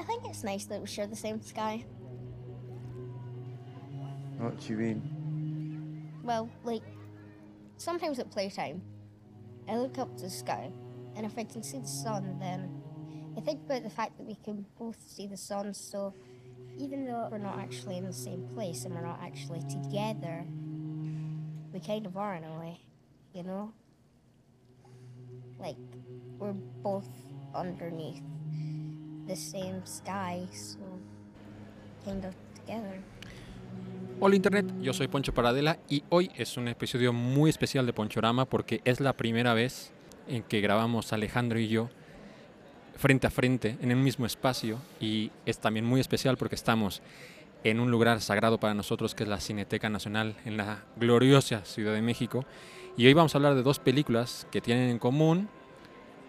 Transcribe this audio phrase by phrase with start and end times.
[0.00, 1.84] I think it's nice that we share the same sky.
[4.38, 6.08] What do you mean?
[6.22, 6.82] Well, like,
[7.76, 8.80] sometimes at playtime,
[9.68, 10.72] I look up to the sky,
[11.16, 12.82] and if I can see the sun, then
[13.36, 16.14] I think about the fact that we can both see the sun, so
[16.78, 20.46] even though we're not actually in the same place and we're not actually together,
[21.74, 22.80] we kind of are in a way,
[23.34, 23.74] you know?
[25.58, 25.76] Like,
[26.38, 27.08] we're both
[27.54, 28.22] underneath
[29.26, 30.78] the same sky, so
[32.04, 33.00] kind of together.
[34.22, 38.44] Hola Internet, yo soy Poncho Paradela y hoy es un episodio muy especial de Ponchorama
[38.44, 39.92] porque es la primera vez
[40.28, 41.88] en que grabamos Alejandro y yo
[42.96, 47.00] frente a frente en el mismo espacio y es también muy especial porque estamos
[47.64, 51.94] en un lugar sagrado para nosotros que es la Cineteca Nacional en la gloriosa Ciudad
[51.94, 52.44] de México
[52.98, 55.48] y hoy vamos a hablar de dos películas que tienen en común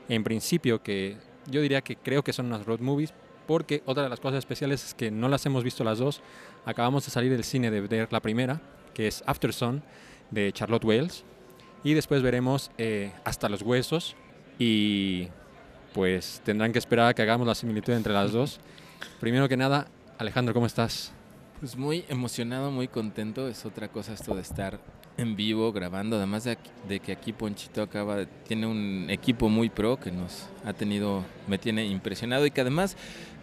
[0.07, 1.17] en principio que
[1.51, 3.13] yo diría que creo que son unas road movies
[3.47, 6.21] porque otra de las cosas especiales es que no las hemos visto las dos.
[6.65, 8.61] Acabamos de salir del cine de ver la primera,
[8.93, 9.83] que es After Sun,
[10.29, 11.23] de Charlotte Wales.
[11.83, 14.15] Y después veremos eh, Hasta los Huesos.
[14.59, 15.27] Y
[15.93, 18.59] pues tendrán que esperar a que hagamos la similitud entre las dos.
[19.19, 21.11] Primero que nada, Alejandro, ¿cómo estás?
[21.59, 23.47] Pues muy emocionado, muy contento.
[23.47, 24.79] Es otra cosa esto de estar
[25.17, 26.17] en vivo grabando.
[26.17, 30.73] Además de, de que aquí Ponchito acaba, tiene un equipo muy pro que nos ha
[30.73, 32.95] tenido, me tiene impresionado y que además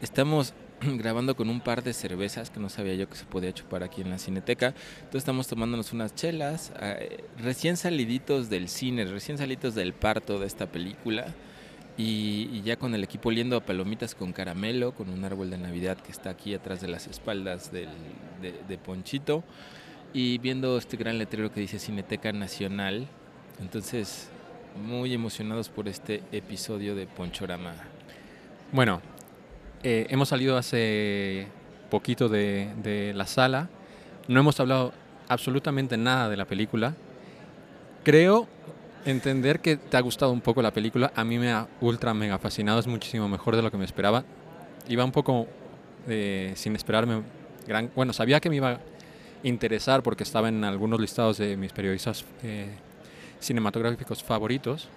[0.03, 3.83] estamos grabando con un par de cervezas que no sabía yo que se podía chupar
[3.83, 4.75] aquí en la Cineteca.
[4.99, 10.47] Entonces estamos tomándonos unas chelas, eh, recién saliditos del cine, recién saliditos del parto de
[10.47, 11.35] esta película.
[12.01, 15.99] Y, ya con el equipo oliendo a palomitas con caramelo, con un árbol de Navidad
[15.99, 17.89] que está aquí atrás de las espaldas del-
[18.41, 19.43] de, de Ponchito.
[20.13, 23.07] Y viendo este gran letrero que dice Cineteca Nacional.
[23.61, 24.31] Entonces,
[24.77, 27.75] muy emocionados por este episodio de Ponchorama.
[28.73, 29.03] Bueno,
[29.83, 31.49] eh, hemos salido hace
[31.91, 33.69] poquito de, de la sala.
[34.29, 34.93] No hemos hablado
[35.29, 36.95] absolutamente nada de la película.
[38.03, 38.49] Creo
[39.05, 41.13] entender que te ha gustado un poco la película.
[41.15, 42.81] A mí me ha ultra mega fascinado.
[42.81, 44.25] Es muchísimo mejor de lo que me esperaba.
[44.89, 45.47] Iba un poco
[46.07, 47.23] eh, sin esperarme.
[47.67, 48.81] Gran, bueno, sabía que me iba
[49.43, 52.71] interesar porque estaba en algunos listados de mis periodistas eh,
[53.41, 54.89] cinematográficos favoritos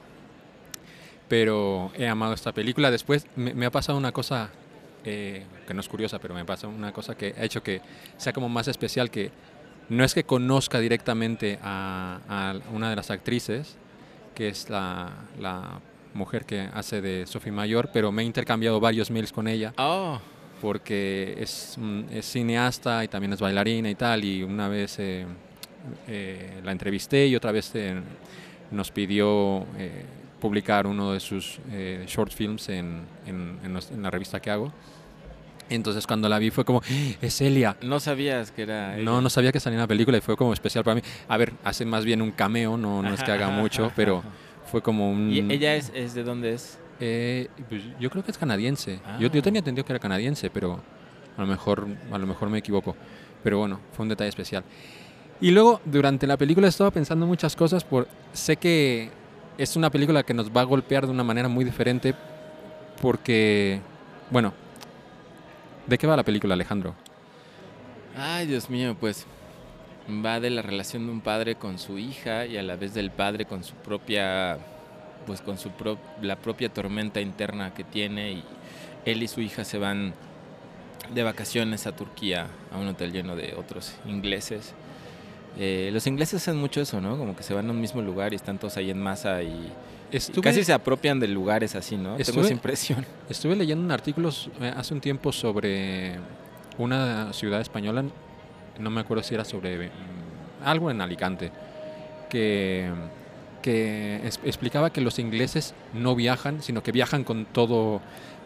[1.31, 2.91] pero he amado esta película.
[2.91, 4.50] Después me, me ha pasado una cosa
[5.06, 7.81] eh, que no es curiosa, pero me pasa una cosa que ha hecho que
[8.18, 9.31] sea como más especial, que
[9.88, 13.78] no es que conozca directamente a, a una de las actrices,
[14.35, 15.09] que es la,
[15.40, 15.79] la
[16.13, 20.19] mujer que hace de Sophie Mayor, pero me he intercambiado varios mails con ella ¡Oh!
[20.61, 25.25] Porque es, mm, es cineasta y también es bailarina y tal, y una vez eh,
[26.07, 27.99] eh, la entrevisté y otra vez eh,
[28.72, 30.05] nos pidió eh,
[30.39, 31.59] publicar uno de sus
[32.07, 34.72] short films en, en- en los- en la revista que hago.
[35.69, 37.16] Entonces cuando la vi fue como, "¡Ah!
[37.22, 37.78] es Elia.
[37.81, 38.95] No sabías que era.
[38.95, 39.03] ella.
[39.05, 41.01] No, no sabía que salía en la película y fue como especial para mí.
[41.29, 44.22] A ver, hace más bien un cameo, no, no es que haga mucho, pero
[44.69, 45.31] fue como un...
[45.31, 46.78] ¿Y ella es, es de dónde es?
[47.01, 49.00] Eh, pues yo creo que es canadiense.
[49.19, 49.44] Yo, yo Ah.
[49.44, 50.79] tenía entendido que era canadiense, pero
[51.35, 52.95] a lo mejor a lo mejor me equivoco.
[53.44, 54.63] Pero bueno, fue un detalle especial.
[55.41, 57.84] Y luego durante la película estaba pensando muchas cosas.
[57.84, 59.09] Por sé que
[59.57, 62.13] es una película que nos va a golpear de una manera muy diferente
[63.01, 63.81] porque,
[64.29, 64.53] bueno,
[65.88, 66.94] ¿de qué va la película, Alejandro?
[68.16, 69.25] Ay, Dios mío, pues
[70.23, 73.09] va de la relación de un padre con su hija y a la vez del
[73.09, 74.59] padre con su propia,
[75.26, 78.44] pues con su pro- la propia tormenta interna que tiene y
[79.06, 80.14] él y su hija se van
[81.14, 84.74] de vacaciones a Turquía a un hotel lleno de otros ingleses.
[85.58, 87.18] Eh, los ingleses hacen mucho eso, ¿no?
[87.18, 89.48] Como que se van a un mismo lugar y están todos ahí en masa y,
[90.12, 92.12] y Estuve, casi se apropian de lugares así, ¿no?
[92.16, 93.06] Tengo Estuve- esa impresión.
[93.30, 94.30] estuve leyendo un artículo
[94.62, 96.16] eh, hace un tiempo sobre
[96.78, 98.06] una ciudad española,
[98.80, 99.92] no me acuerdo si era sobre mm,
[100.64, 101.52] algo en Alicante,
[102.30, 102.90] que,
[103.61, 108.01] que es- explicaba que los ingleses no viajan, sino que viajan con todo,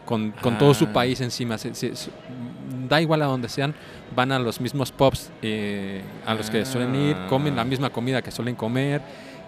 [0.05, 0.93] con, con todo su Ah.
[0.93, 1.57] país encima.
[1.57, 2.11] Se- se- se-
[2.89, 3.73] da igual a donde sean,
[4.15, 7.65] van a los mismos pubs eh, a los que suelen ir, comen la Ah.
[7.65, 9.01] misma comida que suelen comer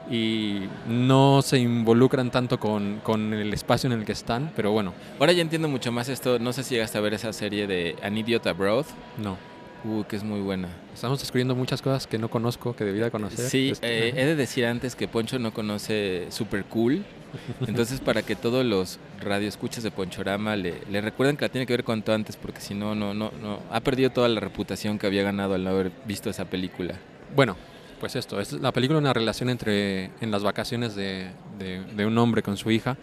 [0.09, 4.93] y no se involucran tanto con, con el espacio en el que están, pero bueno,
[5.19, 6.39] Ahora ya entiendo mucho más esto.
[6.39, 8.85] No sé si llegaste a ver esa serie de An Idiot Abroad.
[9.17, 9.37] no.
[9.83, 10.69] Uh, que es muy buena.
[10.93, 13.47] Estamos descubriendo muchas cosas que no conozco, que debería conocer.
[13.49, 17.03] Sí, Este, eh, he de decir antes que Poncho no conoce Super Cool.
[17.67, 21.73] Entonces, para que todos los radioescuchas de Ponchorama le, le recuerden que la tiene que
[21.73, 23.59] ver cuanto antes, porque si no, no, no, no.
[23.71, 26.95] Ha perdido toda la reputación que había ganado al no haber visto esa película.
[27.35, 27.55] Bueno,
[27.99, 31.27] pues esto, es la película una relación entre en las vacaciones de,
[31.59, 32.97] de- de un hombre con su hija.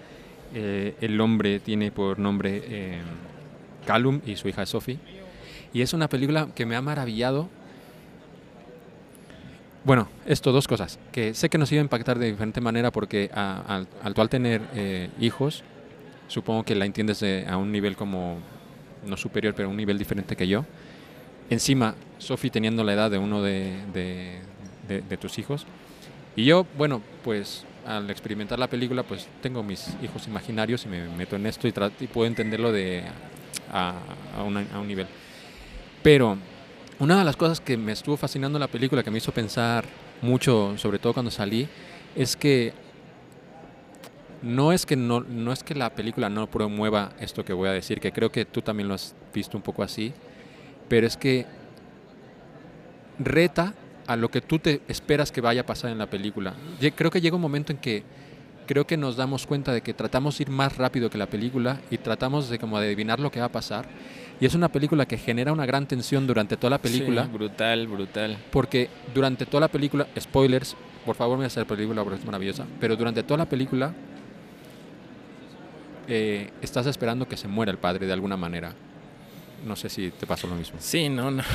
[0.55, 2.99] Eh, el hombre tiene por nombre eh,
[3.87, 4.99] Callum y su hija Sophie.
[5.75, 7.49] Y es una película que me ha maravillado.
[9.85, 10.99] Bueno, esto, dos cosas.
[11.12, 14.29] Que sé que nos iba a impactar de diferente manera porque a- al, al al
[14.31, 15.62] tener eh, hijos,
[16.29, 18.38] supongo que la entiendes de- a un nivel como,
[19.06, 20.65] no superior, pero un nivel diferente que yo.
[21.50, 25.67] Encima, Sophie teniendo la edad de uno de, de- tus hijos.
[26.37, 31.06] Y yo, bueno, pues al experimentar la película, pues tengo mis hijos imaginarios y me
[31.09, 33.03] meto en esto y, y puedo entenderlo de,
[33.73, 33.94] a,
[34.38, 35.06] a una- a un nivel.
[36.05, 36.37] Pero
[36.99, 39.87] una de las cosas que me estuvo fascinando la película, que me hizo pensar
[40.21, 41.67] mucho, sobre todo cuando salí,
[42.15, 42.75] es que
[44.43, 47.73] no es que no, no es que la película no promueva esto que voy a
[47.73, 50.12] decir, que creo que tú también lo has visto un poco así,
[50.91, 51.47] pero es que
[53.19, 53.73] reta
[54.06, 56.53] a lo que tú te esperas que vaya a pasar en la película.
[56.97, 58.03] Creo que llega un momento en que
[58.67, 61.81] creo que nos damos cuenta de que tratamos de ir más rápido que la película
[61.91, 63.87] y tratamos de como adivinar lo que va a pasar.
[64.40, 67.86] Y es una película que genera una gran tensión durante toda la película, Sí, brutal,
[67.86, 68.36] brutal.
[68.50, 70.76] porque durante toda la película, spoilers,
[71.06, 73.94] por favor me hacer la película porque es maravillosa, pero durante toda la película
[76.08, 78.75] eh, estás esperando que se muera el padre de alguna manera.
[79.66, 80.76] No sé si te pasó lo mismo.
[80.81, 81.42] Sí, no, no.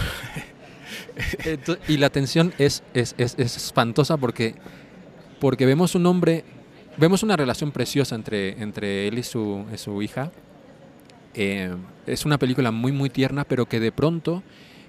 [1.87, 4.55] Y la tensión es, es, es- es espantosa porque,
[5.39, 6.43] porque vemos un hombre,
[6.97, 10.31] vemos una relación preciosa entre, entre él y su, y su hija.
[11.35, 11.75] Eh,
[12.07, 14.41] es una película muy, muy tierna, pero que de pronto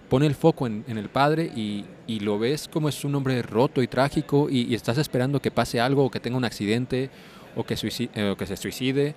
[0.09, 3.41] pone el foco en, en el padre y, y lo ves como es un hombre
[3.43, 7.11] roto y trágico y, y estás esperando que pase algo o que tenga un accidente
[7.57, 9.15] o que, suici- eh, o que se suicide.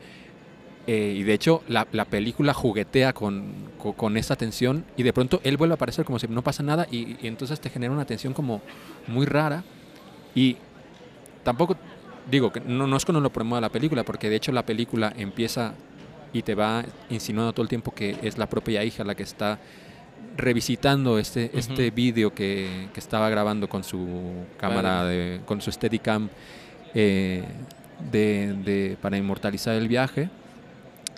[0.85, 3.45] Eh, y de hecho, la, la película juguetea con,
[3.81, 6.61] co- con, esa tensión y de pronto él vuelve a aparecer como si no pasa
[6.61, 8.61] nada y, y entonces te genera una tensión como
[9.07, 9.63] muy rara.
[10.35, 10.57] Y
[11.43, 11.77] tampoco
[12.29, 14.65] digo que no, no es que no lo promueva la película, porque de hecho la
[14.65, 15.73] película empieza
[16.33, 19.59] y te va insinuando todo el tiempo que es la propia hija la que está
[20.35, 21.95] revisitando este, este Ujú.
[21.95, 26.29] vídeo que, que estaba grabando con su cámara, de, con su Steadicam
[26.95, 27.43] eh,
[28.11, 30.29] de, de- para inmortalizar el viaje.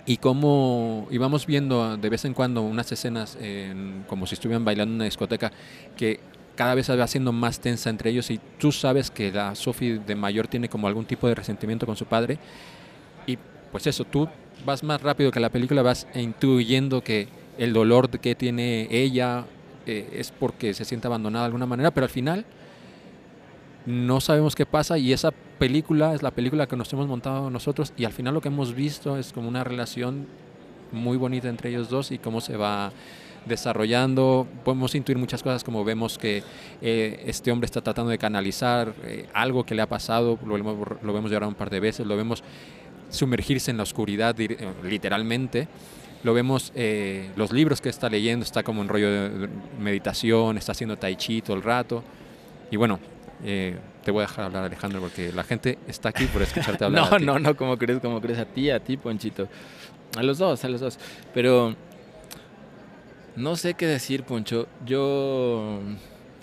[0.05, 4.91] Y cómo íbamos viendo de vez en cuando unas escenas en- como si estuvieran bailando
[4.91, 5.51] en una discoteca
[5.95, 6.19] que
[6.55, 9.99] cada vez se va haciendo más tensa entre ellos y tú sabes que la Sophie
[9.99, 12.37] de mayor tiene como algún tipo de resentimiento con su padre
[13.25, 13.37] y
[13.71, 14.29] pues eso, tú
[14.65, 19.45] vas más rápido que la película, vas intuyendo que el dolor que tiene ella
[19.85, 22.45] eh, es porque se siente abandonada de alguna manera, pero al final
[23.85, 27.93] no sabemos qué pasa y esa película es la película que nos hemos montado nosotros
[27.97, 30.27] y al final lo que hemos visto es como una relación
[30.91, 32.91] muy bonita entre ellos dos y cómo se va
[33.45, 34.47] desarrollando.
[34.63, 36.43] Podemos intuir muchas cosas como vemos que
[36.81, 41.13] eh, este hombre está tratando de canalizar eh, algo que le ha pasado, lo, lo
[41.13, 42.43] vemos llorar un par de veces, lo vemos
[43.09, 45.67] sumergirse en la oscuridad eh, literalmente.
[46.23, 49.49] Lo vemos, eh, los libros que está leyendo, está como en rollo de de
[49.79, 52.03] meditación, está haciendo tai chi todo el rato.
[52.71, 52.99] Y bueno,
[53.43, 57.09] eh, te voy a dejar hablar Alejandro porque la gente está aquí por escucharte hablar.
[57.09, 57.25] No, a ti.
[57.25, 59.47] no, no, como crees, como crees a ti, a ti, Ponchito.
[60.17, 60.97] A los dos, a los dos.
[61.33, 61.75] Pero
[63.35, 64.67] no sé qué decir, Poncho.
[64.85, 65.79] Yo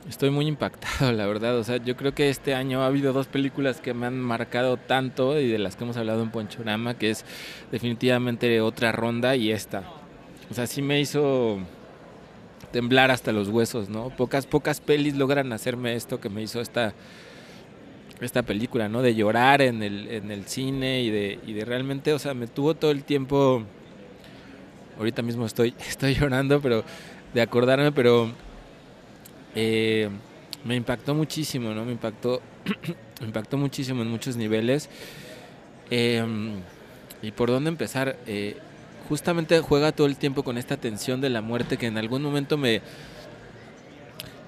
[0.08, 1.56] estoy muy impactado, la verdad.
[1.58, 4.76] O sea, yo creo que este año ha habido dos películas que me han marcado
[4.76, 7.24] tanto y de las que hemos hablado en Ponchorama, que es
[7.70, 9.84] definitivamente otra ronda y esta.
[10.50, 11.58] O sea, sí me hizo
[12.72, 14.10] temblar hasta los huesos, ¿no?
[14.10, 16.94] Pocas, pocas pelis logran hacerme esto que me hizo esta,
[18.20, 19.02] esta película, ¿no?
[19.02, 22.46] De llorar en el, en el cine y de, y de realmente, o sea, me
[22.46, 23.62] tuvo todo el tiempo,
[24.98, 26.82] ahorita mismo estoy, estoy llorando, pero
[27.34, 28.30] de acordarme, pero
[29.54, 30.08] eh,
[30.64, 31.84] me impactó muchísimo, ¿no?
[31.84, 32.40] Me impactó,
[33.20, 34.88] me impactó muchísimo en muchos niveles.
[35.90, 36.24] Eh,
[37.22, 38.16] ¿Y por dónde empezar?
[38.26, 38.56] Eh,
[39.08, 42.56] justamente juega todo el tiempo con esta tensión de la muerte que en algún momento
[42.56, 42.82] me,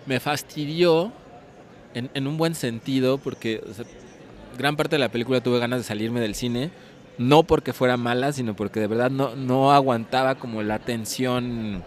[0.07, 1.13] me fastidió
[1.95, 3.63] en, un buen sentido, porque
[4.59, 6.71] gran parte de la película tuve ganas de salirme del cine,
[7.19, 11.85] no porque fuera mala, sino porque de verdad no, no aguantaba como la tensión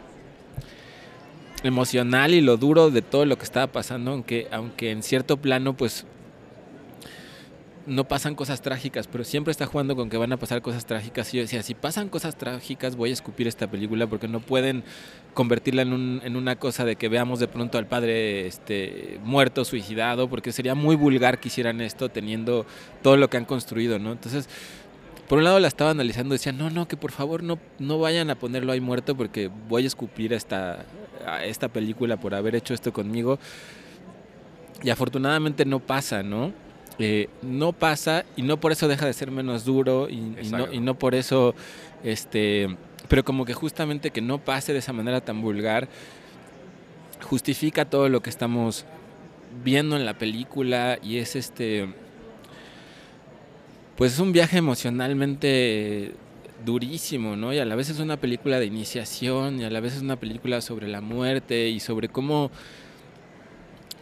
[1.64, 5.76] emocional y lo duro de todo lo que estaba pasando, aunque, aunque en cierto plano
[5.76, 6.06] pues
[7.86, 11.34] no pasan cosas trágicas, pero siempre está jugando con que van a pasar cosas trágicas.
[11.34, 14.84] Y yo decía, si pasan cosas trágicas, voy a escupir esta película porque no pueden
[15.34, 19.64] convertirla en, un- en una cosa de que veamos de pronto al padre este, muerto,
[19.64, 22.66] suicidado, porque sería muy vulgar que hicieran esto teniendo
[23.02, 24.12] todo lo que han construido, ¿no?
[24.12, 24.50] Entonces,
[25.30, 28.30] por un lado la estaba analizando, decía, no, no, que por favor no, no vayan
[28.30, 30.84] a ponerlo ahí muerto porque voy a escupir esta,
[31.25, 33.39] a esta película por haber hecho esto conmigo.
[34.83, 36.53] Y afortunadamente no pasa, ¿no?
[37.00, 40.74] Eh, no pasa y no por eso deja de ser menos duro y, y no,
[40.74, 41.53] y no por eso
[42.03, 42.75] este
[43.07, 45.89] pero como que justamente que no pase de esa manera tan vulgar
[47.21, 48.86] justifica todo lo que estamos
[49.63, 51.88] viendo en la película y es este
[53.95, 56.15] pues es un viaje emocionalmente
[56.66, 57.54] durísimo, ¿no?
[57.54, 60.16] Y a la vez es una película de iniciación y a la vez es una
[60.16, 62.52] película sobre la muerte y sobre cómo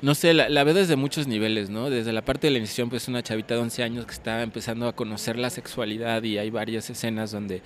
[0.02, 1.90] no sé, la, la ve desde muchos niveles, ¿no?
[1.90, 4.88] Desde la parte de la iniciación, pues una chavita de 11 años que está empezando
[4.88, 7.62] a conocer la sexualidad y hay varias escenas donde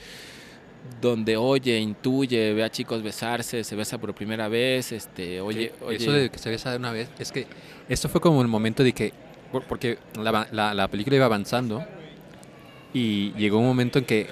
[1.02, 5.98] donde oye, intuye, ve a chicos besarse, se besa por primera vez, este, oye, oye.
[5.98, 7.48] Eso de que se besa de una vez, es que
[7.90, 9.12] esto fue como el momento de que,
[9.52, 11.86] por- porque la, la- la película iba avanzando
[12.94, 14.28] y llegó un momento en que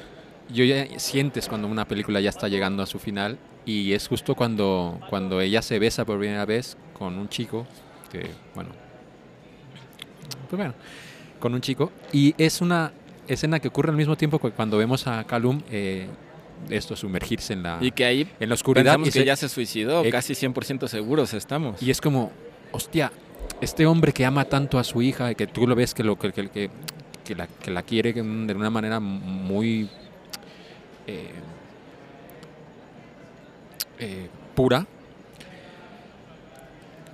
[0.50, 4.36] yo ya sientes cuando una película ya está llegando a su final y es justo
[4.36, 7.68] cuando, cuando ella se besa por primera vez con un chico,
[8.12, 8.70] que bueno,
[10.50, 10.74] pues bueno,
[11.40, 12.92] con un chico y es una
[13.28, 16.08] escena que ocurre al mismo tiempo que cuando vemos a Calum eh,
[16.70, 19.36] esto sumergirse en la, y que ahí en la oscuridad pensamos y que se- ya
[19.36, 21.82] se suicidó, Eh, casi 100% seguros estamos.
[21.84, 22.32] y es como,
[22.72, 23.12] hostia,
[23.62, 26.18] este hombre que ama tanto a su hija, y que tú lo ves que, lo,
[26.18, 26.70] que, que, que-
[27.24, 29.90] que la, que la quiere de una manera muy
[34.00, 34.86] eh, pura,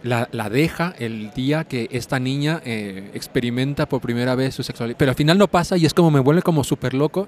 [0.04, 4.98] la, deja el día que esta niña eh, experimenta por primera vez su sexualidad.
[4.98, 7.28] Pero al final no pasa y es como me vuelve como súper loco.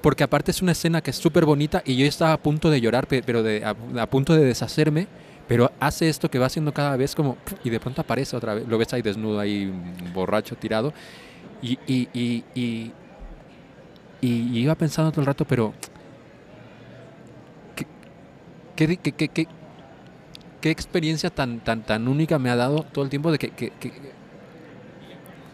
[0.00, 2.80] Porque aparte es una escena que es súper bonita y yo estaba a punto de
[2.80, 5.06] llorar, pe- pero de, a, a punto de deshacerme.
[5.46, 7.36] Pero hace esto que va haciendo cada vez como...
[7.62, 8.66] Y de pronto aparece otra vez.
[8.66, 9.72] Lo ves ahí desnudo, ahí
[10.12, 10.92] borracho, tirado.
[11.62, 12.08] Y, y,
[12.54, 12.90] y,
[14.22, 15.74] y, iba pensando todo el rato, pero...
[18.76, 19.46] ¿Qué, qué, qué,
[20.60, 23.50] qué, experiencia tan, tan, tan única me ha dado todo el tiempo de que...
[23.50, 23.92] que, que,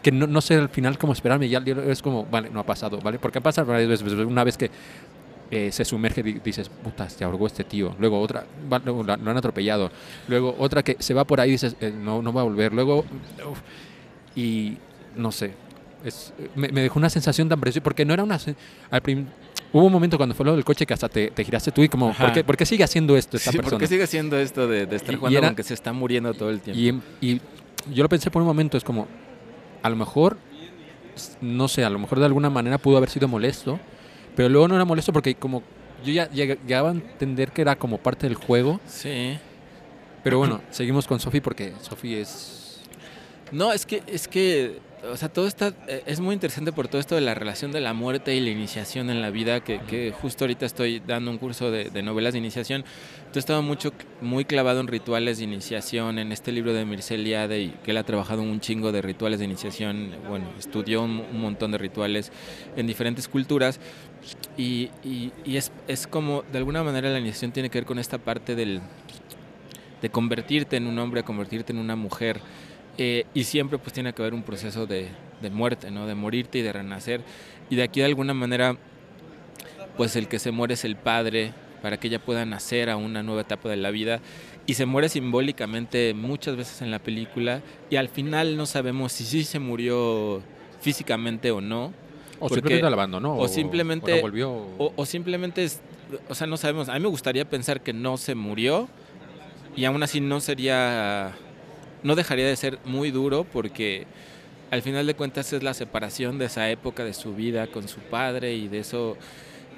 [0.01, 2.99] que no, no sé al final cómo esperarme, ya es como, vale, no ha pasado,
[3.03, 3.19] ¿vale?
[3.19, 4.71] Porque pasa varias veces, una vez que
[5.51, 7.95] eh, se sumerge dices, puta, se ahogó este tío.
[7.99, 9.91] Luego otra, va- lo han atropellado.
[10.27, 12.71] Luego otra que se va por ahí dices, eh, no, no va a volver.
[12.73, 13.03] Luego,
[14.35, 14.77] y
[15.15, 15.53] no sé,
[16.03, 18.39] es, me, me dejó una sensación tan preciosa, porque no era una...
[18.91, 19.25] Al prim-
[19.73, 21.89] hubo un momento cuando fue lo del coche que hasta te, te giraste tú y
[21.89, 22.13] como.
[22.13, 23.71] ¿por qué, por qué sigue haciendo esto esta Sí, persona?
[23.77, 25.73] ¿Por qué sigue haciendo esto de, de estar Y- y jugando era- con que se
[25.73, 27.05] está muriendo todo el tiempo?
[27.21, 27.41] Y, y
[27.93, 29.07] yo lo pensé por un momento, es como,
[29.83, 30.37] a lo mejor,
[31.41, 33.79] no sé, a lo mejor de alguna manera pudo haber sido molesto,
[34.35, 35.63] pero luego no era molesto porque como
[36.05, 39.37] yo ya lleg- llegaba a entender que era como parte del juego, Sí.
[40.23, 42.81] pero bueno, seguimos con Sophie porque Sophie es...
[43.51, 46.99] No, es que, es que, o sea, todo está, eh, es muy interesante por todo
[46.99, 50.11] esto de la relación de la muerte y la iniciación en la vida, que, que
[50.11, 52.83] justo ahorita estoy dando un curso de, novelas de iniciación.
[53.19, 57.61] Entonces estaba mucho, muy clavado en rituales de iniciación, en este libro de Mircea Eliade,
[57.61, 61.71] y que él ha trabajado un chingo de rituales de iniciación, bueno, estudió un, montón
[61.71, 62.31] de rituales
[62.75, 63.79] en diferentes culturas,
[64.57, 67.99] y, y- y es, es como, de alguna manera la iniciación tiene que ver con
[67.99, 68.81] esta parte del,
[70.01, 72.41] de convertirte en un hombre, convertirte en una mujer,
[73.01, 75.07] eh, y siempre pues tiene que haber un proceso de,
[75.41, 76.05] de muerte, ¿no?
[76.07, 77.21] De morirte y de renacer.
[77.69, 78.77] Y de aquí de alguna manera,
[79.97, 83.23] pues el que se muere es el padre para que ella pueda nacer a una
[83.23, 84.19] nueva etapa de la vida.
[84.65, 89.23] Y se muere simbólicamente muchas veces en la película y al final no sabemos si
[89.25, 90.41] sí se murió
[90.81, 91.93] físicamente o no.
[92.39, 93.37] O simplemente la abandonó.
[93.37, 94.51] o simplemente- o no volvió.
[94.77, 95.81] O, o simplemente, es,
[96.29, 96.87] o sea, no sabemos.
[96.89, 98.87] A mí me gustaría pensar que no se murió
[99.75, 101.35] y aún así no sería,
[102.03, 104.05] no dejaría de ser muy duro porque
[104.71, 107.99] al final de cuentas es la separación de esa época de su vida con su
[107.99, 109.17] padre y de eso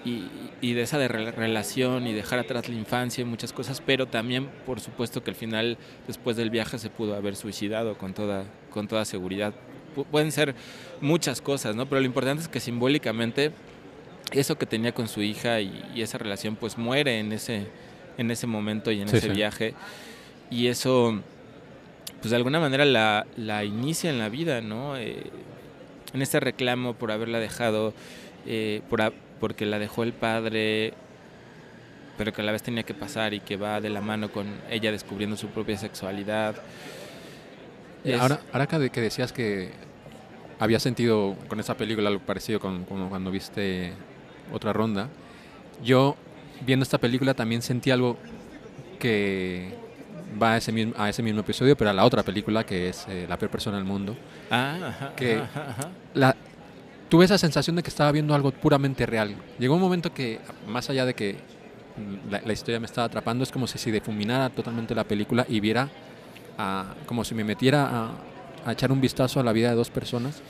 [0.04, 0.26] y,
[0.62, 4.50] y de esa de relación y dejar atrás la infancia y muchas cosas, pero también
[4.66, 8.88] por supuesto que al final después del viaje se pudo haber suicidado con toda con
[8.88, 9.54] toda seguridad.
[9.96, 10.56] Pu- pueden ser
[11.02, 11.86] muchas cosas, ¿no?
[11.88, 13.52] Pero lo importante es que simbólicamente
[14.32, 17.68] eso que tenía con su hija y, y esa relación pues muere en ese
[18.18, 19.34] en ese momento y en Sí, ese sí.
[19.34, 19.74] viaje
[20.50, 21.22] y eso
[22.22, 24.96] pues de alguna manera la, la inicia en la vida, ¿no?
[24.98, 25.24] Eh,
[26.14, 27.94] en este reclamo por haberla dejado,
[28.46, 30.94] eh, por a- porque la dejó el padre,
[32.18, 34.46] pero que a la vez tenía que pasar y que va de la mano con
[34.70, 36.56] ella descubriendo su propia sexualidad.
[38.04, 39.72] Es- Ahora, ahora que, que decías que
[40.60, 43.94] había sentido con esa película algo parecido con, como cuando viste
[44.54, 45.10] otra ronda,
[45.84, 46.16] yo
[46.66, 48.18] viendo esta película también sentí algo
[49.00, 49.74] que
[50.42, 53.06] va a ese mismo, a ese mismo episodio, pero a la otra película que es
[53.10, 54.16] eh, La peor persona del mundo.
[54.50, 55.90] Ah, ajá, que- ajá, ajá.
[56.14, 56.36] La,
[57.10, 59.36] tuve esa sensación de que estaba viendo algo puramente real.
[59.60, 61.36] Llegó un momento que, más allá de que
[62.30, 65.60] la, la historia me estaba atrapando, es como si se difuminara totalmente la película y
[65.60, 65.90] viera,
[66.58, 68.12] a- como si me metiera a,
[68.66, 70.42] a echar un vistazo a la vida de dos personas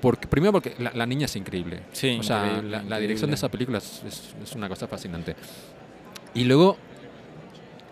[0.00, 1.80] porque, primero porque la, la niña es increíble.
[1.92, 3.00] Sí, o sea, increíble, la, la increíble.
[3.00, 5.34] dirección de esa película es, es- es una cosa fascinante.
[6.34, 6.76] Y luego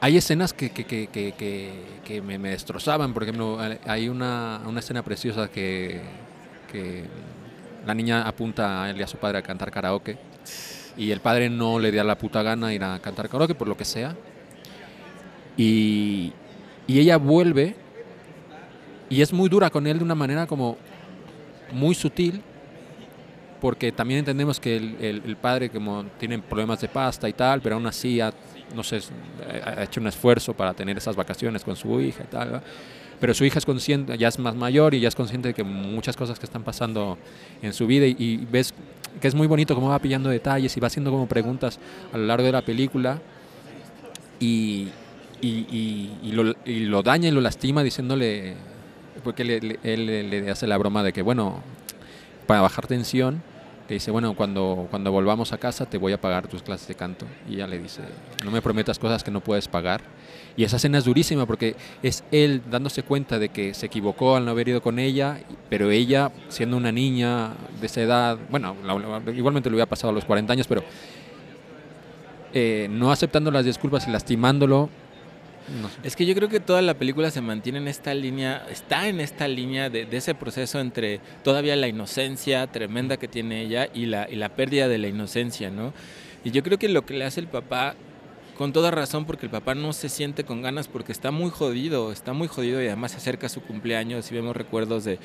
[0.05, 1.07] hay escenas que, que, que,
[2.05, 3.15] que, me, destrozaban.
[3.15, 6.03] Por ejemplo, hay una, una escena preciosa que,
[6.71, 7.05] que
[7.87, 10.19] la niña apunta a él y a su padre a cantar karaoke.
[10.99, 13.79] Y el padre no le da la puta gana ir a cantar karaoke por lo
[13.79, 14.15] que sea.
[15.57, 16.35] Y,
[16.87, 17.75] y ella vuelve
[19.09, 20.77] y es muy dura con él de una manera como
[21.73, 22.43] muy sutil
[23.65, 27.87] porque también entendemos que el, padre como tiene problemas de pasta y tal, pero aún
[27.87, 28.31] así ha,
[28.77, 29.01] no sé,
[29.65, 32.25] ha hecho un esfuerzo para tener esas vacaciones con su hija.
[33.19, 35.65] Pero su hija es consciente, ya es más mayor y ya es consciente de que
[35.65, 37.17] muchas cosas que están pasando
[37.63, 38.75] en su vida y, ves
[39.19, 41.79] que es muy bonito cómo va pillando detalles y va haciendo como preguntas
[42.13, 43.19] a lo largo de la película
[44.41, 44.89] y,
[45.41, 48.57] y, lo, daña y lo lastima diciéndole,
[49.23, 51.63] porque le- él le hace la broma de que, bueno,
[52.47, 53.43] para bajar tensión,
[53.89, 56.95] le dice, bueno, cuando, cuando volvamos a casa te voy a pagar tus clases de
[56.95, 57.27] canto.
[57.49, 58.01] Y ella le dice,
[58.45, 60.01] no me prometas cosas que no puedes pagar.
[60.57, 64.45] Y esa escena es durísima porque es él dándose cuenta de que se equivocó al
[64.45, 68.75] no haber ido con ella, pero ella, siendo una niña de esa edad, bueno,
[69.35, 70.83] igualmente le hubiera pasado a los 40 años, pero
[72.55, 74.89] eh, no aceptando las disculpas y lastimándolo.
[76.03, 79.21] Es que yo creo que toda la película se mantiene en esta línea, está en
[79.21, 84.07] esta línea de, de ese proceso entre todavía la inocencia tremenda que tiene ella y
[84.07, 85.93] la, y la pérdida de la inocencia, ¿no?
[86.45, 87.95] Y yo creo que lo que le hace el papá,
[88.57, 92.13] con toda razón, porque el papá no se siente con ganas porque está muy jodido,
[92.13, 95.19] está muy jodido y además se acerca su cumpleaños y vemos recuerdos de...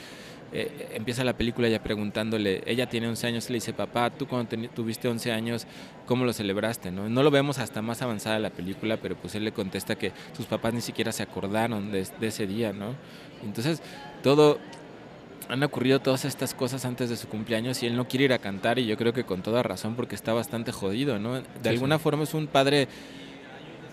[0.52, 4.56] eh, empieza la película ya preguntándole, ella tiene 11 años, le dice, papá, tú cuando
[4.70, 5.68] tuviste 11 años,
[6.06, 6.92] ¿cómo lo celebraste?
[6.92, 7.08] No?
[7.10, 10.46] no lo vemos hasta más avanzada la película, pero pues él le contesta que sus
[10.46, 12.96] papás ni siquiera se acordaron de, de ese día, ¿no?
[13.44, 13.82] Entonces,
[14.24, 14.60] todo,
[15.50, 18.40] han ocurrido todas estas cosas antes de su cumpleaños y él no quiere ir a
[18.40, 21.36] cantar y yo creo que con toda razón porque está bastante jodido, ¿no?
[21.36, 22.04] De Sí, alguna sí.
[22.04, 22.88] forma es un padre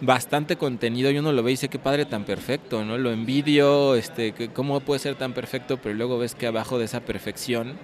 [0.01, 2.99] bastante contenido y uno lo ve y dice qué padre tan perfecto, ¿no?
[2.99, 7.01] Lo envidio, este, cómo puede ser tan perfecto, pero luego ves que abajo de esa
[7.01, 7.75] perfección,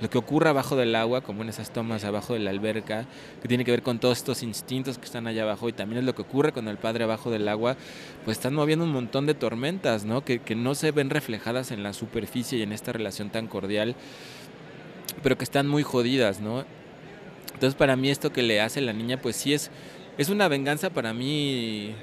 [0.00, 3.06] lo que ocurre abajo del agua, como en esas tomas abajo de la alberca,
[3.40, 6.04] que tiene que ver con todos estos instintos que están allá abajo y también es
[6.04, 7.76] lo que ocurre con el padre abajo del agua,
[8.24, 10.24] pues están moviendo un montón de tormentas, ¿no?
[10.24, 13.96] Que, que no se ven reflejadas en la superficie y en esta relación tan cordial,
[15.22, 16.64] pero que están muy jodidas, ¿no?
[17.54, 19.70] Entonces para mí esto que le hace la niña, pues sí es,
[20.18, 21.94] es una venganza para mí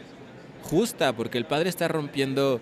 [0.63, 2.61] justa, porque el padre está rompiendo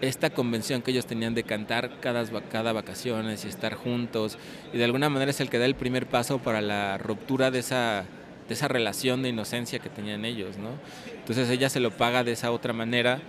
[0.00, 4.38] esta convención que ellos tenían de cantar cada, va- cada vacaciones y estar juntos,
[4.72, 7.58] y de alguna manera es el que da el primer paso para la ruptura de
[7.58, 8.04] esa,
[8.48, 10.70] de esa relación de inocencia que tenían ellos, ¿no?
[11.18, 13.20] Entonces ella se lo paga de esa otra manera,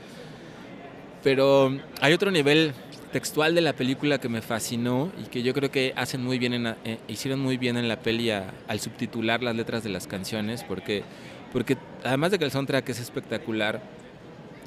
[1.24, 2.74] pero hay otro nivel
[3.12, 6.54] textual de la película que me fascinó y que yo creo que hacen muy bien
[6.54, 10.64] en eh, hicieron muy bien en la peli al subtitular las letras de las canciones
[10.64, 11.04] porque
[11.52, 13.82] porque además de que el soundtrack es espectacular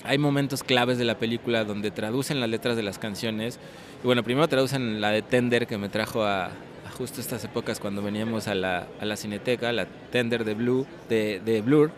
[0.06, 3.58] hay momentos claves de la película donde traducen las letras de las canciones.
[4.02, 7.80] Y bueno primero traducen la de Tender que me trajo a, a justo estas épocas
[7.80, 11.90] cuando veníamos a la, a la cineteca la Tender de Blue de, de Blur.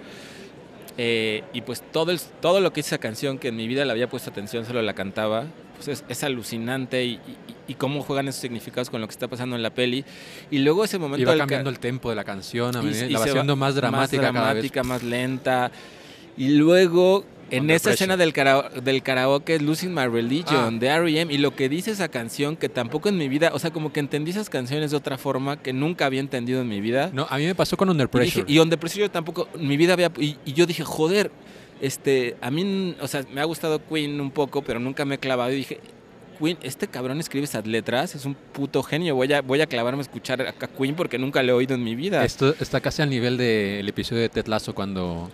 [0.99, 3.85] Eh, y pues todo, el, todo lo que hizo esa canción, que en mi vida
[3.85, 8.03] le había puesto atención, solo la cantaba, pues es, es alucinante y, y- y cómo
[8.03, 10.05] juegan esos significados con lo que está pasando en la peli.
[10.51, 11.23] Y luego ese momento...
[11.23, 13.75] Y va cambiando el tempo de la canción, y- medida- y la va haciendo más
[13.75, 14.63] dramática, más, cada vez.
[14.73, 15.71] dramática, más lenta.
[16.37, 20.79] Y luego, en esa escena del, kara- del karaoke, Losing My Religion, Ah.
[20.79, 23.71] de R.E.M., y lo que dice esa canción, que tampoco en mi vida, o sea,
[23.71, 27.11] como que entendí esas canciones de otra forma que nunca había entendido en mi vida.
[27.13, 28.53] No, a mí me pasó con Under Y, dije- Pressure.
[28.53, 30.11] y Under Pressure yo tampoco, en mi vida había...
[30.19, 31.31] Y, y yo dije, joder,
[31.81, 35.19] este, a mí, o sea, me ha gustado Queen un poco, pero nunca me he
[35.19, 35.53] clavado.
[35.53, 35.81] Y dije,
[36.39, 39.15] Queen, este cabrón escribe esas letras, es un puto genio.
[39.15, 41.83] Voy a, voy a clavarme a escuchar a Queen porque nunca lo he oído en
[41.85, 42.25] mi vida.
[42.25, 45.31] Esto está casi al nivel del episodio de Ted Lasso cuando,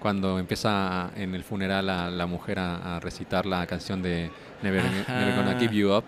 [0.00, 4.30] cuando empieza en el funeral a la mujer a, a recitar la canción de
[4.62, 4.82] Never,
[5.36, 6.04] Gonna Give You Up.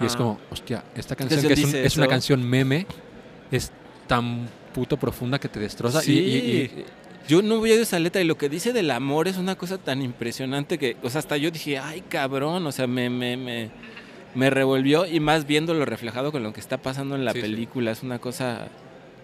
[0.00, 2.86] Y es como, hostia, esta canción que es, un- dice es una canción meme
[3.50, 3.72] es
[4.06, 6.00] tan puto profunda que te destroza.
[6.02, 6.12] y- Sí.
[6.12, 6.84] y- y-
[7.28, 9.78] Yo no había oído esa letra y lo que dice del amor es una cosa
[9.78, 13.70] tan impresionante que, o sea, hasta yo dije, ay, cabrón, o sea, me, me, me,
[14.34, 17.42] me revolvió y más viéndolo reflejado con lo que está pasando en la Sí, sí.
[17.42, 18.66] película, es una cosa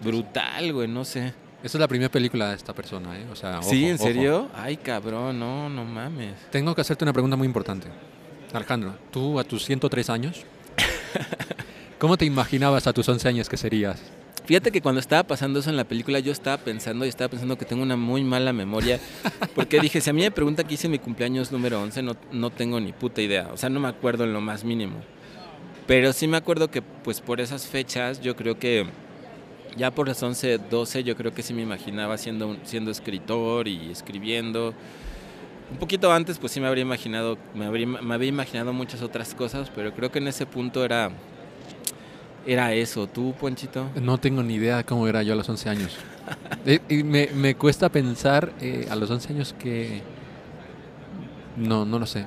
[0.01, 1.33] brutal, güey, no sé.
[1.63, 3.25] esa es la primera película de esta persona, ¿eh?
[3.31, 4.03] O sea, ¿Sí, ojo, en ojo.
[4.03, 4.49] serio?
[4.55, 6.33] Ay, cabrón, no, no mames.
[6.51, 7.87] Tengo que hacerte una pregunta muy importante.
[8.53, 10.45] Alejandro, tú a tus 103 años,
[11.99, 13.99] ¿cómo te imaginabas a tus 11 años que serías?
[14.47, 17.57] Fíjate que cuando estaba pasando eso en la película, yo estaba pensando y estaba pensando
[17.57, 18.97] que tengo una muy mala memoria.
[19.53, 22.49] Porque dije, si a mí me pregunta qué hice mi cumpleaños número 11, no, no
[22.49, 23.49] tengo ni puta idea.
[23.51, 24.95] O sea, no me acuerdo en lo más mínimo.
[25.85, 28.85] Pero sí me acuerdo que pues por esas fechas yo creo que
[29.75, 33.91] ya por las 11, 12 yo creo que sí me imaginaba siendo, siendo escritor y
[33.91, 34.73] escribiendo.
[35.71, 39.35] Un poquito antes pues sí me habría imaginado, me habría, me había imaginado muchas otras
[39.35, 41.11] cosas, pero creo que en ese punto era,
[42.47, 43.05] era eso.
[43.07, 43.89] ¿Tú, Ponchito?
[44.01, 45.95] No tengo ni idea de cómo era yo a los 11 años.
[46.65, 50.01] Eh, y me, me cuesta pensar eh, a los 11 años que...
[51.55, 52.25] No, no lo sé.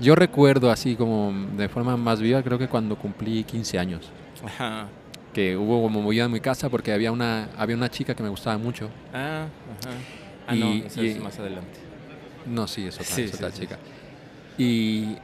[0.00, 4.08] Yo recuerdo así como de forma más viva, creo que cuando cumplí 15 años.
[4.42, 4.88] Ajá.
[5.34, 8.30] Que hubo como movida en mi casa porque había una, había una chica que me
[8.30, 8.88] gustaba mucho.
[9.12, 9.46] Ah,
[9.80, 9.90] ajá.
[10.46, 11.78] Ah, Y- no, eso y- es más adelante.
[12.46, 13.60] No, sí, es otra, Sí, es otra sí.
[13.60, 13.78] chica.
[14.56, 15.16] Y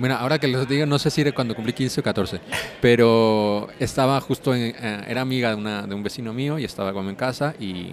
[0.00, 2.40] bueno, ahora que les digo, no sé si era cuando cumplí 15 o 14,
[2.80, 6.92] pero estaba justo en, eh, era amiga de, una, de un vecino mío y estaba
[6.92, 7.90] como en casa y,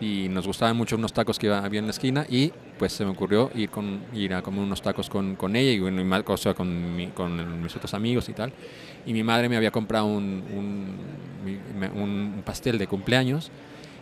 [0.00, 3.10] y nos gustaban mucho unos tacos que había en la esquina y pues se me
[3.10, 6.96] ocurrió ir, con, ir a comer unos tacos con, con ella y más cosa con,
[6.96, 8.52] mi- con mis otros amigos y tal.
[9.04, 13.50] Y mi madre me había comprado un, un, un pastel de cumpleaños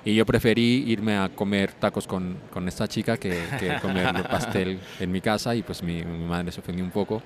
[0.04, 4.22] y yo preferí irme a comer tacos con, con esta chica que, que comer el
[4.24, 7.22] pastel en mi casa y pues mi, mi madre se ofendió un poco.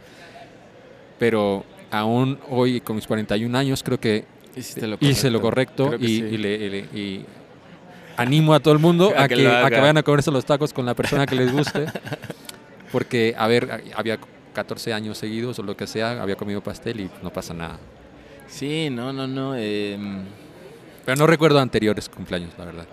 [1.18, 6.06] Pero aún hoy, con mis 41 años, creo que Hiciste lo hice lo correcto y,
[6.06, 6.24] sí.
[6.32, 7.24] y le, y le- y
[8.18, 10.44] animo a todo el mundo A a, que que, a que vayan a comerse los
[10.44, 11.86] tacos con la persona que les guste.
[12.92, 14.18] Porque, a ver, había
[14.52, 17.78] 14 años seguidos o lo que sea, había comido pastel y no pasa nada.
[18.48, 19.54] Sí, no, no, no.
[19.56, 20.24] em,
[21.04, 22.86] Pero no recuerdo anteriores cumpleaños, la verdad.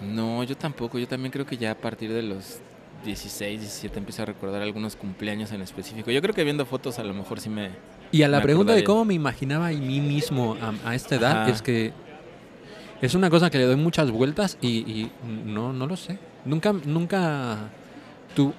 [0.00, 0.98] no, yo tampoco.
[0.98, 2.58] Yo también creo que ya a partir de los
[3.04, 6.10] 16, 17 empiezo a recordar algunos cumpleaños en específico.
[6.10, 7.70] Yo creo que viendo fotos a lo mejor sí me...
[8.12, 11.42] Y a la pregunta de cómo me imaginaba a mí mismo a, a esta edad,
[11.42, 11.50] Ajá.
[11.50, 11.92] es que
[13.02, 15.12] es una cosa que le doy muchas vueltas y, y
[15.44, 16.18] no, no lo sé.
[16.44, 17.58] Nunca, nunca
[18.34, 18.54] tú...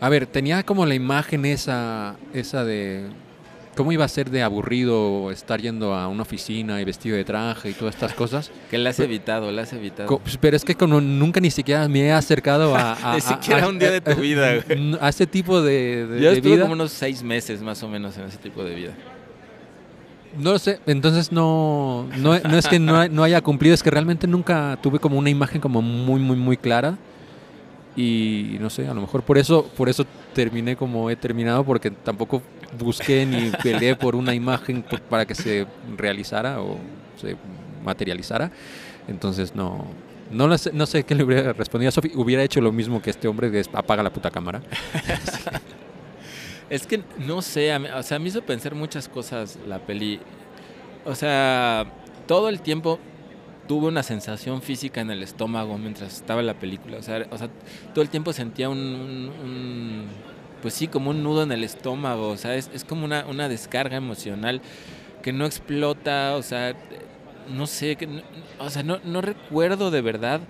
[0.00, 3.06] A ver, tenía como la imagen esa, esa de
[3.80, 7.70] cómo iba a ser de aburrido estar yendo a una oficina y vestido de traje
[7.70, 8.50] y todas estas cosas.
[8.70, 10.18] Que la has evitado, la has evitado.
[10.18, 12.92] Pues, Pero es que como nunca ni siquiera me he acercado a...
[13.12, 14.98] a- Ni siquiera a- un día de tu vida, güey.
[15.00, 16.62] A este tipo de, de- Yo de estuve vida.
[16.64, 18.92] como unos seis meses más o menos en ese tipo de vida.
[20.38, 23.90] No lo sé, entonces no, no, no es que no, no haya cumplido, es que
[23.90, 26.98] realmente nunca tuve como una imagen como muy, muy, muy clara.
[27.96, 31.90] Y no sé, a lo mejor por eso, por eso terminé como he terminado, porque
[31.90, 32.40] tampoco
[32.78, 36.78] busqué ni peleé por una imagen para que se realizara o
[37.20, 37.36] se
[37.84, 38.50] materializara.
[39.08, 39.86] Entonces no,
[40.30, 42.12] no, no sé qué le hubiera respondido a Sofi.
[42.14, 44.62] Hubiera hecho lo mismo que este hombre de apaga la puta cámara.
[46.70, 50.20] Es que no sé, mí- o sea, me hizo pensar muchas cosas la peli.
[51.04, 51.86] O sea,
[52.28, 53.00] todo el tiempo
[53.66, 56.98] tuve una sensación física en el estómago mientras estaba la película.
[56.98, 57.48] O sea, o sea
[57.92, 60.06] todo el tiempo sentía un-
[60.62, 62.28] pues sí, como un nudo en el estómago.
[62.28, 64.60] O sea, es, es como una, una descarga emocional
[65.22, 66.36] que no explota.
[66.36, 66.74] O sea,
[67.48, 68.08] no sé, que,
[68.58, 70.40] o sea, no, no recuerdo de verdad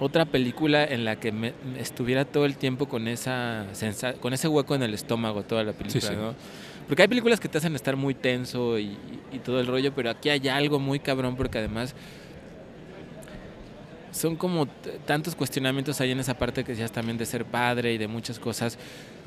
[0.00, 4.32] otra película en la que me, me estuviera todo el tiempo con esa sensa- con
[4.32, 6.14] ese hueco en el estómago toda la película, sí.
[6.14, 6.34] ¿no?
[6.86, 8.96] Porque hay películas que te hacen estar muy tenso y
[9.44, 11.94] todo el rollo, pero aquí hay algo muy cabrón porque además
[14.10, 14.66] son como
[15.06, 18.38] tantos cuestionamientos ahí en esa parte que decías también de ser padre y de muchas
[18.38, 18.78] cosas.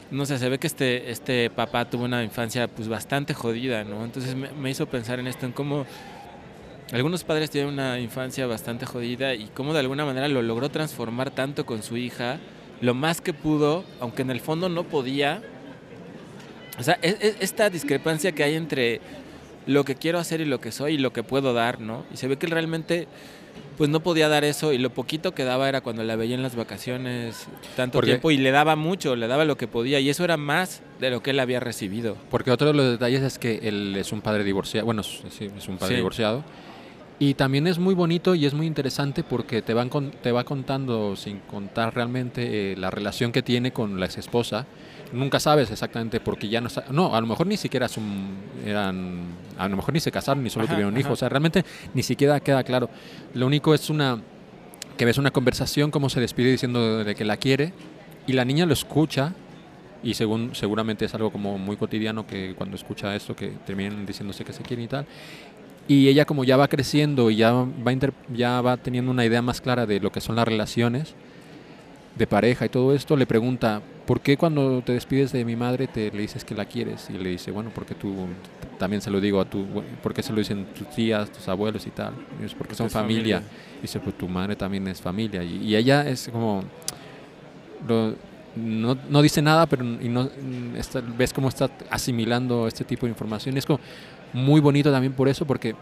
[0.10, 4.04] No sé, se ve que este, este papá tuvo una infancia pues bastante jodida, ¿no?
[4.04, 5.86] Entonces me, me hizo pensar en esto, en cómo
[6.91, 11.32] algunos padres tienen una infancia bastante jodida y cómo de alguna manera lo logró transformar
[11.32, 12.39] tanto con su hija,
[12.82, 15.41] lo más que pudo, aunque en el fondo no podía.
[16.80, 19.00] O sea, es- es- esta discrepancia que hay entre
[19.67, 22.04] lo que quiero hacer y lo que soy y lo que puedo dar, ¿no?
[22.13, 23.08] Y se ve que realmente
[23.78, 26.44] pues no podía dar eso y lo poquito que daba era cuando la veía en
[26.44, 30.24] las vacaciones tanto tiempo y le daba mucho, le daba lo que podía y eso
[30.24, 32.16] era más de lo que él había recibido.
[32.30, 35.68] Porque otro de los detalles es que él es un padre divorciado, bueno, sí, es
[35.68, 35.98] un padre Sí.
[35.98, 36.44] divorciado.
[37.18, 40.44] Y también es muy bonito y es muy interesante porque te, van con- te va
[40.44, 44.66] contando, sin contar realmente, eh, la relación que tiene con la ex esposa.
[45.13, 48.04] Nunca sabes exactamente porque ya no No, a lo mejor ni siquiera son,
[48.65, 49.19] eran.
[49.58, 51.12] A lo mejor ni se casaron ni solo Ajá, tuvieron hijos.
[51.13, 52.89] O sea, realmente ni siquiera queda claro.
[53.34, 54.19] Lo único es una.
[54.97, 57.74] que ves una conversación, cómo se despide diciendo de que la quiere.
[58.28, 59.34] Y la niña lo escucha
[60.04, 64.43] y según seguramente es algo como muy cotidiano que cuando escucha esto que terminan diciéndose
[64.43, 65.06] que se quieren y tal
[65.88, 69.43] y ella como ya va creciendo y ya va inter- ya va teniendo una idea
[69.43, 71.13] más clara de lo que son las relaciones
[72.15, 75.88] de pareja y todo esto le pregunta ¿por qué cuando te despides de mi madre
[75.88, 77.10] te le dices que la quieres?
[77.10, 78.14] y le dice bueno porque tú
[78.80, 79.66] también se lo digo a tu
[80.02, 82.14] ¿por qué se lo dicen tus tías tus abuelos y tal?
[82.42, 83.38] Y es porque son es familia.
[83.40, 83.58] familia.
[83.82, 86.64] dice pues tu madre también es familia y, y ella es como
[87.88, 88.16] lo-
[88.54, 90.30] no, no dice nada, pero y no,
[90.76, 93.56] está- ves cómo está asimilando este tipo de información.
[93.56, 93.80] Es como
[94.34, 95.74] muy bonito también por eso, porque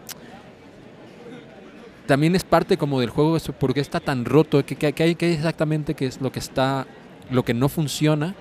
[2.06, 5.14] también es parte como del juego, eso, porque está tan roto, que, que, que hay,
[5.14, 6.86] que hay exactamente qué es lo que está,
[7.30, 8.34] lo que no funciona.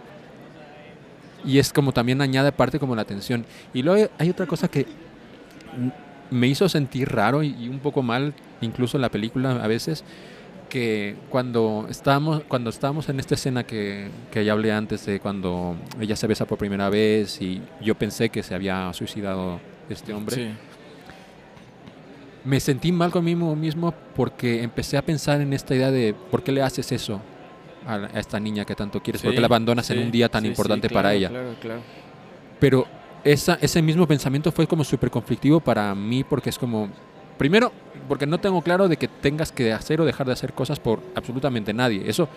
[1.45, 3.45] Y es como también añade parte como la tensión.
[3.73, 4.85] Y luego hay- otra cosa que
[6.31, 10.03] me hizo sentir raro y, y un poco mal, incluso en la película a veces,
[10.69, 15.75] que cuando estábamos, cuando estábamos en esta escena que, que ya hablé antes de cuando
[15.99, 20.35] ella se besa por primera vez y yo pensé que se había suicidado este hombre,
[20.35, 20.49] Sí.
[22.45, 26.51] me sentí mal conmigo mismo porque empecé a pensar en esta idea de por qué
[26.51, 27.19] le haces eso
[27.85, 30.47] a, esta niña que tanto quieres, Sí, la abandonas en sí, un día tan sí,
[30.49, 31.29] importante claro, para ella.
[31.29, 31.81] Claro, claro.
[32.59, 32.85] Pero
[33.23, 36.89] esa, ese mismo pensamiento fue como súper conflictivo para mí porque es como,
[37.37, 37.71] primero,
[38.07, 40.99] porque no tengo claro de que tengas que hacer o dejar de hacer cosas por
[41.15, 42.03] absolutamente nadie.
[42.09, 42.27] Eso,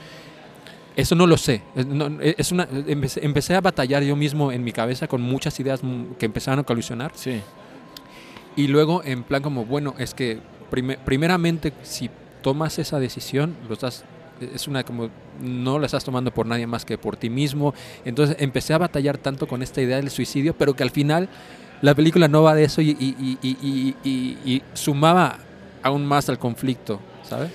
[0.94, 1.62] eso no lo sé.
[1.74, 5.59] Es, no- es una, empecé, empecé a batallar yo mismo en mi cabeza con muchas
[5.61, 5.81] ideas
[6.18, 7.12] que empezaron a colisionar.
[7.14, 7.40] Sí.
[8.57, 10.38] Y luego en plan como, bueno, es que
[10.70, 12.11] prime- primeramente si
[12.42, 14.05] tomas esa decisión, lo estás
[14.40, 15.09] es una como
[15.42, 17.74] no la estás tomando por nadie más que por ti mismo.
[18.05, 21.28] Entonces empecé a batallar tanto con esta idea del suicidio, pero que al final
[21.83, 25.38] la película no va de eso y, y- sumaba
[25.83, 27.50] aún más al conflicto, ¿sabes?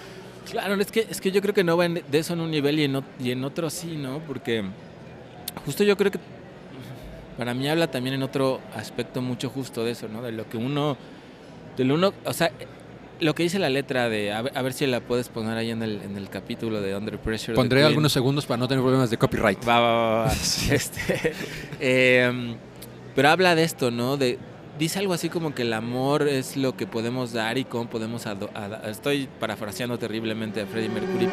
[0.51, 2.79] Claro, es que, es que yo creo que no va de eso en un nivel
[2.79, 4.19] y en, y en otro sí, ¿no?
[4.19, 4.63] Porque
[5.65, 6.19] justo yo creo que
[7.37, 10.21] para mí habla también en otro aspecto mucho justo de eso, ¿no?
[10.21, 10.97] De lo que uno,
[11.77, 12.51] de lo uno, o sea,
[13.19, 15.71] lo que dice la letra de, a ver, a ver si la puedes poner ahí
[15.71, 17.55] en el, en el capítulo de Under Pressure.
[17.55, 19.59] Pondré algunos segundos para no tener problemas de copyright.
[19.67, 20.31] Va, va, va, va.
[20.71, 21.33] Este,
[21.79, 22.55] em,
[23.15, 24.17] pero habla de esto, ¿no?
[24.17, 24.37] De,
[24.77, 28.27] dice algo así como que el amor es lo que podemos dar y cómo podemos...
[28.27, 28.49] ado-
[28.85, 31.27] Estoy parafraseando terriblemente a Freddie Mercury.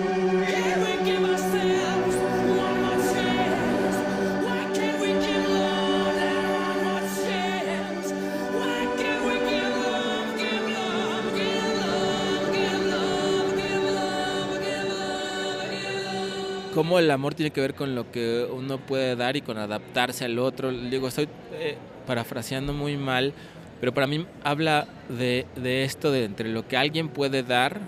[16.74, 20.24] Cómo el amor tiene que ver con lo que uno puede dar y con adaptarse
[20.24, 20.72] al otro.
[20.72, 23.32] Digo, estoy eh, parafraseando muy mal,
[23.80, 27.78] pero para mí habla de, de esto de entre lo que alguien puede dar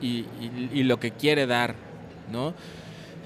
[0.00, 0.24] y,
[0.84, 1.74] lo que quiere dar,
[2.30, 2.54] ¿no?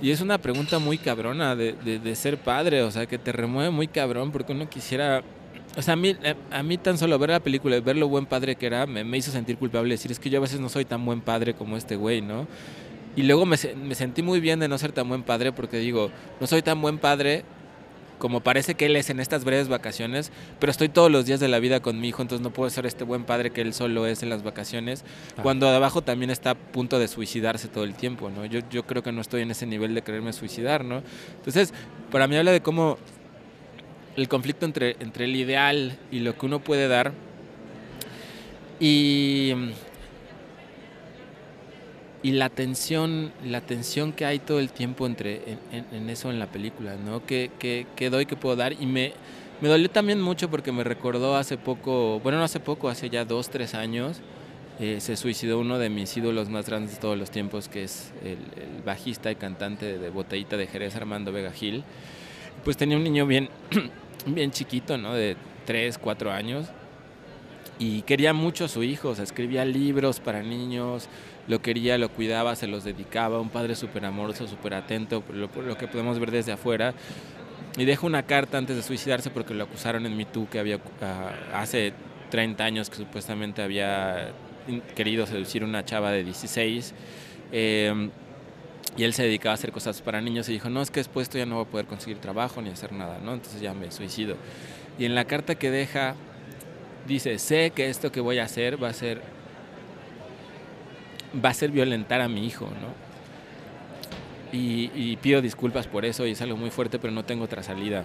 [0.01, 3.31] Y es una pregunta muy cabrona de, de- de ser padre, o sea, que te
[3.33, 5.23] remueve muy cabrón porque uno quisiera...
[5.77, 8.09] O sea, a mí, eh, a mí tan solo ver la película y ver lo
[8.09, 10.61] buen padre que era, me, me hizo sentir culpable, decir, es que yo a veces
[10.61, 12.47] no soy tan buen padre como este güey, ¿no?
[13.17, 16.11] Y luego me, me sentí muy bien de no ser tan buen padre porque digo,
[16.41, 17.45] no soy tan buen padre
[18.19, 21.49] como parece que él es en estas breves vacaciones, pero estoy todos los días de
[21.49, 24.07] la vida con mi hijo, entonces no puedo ser este buen padre que él solo
[24.07, 25.05] es en las vacaciones,
[25.37, 25.43] Ah.
[25.43, 28.45] cuando de abajo también está a punto de suicidarse todo el tiempo, ¿no?
[28.45, 31.03] Yo, yo creo que no estoy en ese nivel de quererme suicidar, ¿no?
[31.39, 31.75] Entonces,
[32.13, 32.97] para mí habla de cómo
[34.15, 37.13] el conflicto entre, entre el ideal y lo que uno puede dar
[38.79, 39.53] y
[42.23, 46.47] y la tensión, la tensión que hay todo el tiempo entre en, eso en la
[46.47, 47.27] película, ¿no?
[47.27, 48.73] Que, que, que doy, que puedo dar.
[48.73, 49.13] Y me,
[49.61, 53.25] me dolió también mucho porque me recordó hace poco, bueno, no hace poco, hace ya
[53.25, 54.21] dos, tres años,
[54.81, 58.13] eh, se suicidó uno de mis ídolos más grandes de todos los tiempos, que es
[58.25, 58.39] el,
[58.85, 61.85] bajista y cantante de Botellita de Jerez, Armando Vega Gil.
[62.65, 63.49] Pues tenía un niño bien,
[64.27, 65.15] bien chiquito, ¿no?
[65.15, 66.67] De tres, cuatro años.
[67.79, 71.09] Y quería mucho a su hijo, o sea, escribía libros para niños,
[71.49, 75.77] lo quería, lo cuidaba, se los dedicaba, un padre súper amoroso, súper atento, lo, lo
[75.77, 76.95] que podemos ver desde afuera.
[77.77, 81.33] Y dejó una carta antes de suicidarse porque lo acusaron en MeToo que había ah,
[81.55, 81.95] hace
[82.31, 84.33] 30 años que supuestamente había
[84.95, 86.95] querido seducir una chava de 16.
[87.53, 88.11] eh,
[88.97, 91.25] y él se dedicaba a hacer cosas para niños y dijo, no, es que después
[91.25, 93.33] esto ya no voy a poder conseguir trabajo ni hacer nada, ¿no?
[93.33, 94.37] Entonces ya me suicido.
[94.99, 96.15] Y en la carta que deja,
[97.07, 99.23] dice, sé que esto que voy a hacer va a ser
[101.45, 103.13] va a ser violentar a mi hijo, ¿no?
[104.57, 107.63] Y, y pido disculpas por eso y es algo muy fuerte, pero no tengo otra
[107.63, 108.05] salida.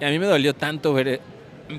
[0.00, 1.20] Y a mí me dolió tanto ver,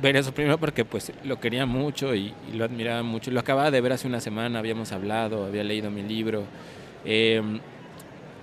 [0.02, 3.32] ver eso primero porque pues lo quería mucho y, y lo admiraba mucho.
[3.32, 6.44] Lo acababa de ver hace una semana, habíamos hablado, había leído mi libro.
[7.04, 7.42] Eh,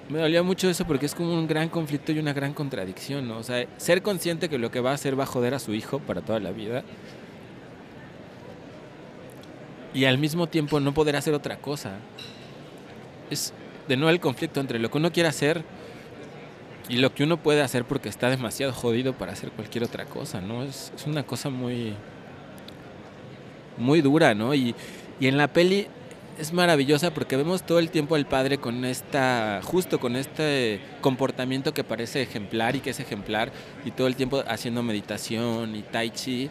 [0.09, 3.39] me dolió mucho eso porque es como un gran conflicto y una gran contradicción, ¿no?
[3.39, 5.73] O sea, ser consciente que lo que va a hacer va a joder a su
[5.75, 6.83] hijo para toda la vida
[9.95, 11.97] y al mismo tiempo no poder hacer otra cosa.
[13.31, 13.53] Es
[13.89, 15.65] de nuevo el conflicto entre lo que uno quiere hacer
[16.89, 20.41] y lo que uno puede hacer porque está demasiado jodido para hacer cualquier otra cosa,
[20.41, 20.63] ¿no?
[20.63, 21.95] Es, es una cosa muy
[23.79, 24.55] muy dura, ¿no?
[24.55, 24.75] Y,
[25.21, 25.87] y en la peli
[26.39, 31.75] es maravillosa porque vemos todo el tiempo al padre con esta, justo con este comportamiento
[31.75, 33.53] que parece ejemplar y que es ejemplar,
[33.85, 36.51] y todo el tiempo haciendo meditación y tai chi.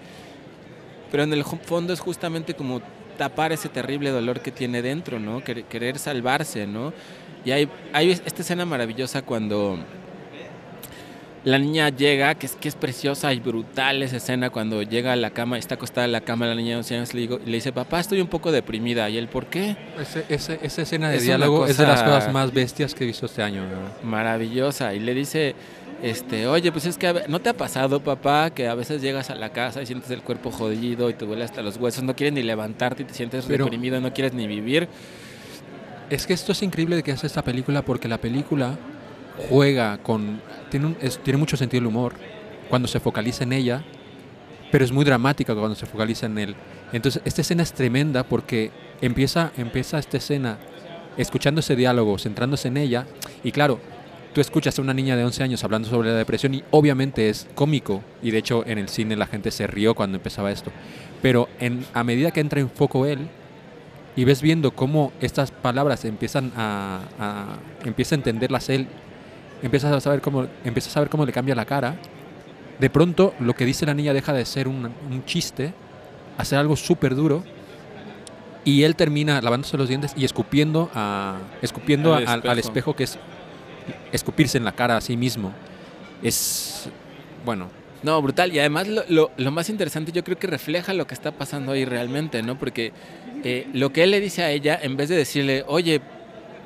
[1.12, 2.82] Pero en el fondo es justamente como
[3.22, 5.44] tapar ese terrible dolor que tiene dentro, ¿no?
[5.44, 6.92] Querer, salvarse, ¿no?
[7.46, 9.78] Y hay, hay esta escena maravillosa cuando
[11.44, 15.16] la niña llega, que es, que es preciosa y brutal esa escena cuando llega a
[15.16, 17.52] la cama, está acostada en la cama la niña de 11 años, le, digo, le
[17.54, 19.08] dice, papá, estoy un poco deprimida.
[19.10, 19.76] ¿Y él por qué?
[20.00, 23.04] Ese- ese- esa escena de Es diálogo es de las cosa- cosas más bestias que
[23.04, 23.64] he visto este año.
[24.04, 24.96] Maravillosa.
[24.96, 25.54] Y le dice,
[26.02, 29.36] este, oye, pues es que no te ha pasado, papá, que a veces llegas a
[29.36, 32.34] la casa y sientes el cuerpo jodido y te duele hasta los huesos, no quieres
[32.34, 34.88] ni levantarte y te sientes Pero- deprimido, no quieres ni vivir.
[36.10, 38.78] Es que esto es increíble de que hace esta película porque la película
[39.50, 40.42] juega con...
[40.70, 42.16] Tiene, un- es- tiene mucho sentido el humor
[42.70, 43.84] cuando se focaliza en ella,
[44.72, 46.56] pero es muy dramática cuando se focaliza en él.
[46.94, 50.58] Entonces, esta escena es tremenda porque empieza, empieza esta escena
[51.18, 53.06] escuchando ese diálogo, centrándose en ella,
[53.44, 53.80] y claro,
[54.34, 57.48] tú escuchas a una niña de 11 años hablando sobre la depresión y obviamente es
[57.56, 60.72] cómico, y de hecho en el cine la gente se rió cuando empezaba esto,
[61.22, 63.28] pero en, a medida que entra en foco él,
[64.16, 67.46] y ves viendo cómo estas palabras empiezan a, a
[67.86, 68.88] empieza a entenderlas él,
[69.62, 71.96] empiezas a saber cómo empiezas a saber cómo le cambia la cara.
[72.80, 75.74] De pronto lo que dice la niña deja de ser un, un chiste,
[76.38, 77.44] a ser algo súper duro.
[78.64, 82.92] Y él termina lavándose los dientes y escupiendo a escupiendo Al al, al espejo.
[82.92, 83.18] espejo que es
[84.12, 85.52] escupirse en la cara a sí mismo.
[86.24, 86.90] Es
[87.46, 87.70] bueno,
[88.04, 88.52] No, brutal.
[88.54, 91.86] Y además lo, lo- más interesante yo creo que refleja lo que está pasando ahí
[91.86, 92.58] realmente, ¿no?
[92.58, 92.92] Porque
[93.44, 96.02] eh, lo que él le dice a ella, en vez de decirle, oye,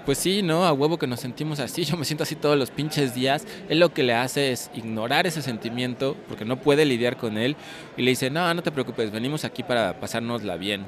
[0.06, 0.65] pues sí, ¿no?
[0.65, 3.80] A huevo que nos sentimos así, yo me siento así todos los pinches días, él
[3.80, 7.56] lo que le hace es ignorar ese sentimiento porque no puede lidiar con él
[7.97, 10.86] y le dice, no, no te preocupes, venimos aquí para pasárnosla bien,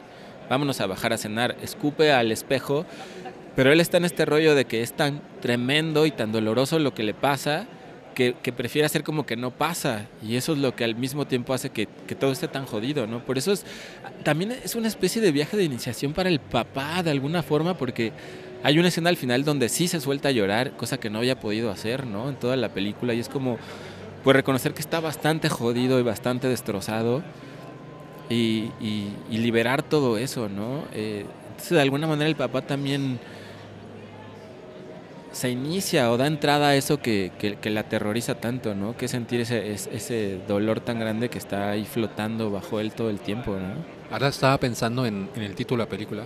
[0.49, 2.85] vámonos a bajar a cenar, escupe al espejo,
[3.57, 6.93] pero él está en este rollo de que es tan tremendo y tan doloroso lo
[6.93, 7.65] que le pasa
[8.13, 10.05] que, que prefiere hacer como que no pasa.
[10.21, 13.07] Y eso es lo que al mismo tiempo hace que, que todo esté tan jodido,
[13.07, 13.25] ¿no?
[13.25, 13.65] Por eso es,
[14.23, 18.11] también es una especie de viaje de iniciación para el papá, de alguna forma, porque
[18.61, 21.39] hay una escena al final donde sí se suelta a llorar, cosa que no había
[21.39, 22.29] podido hacer, ¿no?
[22.29, 23.15] En toda la película.
[23.15, 23.57] Y es como,
[24.23, 27.23] pues reconocer que está bastante jodido y bastante destrozado.
[28.29, 30.83] Y, y- y liberar todo eso, ¿no?
[30.93, 33.19] Eh, entonces, de alguna manera, el papá también
[35.31, 38.95] se inicia o da entrada a eso que, que, que le aterroriza tanto, ¿no?
[38.97, 43.09] Que sentir ese, es- ese dolor tan grande que está ahí flotando bajo él todo
[43.09, 43.97] el tiempo, ¿no?
[44.09, 46.23] ahora estaba pensando en, en el título de la película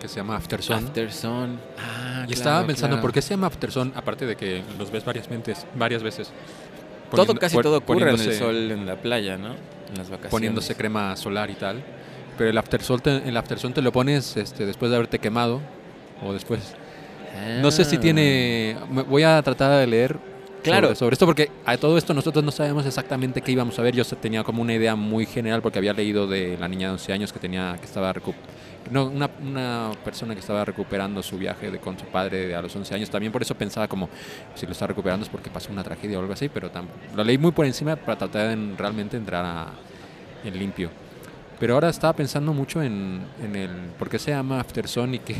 [0.00, 0.76] que se llama After Sun.
[0.76, 1.58] After Sun.
[1.78, 3.02] Ah, Y estaba pensando, claro.
[3.02, 3.92] ¿por qué se llama After Sun?
[3.96, 5.66] Aparte de que los ves varias veces.
[5.74, 6.30] Varias veces
[7.10, 9.48] Todo, casi todo ocurre en el sol, en la playa, ¿no?
[9.48, 10.30] En las vacaciones.
[10.30, 11.82] Poniéndose crema solar y tal.
[12.38, 15.18] Pero el After Sun te, el After Sun te lo pones este, después de haberte
[15.18, 15.60] quemado.
[16.22, 16.74] O después.
[17.60, 18.76] No sé si tiene.
[19.08, 20.18] Voy a tratar de leer.
[20.62, 20.88] Claro.
[20.88, 23.94] Sobre, sobre esto, porque a todo esto nosotros no sabemos exactamente qué íbamos a ver.
[23.94, 27.12] Yo tenía como una idea muy general porque había leído de la niña de 11
[27.12, 28.12] años que tenía que estaba
[28.90, 32.74] no, una, una persona que estaba recuperando su viaje de, con su padre a los
[32.74, 33.10] 11 años.
[33.10, 34.08] También por eso pensaba como
[34.56, 36.68] si lo está recuperando es porque pasó una tragedia o algo así, pero
[37.14, 39.70] lo leí muy por encima para tratar de en- realmente entrar a-
[40.44, 40.90] en limpio.
[41.60, 45.18] Pero ahora estaba pensando mucho en, en el por qué se llama After Sun y
[45.20, 45.36] qué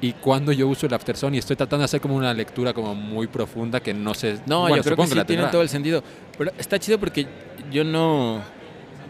[0.00, 2.72] y cuando yo uso el After Sun y estoy tratando de hacer como una lectura
[2.72, 4.38] como muy profunda que no sé.
[4.46, 6.02] No, bueno, yo creo que sí tiene todo el sentido.
[6.36, 7.26] Pero está chido porque
[7.72, 8.36] yo no.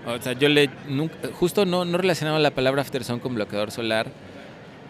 [0.07, 0.71] O sea, yo le.
[0.89, 4.07] nunca- justo no, no relacionaba la palabra after sun con bloqueador solar.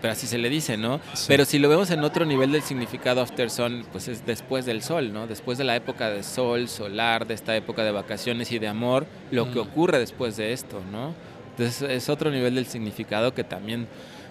[0.01, 1.01] Pero así se le dice, ¿no?
[1.15, 1.25] Sí.
[1.27, 4.81] Pero si lo vemos en otro nivel del significado after sun, pues es después del
[4.81, 5.27] sol, ¿no?
[5.27, 9.07] Después de la época de sol, solar, de esta época de vacaciones y de amor,
[9.33, 9.63] lo que Mm.
[9.63, 11.15] ocurre después de esto, ¿no?
[11.51, 13.89] Entonces es otro nivel del significado que también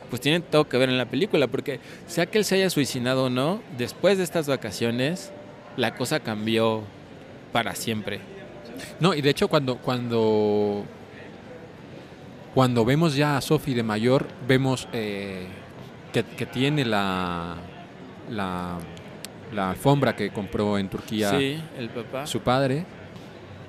[0.09, 3.25] pues tiene todo que ver en la película, porque sea que él se haya suicidado
[3.25, 5.31] o no, después de estas vacaciones,
[5.75, 6.83] la cosa cambió
[7.51, 8.19] para siempre.
[8.99, 10.83] No, y de hecho cuando cuando
[12.53, 15.45] cuando vemos ya a Sophie de mayor, vemos eh,
[16.13, 17.55] que, que tiene la,
[18.29, 18.77] la
[19.53, 22.27] la alfombra que compró en Turquía Sí, el papá.
[22.27, 22.83] su padre,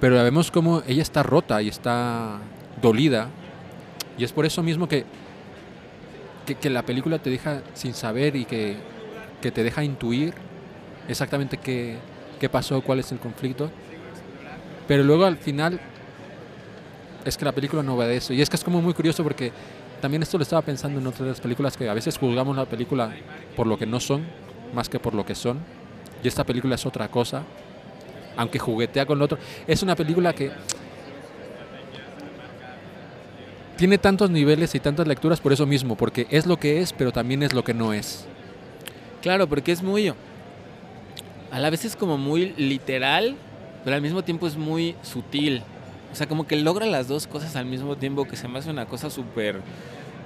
[0.00, 2.38] pero la vemos como ella está rota y está
[2.82, 3.28] dolida.
[4.16, 5.04] Y es por eso mismo que,
[6.54, 8.76] que, la película te deja sin saber y que,
[9.40, 10.34] que te deja intuir
[11.08, 11.96] exactamente qué,
[12.38, 13.70] qué pasó, cuál es el conflicto.
[14.86, 15.80] Pero luego al final
[17.24, 18.32] es que la película no va de eso.
[18.32, 19.52] Y es que es como muy curioso porque
[20.00, 22.64] también esto lo estaba pensando en otras de las películas que a veces juzgamos la
[22.64, 23.12] película
[23.56, 24.24] por lo que no son,
[24.74, 25.58] más que por lo que son.
[26.22, 27.42] Y esta película es otra cosa,
[28.36, 29.38] aunque juguetea con lo otro.
[29.66, 30.52] Es una película que
[33.78, 37.12] tiene tantos niveles y tantas lecturas por eso mismo, porque es lo que es, pero
[37.12, 38.26] también es lo que no es.
[39.22, 40.12] Claro, porque es muy.
[41.52, 43.36] A la vez es como muy literal,
[43.84, 45.62] pero al mismo tiempo es muy sutil.
[46.12, 48.68] O sea, como que logra las dos cosas al mismo tiempo, que se me hace
[48.68, 49.60] una cosa súper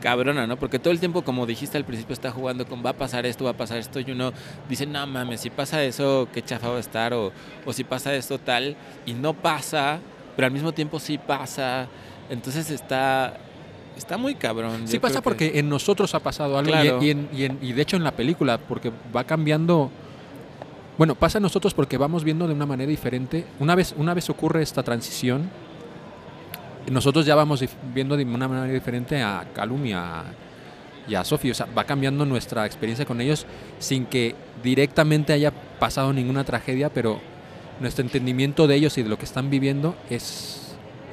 [0.00, 0.57] cabrona, ¿no?
[0.57, 3.44] Porque todo el tiempo, como dijiste al principio, está jugando con va a pasar esto,
[3.44, 4.32] va a pasar esto, y uno
[4.66, 7.32] dice, no mames, si pasa eso, qué chafa va a estar, o,
[7.66, 10.00] o si pasa esto tal, y no pasa,
[10.36, 11.86] pero al mismo tiempo sí pasa.
[12.30, 13.34] Entonces está,
[13.96, 14.86] está muy cabrón.
[14.86, 17.02] Sí Yo pasa que- porque en nosotros ha pasado algo y- Claro.
[17.02, 19.90] y, en- y en- y de hecho en la película, porque va cambiando...
[20.98, 23.46] Bueno, pasa en nosotros porque vamos viendo de una manera diferente.
[23.58, 25.48] Una vez, una vez ocurre esta transición,
[26.90, 27.64] nosotros ya vamos
[27.94, 30.24] viendo de una manera diferente a Calum y a,
[31.08, 31.50] y a Sophie.
[31.52, 33.46] O sea, va cambiando nuestra experiencia con ellos
[33.78, 37.20] sin que directamente haya pasado ninguna tragedia, pero
[37.80, 40.61] nuestro entendimiento de ellos y de lo que están viviendo es,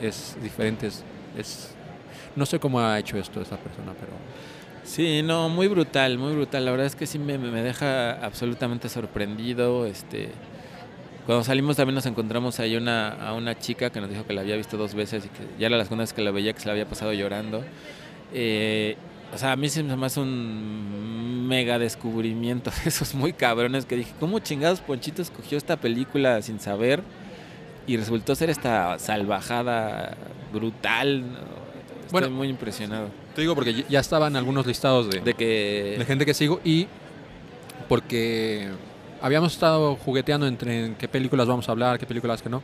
[0.01, 0.87] es diferente.
[0.87, 1.73] Es,
[2.35, 4.13] no sé cómo ha hecho esto esa persona, pero...
[4.83, 6.65] Sí, no, muy brutal, muy brutal.
[6.65, 9.85] La verdad es que sí me, me deja absolutamente sorprendido.
[9.85, 10.29] Este,
[11.25, 14.41] cuando salimos también nos encontramos ahí una, a una chica que nos dijo que la
[14.41, 16.59] había visto dos veces y que ya era la segunda vez que la veía que
[16.59, 17.63] se la había pasado llorando.
[18.33, 18.97] Eh,
[19.33, 23.95] o sea, a mí se me hace un mega descubrimiento de esos muy cabrones que
[23.95, 27.03] dije, ¿cómo chingados Ponchito escogió esta película sin saber?
[27.89, 30.15] Y resultó ser esta salvajada
[30.53, 31.23] brutal.
[32.01, 32.29] Estoy Bueno.
[32.29, 33.09] muy impresionado.
[33.33, 35.95] Te digo porque ya estaban algunos listados de, De que...
[35.97, 36.85] de gente que sigo y
[37.87, 38.67] porque
[39.23, 42.61] habíamos estado jugueteando entre en qué películas vamos a hablar, qué películas que no.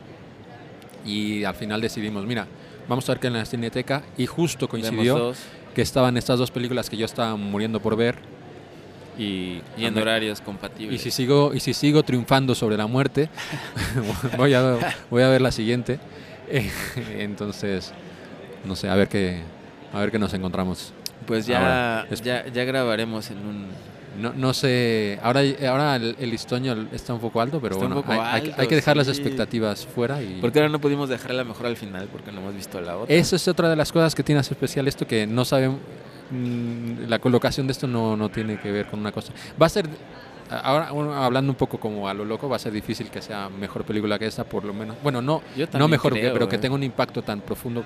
[1.04, 2.46] Y al final decidimos, mira,
[2.88, 5.34] vamos a ver qué en la Cineteca y justo coincidió
[5.74, 8.20] que estaban estas dos películas que yo estaba muriendo por ver
[9.18, 11.02] y, Y en horarios y compatibles.
[11.02, 13.30] si sigo y si sigo triunfando sobre la muerte
[14.38, 16.00] voy a voy a ver la siguiente
[17.18, 17.94] entonces
[18.66, 19.42] no sé a ver qué
[19.94, 20.94] a ver qué nos encontramos
[21.26, 23.68] pues ya, ya, ya grabaremos en un...
[24.18, 28.42] no, no sé ahora ahora el, el está un poco alto pero Está bueno hay,
[28.42, 31.66] que- alto, hay que dejar las expectativas fuera y Porque ahora no pudimos dejarla mejor
[31.68, 33.16] al final porque no hemos visto la otra.
[33.16, 35.80] Eso es otra de las cosas que tiene especial esto que no saben
[36.32, 39.34] mm, la colocación de esto no, no tiene que ver con una cosa.
[39.62, 39.88] Va a ser
[40.50, 40.90] ahora
[41.26, 44.20] hablando un poco como a lo loco va a ser difícil que sea mejor película
[44.20, 44.98] que esta por lo menos.
[45.02, 45.42] Bueno, no
[45.74, 46.60] no mejor creo, pero que eh.
[46.60, 47.84] tenga un impacto tan profundo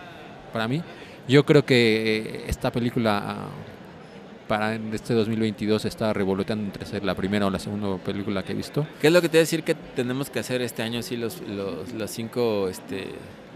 [0.52, 0.82] para mí.
[1.28, 3.48] Yo creo que eh, esta película ah,
[4.50, 8.52] para en este 2022 está revoloteando entre ser la primera o la segunda película que
[8.52, 8.86] he visto.
[9.00, 11.02] ¿Qué es lo que te voy a decir que tenemos que hacer este año?
[11.04, 13.06] Sí, los, los, los cinco, este,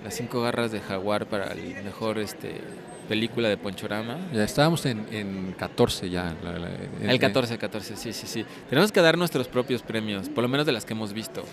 [0.05, 2.61] las cinco garras de jaguar para el mejor este,
[3.09, 4.17] película de Ponchorama.
[4.31, 6.35] Ya estábamos en, en 14 ya.
[6.43, 6.69] la- la-
[7.01, 8.45] en- El 14, 14, sí, sí, sí.
[8.69, 11.43] Tenemos que dar nuestros propios premios, por lo menos de las que hemos visto.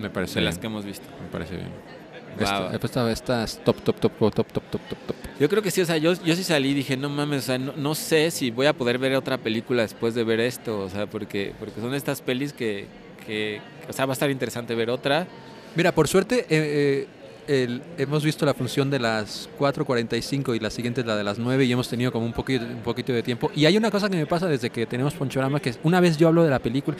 [0.00, 0.44] Me parece De bien.
[0.46, 1.06] las que hemos visto.
[1.22, 1.68] Me parece bien.
[2.38, 3.08] Esta, wow.
[3.08, 5.16] esta, top, top, top, top, top, top, top, top.
[5.38, 7.46] Yo creo que sí, o sea, yo, yo sí salí y dije, no mames, o
[7.46, 10.80] sea, no, no, sé si voy a poder ver otra película después de ver esto,
[10.80, 12.86] o sea, porque, porque son estas pelis que,
[13.26, 15.26] que o sea, va a estar interesante ver otra.
[15.74, 17.08] Mira, por suerte, eh, eh
[17.48, 21.38] el- hemos visto la función de las 4.45 y la siguiente es la de las
[21.38, 23.50] 9 y hemos tenido como un poquito, un poquito de tiempo.
[23.54, 26.16] Y hay una cosa que me pasa desde que tenemos Ponchorama, que es una vez
[26.16, 26.96] yo hablo de la película,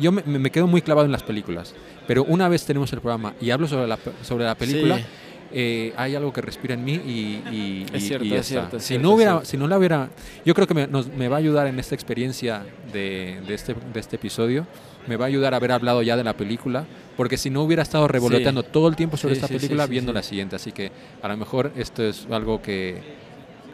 [0.00, 1.74] yo me, me quedo muy clavado en las películas,
[2.06, 5.04] pero una vez tenemos el programa y hablo sobre la, sobre la película, Sí.
[5.52, 8.44] eh, hay algo que respira en mí y, y- Es cierto, y es está.
[8.48, 9.46] cierto, es si cierto, no hubiera, cierto.
[9.50, 10.08] si no la hubiera,
[10.44, 13.74] yo creo que me, nos- me va a ayudar en esta experiencia de, de este,
[13.92, 14.66] de este episodio,
[15.06, 16.84] me va a ayudar a haber hablado ya de la película,
[17.16, 20.12] porque si no hubiera estado revoloteando todo el tiempo sobre Sí, esta sí, película viendo
[20.12, 20.90] la siguiente, así que
[21.22, 23.00] a lo mejor esto es algo que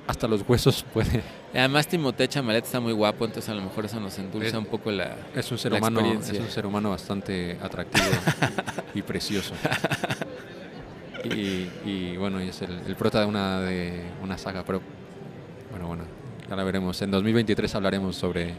[0.07, 1.23] hasta los huesos puede,
[1.53, 4.67] Además, Timothée Chamalet está muy guapo, entonces a lo mejor eso nos endulza Es- un
[4.67, 5.17] poco la...
[5.35, 8.07] es un ser humano, es un ser humano bastante atractivo
[8.95, 9.55] y precioso.
[11.25, 14.81] Y, y, bueno, y es el, el prota de una de una saga, pero
[15.71, 16.05] bueno, bueno,
[16.49, 17.01] ya la veremos.
[17.03, 18.55] En 2023 hablaremos sobre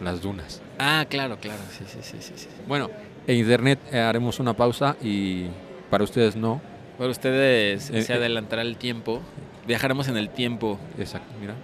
[0.00, 0.60] las dunas.
[0.78, 2.32] Ah, claro, claro, sí, sí, sí, sí.
[2.36, 2.48] sí.
[2.66, 2.88] Bueno,
[3.26, 5.46] en internet eh, haremos una pausa y
[5.90, 6.60] para ustedes no.
[6.98, 8.16] Para ustedes Eh, se eh.
[8.16, 9.20] adelantará el tiempo.
[9.66, 10.78] Viajaremos en el tiempo.
[10.98, 11.54] Exacto, mira.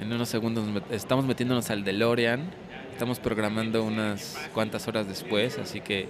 [0.00, 2.50] En unos segundos met- estamos metiéndonos al DeLorean.
[2.92, 6.08] Estamos programando unas cuantas horas después, así que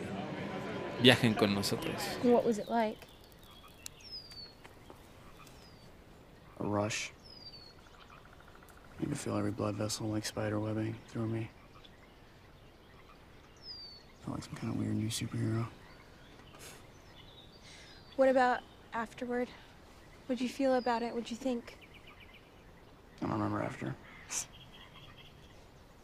[1.02, 1.94] viajen con nosotros.
[2.22, 2.98] What was it like?
[6.60, 7.08] A rush.
[9.00, 11.48] You can feel every blood vessel like spider webbing through me.
[14.24, 15.66] Felt like some kind of weird new superhero.
[18.16, 18.60] What about
[18.92, 19.48] afterward?
[20.26, 21.12] What'd you feel about it?
[21.12, 21.76] What'd you think?
[23.20, 23.94] I don't remember after.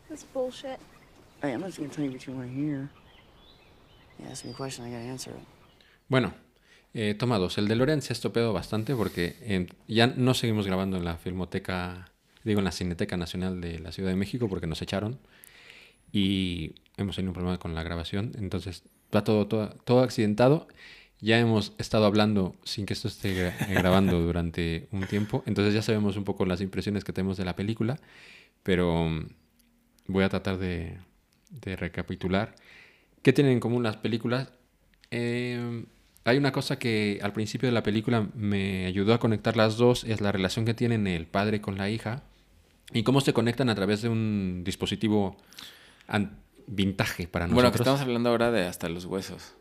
[0.09, 0.79] That's bullshit.
[1.41, 2.91] Hey, I'm not just gonna tell you what you want to hear.
[4.19, 5.47] You ask me a question, I gotta answer it.
[6.09, 6.33] Bueno,
[6.93, 7.57] Eh, toma dos.
[7.57, 11.17] El de Loren se ha estropeado bastante porque eh, ya no seguimos grabando en la
[11.19, 12.11] Filmoteca,
[12.43, 15.21] digo en la Cineteca Nacional de la Ciudad de México porque nos echaron
[16.11, 18.33] y hemos tenido un problema con la grabación.
[18.39, 18.85] Entonces
[19.15, 20.69] va todo, todo, todo accidentado.
[21.21, 25.43] Ya hemos estado hablando sin que esto esté gra- eh, grabando durante un tiempo.
[25.47, 27.99] Entonces ya sabemos un poco las impresiones que tenemos de la película.
[28.63, 29.27] Pero mm,
[30.09, 30.97] voy a tratar de,
[31.51, 32.55] de recapitular.
[33.23, 34.51] ¿Qué tienen en común las películas?
[35.11, 35.85] Eh,
[36.25, 40.05] hay una cosa que al principio de la película me ayudó a conectar las dos,
[40.05, 42.23] es la relación que tienen el padre con la hija
[42.93, 45.37] y cómo se conectan a través de un dispositivo
[46.71, 47.55] vintage para nosotros.
[47.55, 49.55] Bueno, que estamos hablando ahora de hasta los huesos.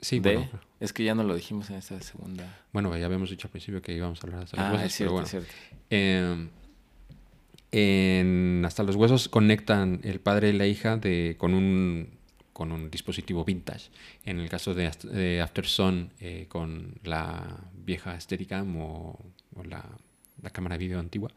[0.00, 0.50] Sí, de, bueno,
[0.80, 2.60] es que ya no lo dijimos en esta segunda.
[2.72, 4.86] bueno, ya habíamos dicho al principio que íbamos a hablar de hasta los Ah, huesos,
[4.86, 5.24] es cierto, pero bueno.
[5.24, 5.52] es cierto.
[5.90, 6.48] Eh,
[7.74, 12.08] en Hasta los Huesos conectan el padre y la hija de, con, un,
[12.52, 13.90] con un dispositivo vintage.
[14.24, 19.18] En el caso de, After Sun, eh, con la vieja Steadicam o,
[19.54, 19.84] o la,
[20.42, 21.30] la cámara de video antigua.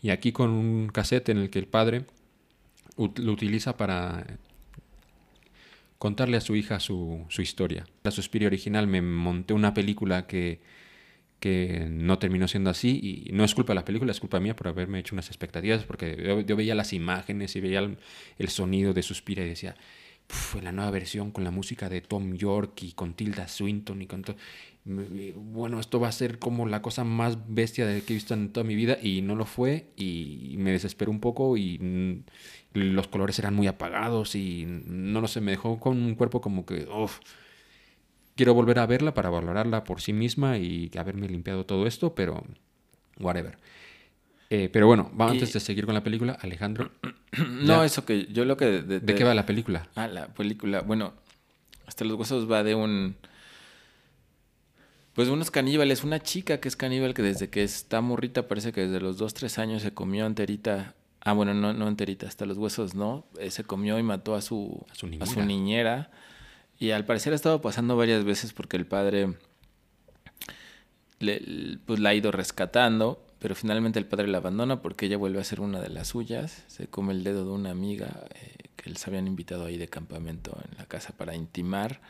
[0.00, 2.04] Y aquí con un cassette en el que el padre
[2.96, 4.26] lo utiliza para
[5.98, 7.86] contarle a su hija su, su historia.
[8.02, 10.60] La Suspiria original me monté una película que,
[11.40, 14.56] que no terminó siendo así y no es culpa de la película, es culpa mía
[14.56, 17.80] por haberme hecho unas expectativas porque yo, veía las imágenes y veía
[18.38, 19.76] el, sonido de Suspiria y decía,
[20.26, 24.00] "Puf, en la nueva versión con la música de Tom York y con Tilda Swinton
[24.00, 24.36] y con todo,
[24.84, 28.64] bueno, esto va a ser como la cosa más bestia que he visto en toda
[28.64, 32.22] mi vida y no lo fue y me desesperó un poco y
[32.74, 36.66] los colores eran muy apagados y no lo sé, me dejó con un cuerpo como
[36.66, 37.20] que, uff,
[38.36, 42.44] quiero volver a verla para valorarla por sí misma y haberme limpiado todo esto, pero
[43.20, 43.56] whatever.
[44.50, 46.90] Eh, pero bueno, va, antes de seguir con la película, Alejandro,
[47.38, 47.84] No, Ya.
[47.84, 48.82] eso que yo lo que...
[48.82, 49.88] ¿de qué va la película?
[49.96, 50.82] Ah, la película.
[50.82, 51.14] Bueno,
[51.86, 53.16] hasta los huesos va de un...
[55.14, 58.82] Pues unos caníbales, una chica que es caníbal que desde que está morrita parece que
[58.82, 60.94] desde los 2, 3 años se comió enterita.
[61.24, 63.26] Ah, bueno, no, no enterita, hasta los huesos no.
[63.38, 65.44] Eh, se comió y mató a su, A su a su niñera.
[65.46, 66.10] niñera.
[66.78, 69.34] Y al parecer ha estado pasando varias veces porque el padre
[71.20, 75.40] le- pues la ha ido rescatando, pero finalmente el padre la abandona porque ella vuelve
[75.40, 78.90] a ser una de las suyas, se come el dedo de una amiga eh, que
[78.90, 82.00] les habían invitado ahí de campamento en la casa para intimar.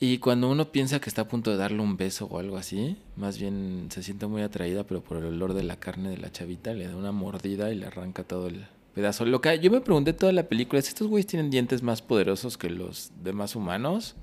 [0.00, 2.96] Y cuando uno piensa que está a punto de darle un beso o algo así,
[3.16, 6.30] más bien se siente muy atraída, pero por el olor de la carne de la
[6.30, 9.24] chavita le da una mordida y le arranca todo el pedazo.
[9.24, 12.56] Lo que yo me pregunté toda la película es, ¿estos güeyes tienen dientes más poderosos
[12.56, 14.14] que los demás humanos?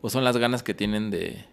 [0.00, 1.44] ¿O son las ganas que tienen de, de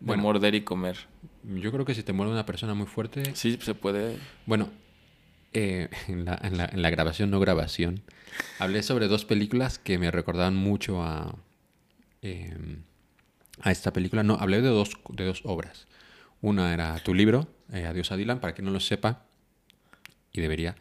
[0.00, 0.22] Bueno.
[0.24, 0.96] morder y comer?
[1.44, 4.16] Yo creo que si te muere una persona muy fuerte, Sí, se puede.
[4.46, 4.70] Bueno,
[5.52, 8.02] eh, en, la, en la- en la grabación, no grabación,
[8.58, 11.36] hablé sobre dos películas que me recordaban mucho a,
[12.22, 12.56] eh,
[13.60, 14.22] a esta película.
[14.22, 15.86] No, hablé de dos, de dos obras.
[16.40, 19.24] Una era tu libro, eh, Adiós a Dylan, para quien no lo sepa,
[20.32, 20.74] y debería.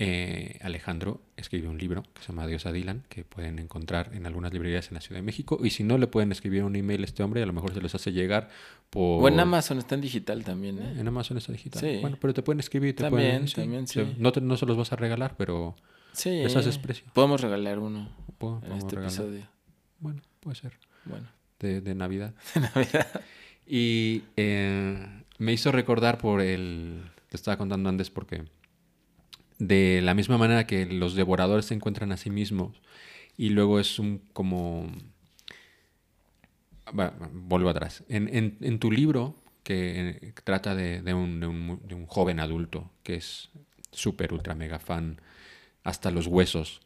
[0.00, 4.26] eh, Alejandro escribió un libro que se llama Adiós a Dylan, que pueden encontrar en
[4.26, 5.58] algunas librerías en la Ciudad de México.
[5.62, 7.80] Y si no, le pueden escribir un email a este hombre, a lo mejor se
[7.80, 8.48] los hace llegar
[8.90, 9.24] por...
[9.24, 10.94] O en Amazon está en digital también, ¿eh?
[11.00, 11.80] En Amazon está digital.
[11.82, 11.98] Sí.
[12.00, 12.94] Bueno, pero te pueden escribir.
[12.94, 14.14] Te También, pueden, también, se- sí.
[14.18, 15.74] No, te- no se los vas a regalar, pero
[16.12, 16.30] Sí.
[16.30, 17.06] les haces precio.
[17.12, 18.08] Podemos regalar uno
[18.38, 19.10] puedo- en este regalar.
[19.12, 19.48] episodio.
[19.98, 20.78] Bueno, puede ser.
[21.04, 21.26] Bueno,
[21.60, 22.34] De, de Navidad.
[22.54, 23.20] de Navidad.
[23.66, 25.06] Y eh,
[25.38, 27.02] me hizo recordar por el...
[27.28, 28.44] Te estaba contando antes porque...
[29.58, 32.80] De la misma manera que los devoradores se encuentran a sí mismos
[33.36, 34.90] y luego es un como...
[36.98, 38.04] Va, vuelvo atrás.
[38.08, 39.34] En, en- en tu libro,
[39.64, 43.50] que eh, trata de, de un, de un de un joven adulto que es
[43.92, 45.20] súper, ultra, mega fan,
[45.84, 46.80] hasta los huesos,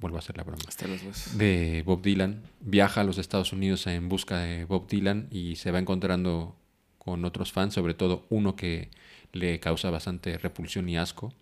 [0.00, 1.36] vuelvo a hacer la broma, Hasta los huesos.
[1.38, 5.70] de Bob Dylan, viaja a los Estados Unidos en busca de Bob Dylan y se
[5.70, 6.56] va encontrando
[6.98, 8.88] con otros fans, sobre todo uno que
[9.32, 11.32] le causa bastante repulsión y asco.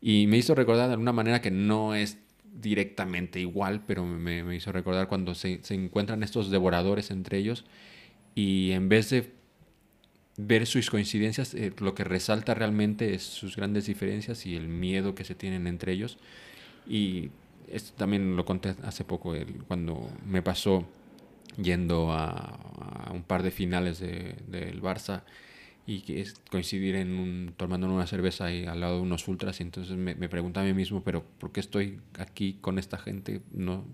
[0.00, 2.18] Y me hizo recordar de alguna manera que no es
[2.54, 7.64] directamente igual, pero me, me hizo recordar cuando se, se encuentran estos devoradores entre ellos
[8.34, 9.32] y en vez de
[10.36, 15.14] ver sus coincidencias, eh, lo que resalta realmente es sus grandes diferencias y el miedo
[15.14, 16.18] que se tienen entre ellos.
[16.88, 17.30] Y
[17.72, 19.34] esto también lo conté hace poco,
[19.68, 20.84] cuando me pasó
[21.60, 25.22] yendo a, un par de finales de- del Barça
[25.86, 29.60] y que es coincidir en un, tomando una cerveza ahí al lado de unos ultras
[29.60, 32.98] y entonces me, me preguntaba a mí mismo, pero ¿por qué estoy aquí con esta
[32.98, 33.42] gente?
[33.52, 33.84] No,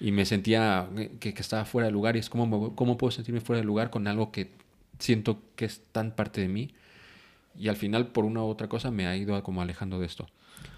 [0.00, 0.88] y me sentía
[1.20, 3.90] que, que estaba fuera de lugar y es como, ¿cómo puedo sentirme fuera de lugar
[3.90, 4.50] con algo que
[4.98, 6.70] siento que es tan parte de mí?
[7.58, 10.26] Y al final, por una u otra cosa, me ha ido como alejando de esto.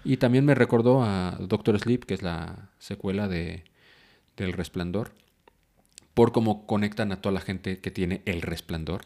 [0.03, 3.63] Y también me recordó a Doctor Sleep, que es la secuela de,
[4.37, 5.11] del Resplandor,
[6.13, 9.01] por cómo conectan a toda la gente que tiene El Resplandor.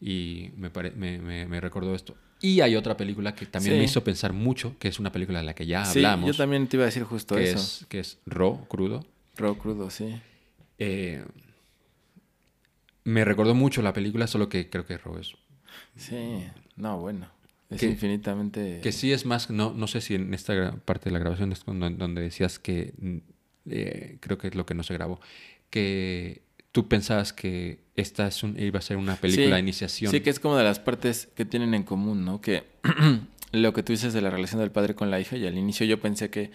[0.00, 2.14] Y me, pare- me, me- me recordó esto.
[2.40, 3.78] Y hay otra película que también Sí.
[3.78, 6.34] me hizo pensar mucho, que es una película de la que ya Sí, hablamos, yo
[6.36, 7.58] también te iba a decir justo que, eso.
[7.58, 9.04] es, que es Raw, crudo.
[9.36, 10.20] Raw crudo, sí.
[10.78, 11.24] Eh,
[13.04, 15.32] me recordó mucho la película, solo que creo que Raw es
[15.96, 17.26] Sí, no, bueno.
[17.70, 18.80] Es Que- infinitamente...
[18.82, 21.64] Que sí es más, no, no sé si en esta parte de la grabación es
[21.64, 23.16] cuando- donde decías que mm,
[23.70, 25.20] eh, creo que es lo que no se grabó,
[25.70, 26.42] que
[26.72, 30.10] tú pensabas que esta es un- iba a ser una película Sí, de iniciación.
[30.12, 32.40] Sí, que es como de las partes que tienen en común, ¿no?
[32.40, 32.64] Que
[33.52, 35.84] lo que tú dices de la relación del padre con la hija, y al inicio
[35.86, 36.50] yo pensé que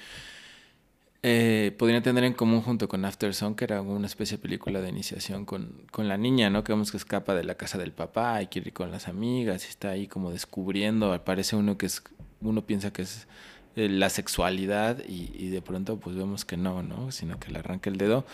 [1.24, 4.82] eh, podrían tener en común junto con After Sun, que era una especie de película
[4.82, 6.64] de iniciación con, con la niña, ¿no?
[6.64, 9.66] Que vemos que escapa de la casa del papá y quiere ir con las amigas
[9.66, 12.04] y está ahí como descubriendo, parece uno que es,
[12.42, 13.28] uno piensa que es
[13.76, 17.12] eh, la sexualidad y, y de pronto pues vemos que no, ¿no?
[17.12, 18.26] Sino que le arranca el dedo.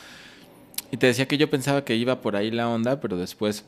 [0.91, 3.65] Y te decía que yo pensaba que iba por ahí la onda, pero después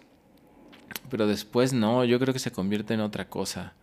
[1.09, 3.73] pero después no, yo creo que se convierte en otra cosa.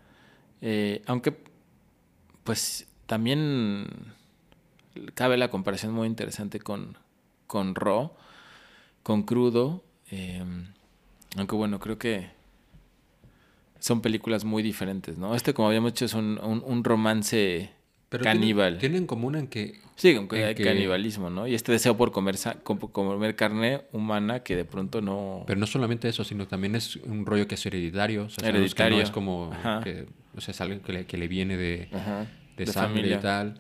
[0.61, 1.37] Eh, aunque,
[2.45, 3.87] pues también
[5.15, 6.97] cabe la comparación muy interesante con,
[7.47, 8.13] con Raw,
[9.03, 9.83] con Crudo.
[10.11, 10.43] eh,
[11.37, 12.31] aunque bueno, creo que
[13.81, 15.35] son películas muy diferentes, ¿no?
[15.35, 17.71] Este, como habíamos dicho, es un, un- un romance
[18.09, 18.79] Pero caníbal.
[18.79, 21.47] Tienen, tienen en común en que Sí, en hay que- canibalismo, ¿no?
[21.47, 22.37] Y este deseo por comer,
[23.37, 25.45] carne humana que de pronto no...
[25.47, 28.25] Pero no solamente eso, sino también es un rollo que es hereditario.
[28.25, 28.97] O sea, sabemos que Hereditario.
[28.99, 29.51] no es como
[29.85, 31.89] que, o sea, es algo que le, que le viene de,
[32.57, 33.17] de, de sangre familia.
[33.19, 33.55] y tal.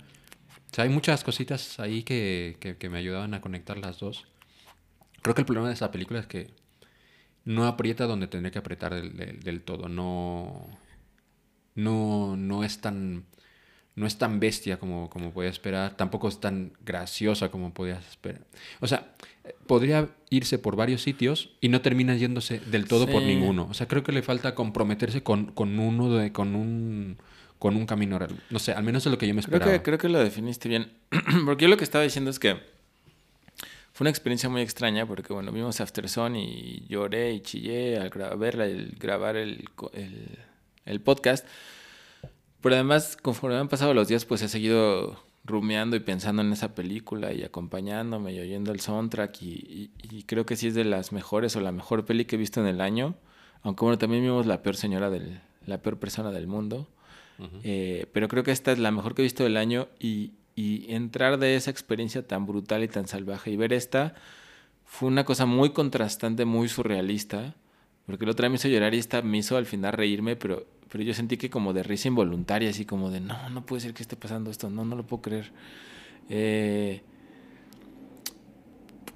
[0.70, 4.24] O sea, hay muchas cositas ahí que, que- que me ayudaban a conectar las dos.
[5.22, 6.50] Creo que el problema de esa película es que
[7.44, 9.88] no aprieta donde tendría que apretar del, del- del todo.
[9.88, 10.68] No,
[11.74, 13.24] no, no es tan
[13.94, 18.42] no es tan bestia como, como podía esperar, tampoco es tan graciosa como podías esperar.
[18.78, 19.12] O sea,
[19.66, 23.66] podría irse por varios sitios y no termina yéndose del todo por ninguno.
[23.68, 27.18] O sea, creo que le falta comprometerse con, con uno de, con un
[27.58, 28.38] con un camino real.
[28.50, 29.78] No sé, al menos es lo que yo me Creo esperaba.
[29.78, 30.92] que, creo que lo definiste bien.
[31.44, 32.54] porque yo lo que estaba diciendo es que
[33.92, 38.10] fue una experiencia muy extraña porque, bueno, vimos After Sun y lloré y chillé al
[38.38, 40.38] verla, el grabar el, el,
[40.84, 41.44] el podcast.
[42.60, 46.74] Pero además, conforme han pasado los días, pues he seguido rumiando y pensando en esa
[46.74, 50.84] película y acompañándome y oyendo el soundtrack y, y- y creo que sí es de
[50.84, 53.14] las mejores o la mejor peli que he visto en el año.
[53.62, 56.86] Aunque bueno, también vimos La peor señora del, la peor persona del mundo.
[57.62, 61.38] Eh, pero creo que esta es la mejor que he visto del año y, entrar
[61.38, 64.16] de esa experiencia tan brutal y tan salvaje y ver esta
[64.84, 67.54] fue una cosa muy contrastante, muy surrealista,
[68.06, 71.04] porque otro día me hizo llorar y esta me hizo al final reírme, pero, pero
[71.04, 74.02] yo sentí que como de risa involuntaria, así como de, no, no puede ser que
[74.02, 75.52] esté pasando esto, no, no lo puedo creer.
[76.28, 77.02] Eh,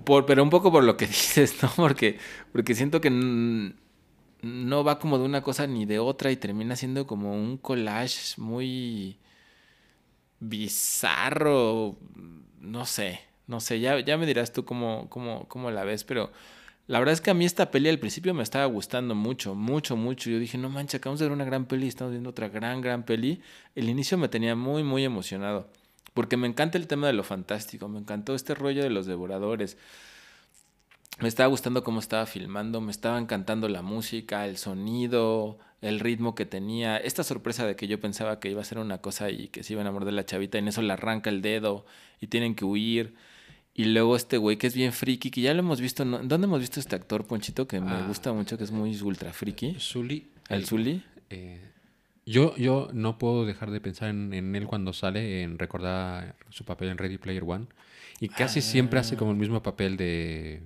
[0.05, 1.71] por, pero un poco por lo que dices, ¿no?
[1.75, 2.19] Porque,
[2.53, 3.11] porque siento que
[4.43, 8.35] no va como de una cosa ni de otra y termina siendo como un collage
[8.37, 9.19] muy
[10.41, 11.97] bizarro,
[12.61, 16.33] no sé, no sé, ya, ya me dirás tú cómo, cómo, cómo la ves, pero
[16.89, 19.97] la verdad es que a mí esta peli al principio me estaba gustando mucho, mucho,
[19.97, 20.31] mucho.
[20.31, 23.05] Yo dije, no mancha, acabamos de ver una gran peli, estamos viendo otra gran, gran
[23.05, 23.41] peli.
[23.77, 25.69] El inicio me tenía muy, muy emocionado,
[26.13, 29.79] porque me encanta el tema de lo fantástico, me encantó este rollo de los devoradores.
[31.21, 36.35] Me estaba gustando cómo estaba filmando, me estaba encantando la música, el sonido, el ritmo
[36.35, 36.97] que tenía.
[36.97, 39.75] Esta sorpresa de que yo pensaba que iba a ser una cosa y que se
[39.75, 41.85] iban a morder la chavita, y en eso le arranca el dedo
[42.21, 43.15] y tienen que huir.
[43.75, 46.05] Y luego este güey que es bien friki, que ya lo hemos visto.
[46.05, 46.19] ¿no?
[46.19, 47.67] ¿Dónde hemos visto este actor, Ponchito?
[47.69, 48.05] Que me Ah.
[48.07, 49.77] gusta mucho, que es muy ultra friki.
[49.79, 50.29] Zully.
[50.49, 51.03] ¿El Zully?
[51.31, 51.61] eh,
[52.27, 56.65] yo, yo no puedo dejar de pensar en, en él cuando sale, en recordar su
[56.65, 57.67] papel en Ready Player One.
[58.21, 60.63] Y casi siempre hace como el mismo papel de...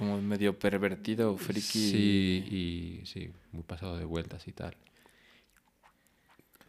[0.00, 1.60] Como medio pervertido, friki.
[1.60, 2.44] Sí,
[3.02, 4.74] y sí, muy pasado de vueltas y tal.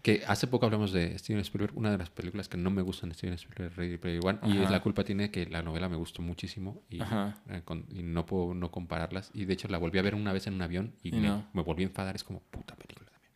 [0.01, 3.09] Que hace poco hablamos de Steven Spielberg, una de las películas que no me gustan
[3.09, 6.23] de Steven Spielberg, Ready Player One, y la culpa tiene que la novela me gustó
[6.23, 9.29] muchísimo y, eh, con- y no puedo no compararlas.
[9.35, 11.27] Y de hecho la volví a ver una vez en un avión y, Y me,
[11.27, 11.47] no.
[11.53, 13.31] me volví a enfadar, es como puta película también.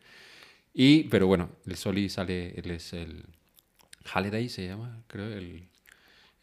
[0.73, 3.23] Y, pero bueno, el Soli sale, él es el
[4.11, 5.67] Halliday, se llama, creo, el,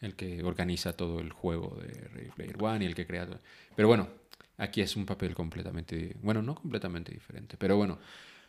[0.03, 3.39] el que organiza todo el juego de Ready Player One y el que crea todo.
[3.75, 4.09] Pero bueno,
[4.57, 7.99] aquí es un papel completamente, bueno, no completamente diferente, pero bueno,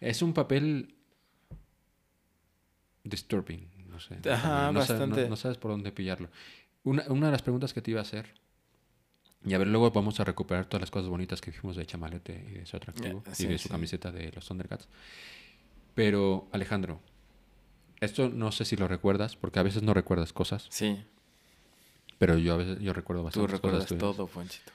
[0.01, 0.95] es un papel
[3.05, 4.19] disturbing, no sé.
[4.29, 5.29] Ajá, no, bastante.
[5.29, 6.29] no sabes por dónde pillarlo.
[6.83, 8.35] Una, una de las preguntas que te iba a hacer,
[9.47, 12.47] y a ver, luego vamos a recuperar todas las cosas bonitas que dijimos de Chamalete
[12.51, 13.69] y de su atractivo y de su sí.
[13.69, 14.89] camiseta de los Thundercats.
[15.95, 17.01] Pero, Alejandro,
[18.01, 20.99] esto no sé si lo recuerdas, porque a veces no recuerdas cosas, Sí,
[22.19, 24.17] pero yo a veces yo recuerdo tú bastantes recuerdas cosas tuyas.
[24.17, 24.73] todo, Ponchito.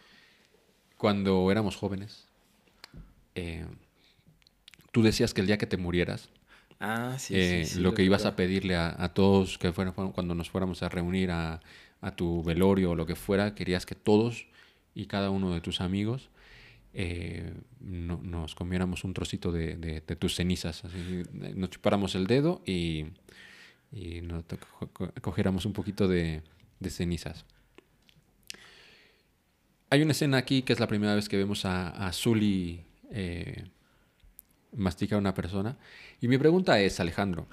[0.97, 2.25] cuando éramos jóvenes,
[3.35, 3.65] eh,
[4.91, 6.29] tú decías que el día que te murieras,
[6.81, 9.93] Ah, sí, eh, sí, sí, lo que ibas a pedirle a, a todos que fueran,
[9.93, 11.59] fueran- cuando nos fuéramos a reunir a,
[12.01, 14.45] a tu velorio o lo que fuera, querías que todos
[14.95, 16.29] y cada uno de tus amigos
[16.93, 20.83] eh, no- nos comiéramos un trocito de, de- de tus cenizas.
[20.85, 23.07] Así, nos chupáramos el dedo y,
[23.91, 26.41] y nos to- co- co- cogiéramos un poquito de,
[26.79, 27.45] de cenizas.
[29.89, 33.65] Hay una escena aquí que es la primera vez que vemos a, a Zully eh,
[34.75, 35.77] masticar a una persona.
[36.21, 37.47] Y mi pregunta es, Alejandro,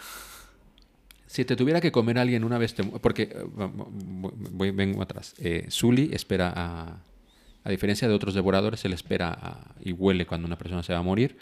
[1.26, 5.66] si te tuviera que comer a alguien una vez, te porque eh, vengo atrás, eh,
[5.70, 6.98] Zully espera a,
[7.64, 11.02] a diferencia de otros devoradores, él espera y huele cuando una persona se va a
[11.02, 11.38] morir,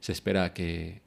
[0.00, 1.02] se espera a que,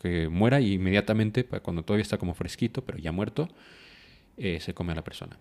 [0.00, 3.48] que, muera y inmediatamente, pa- cuando todavía está como fresquito, pero ya muerto,
[4.36, 5.36] eh, se come a la persona.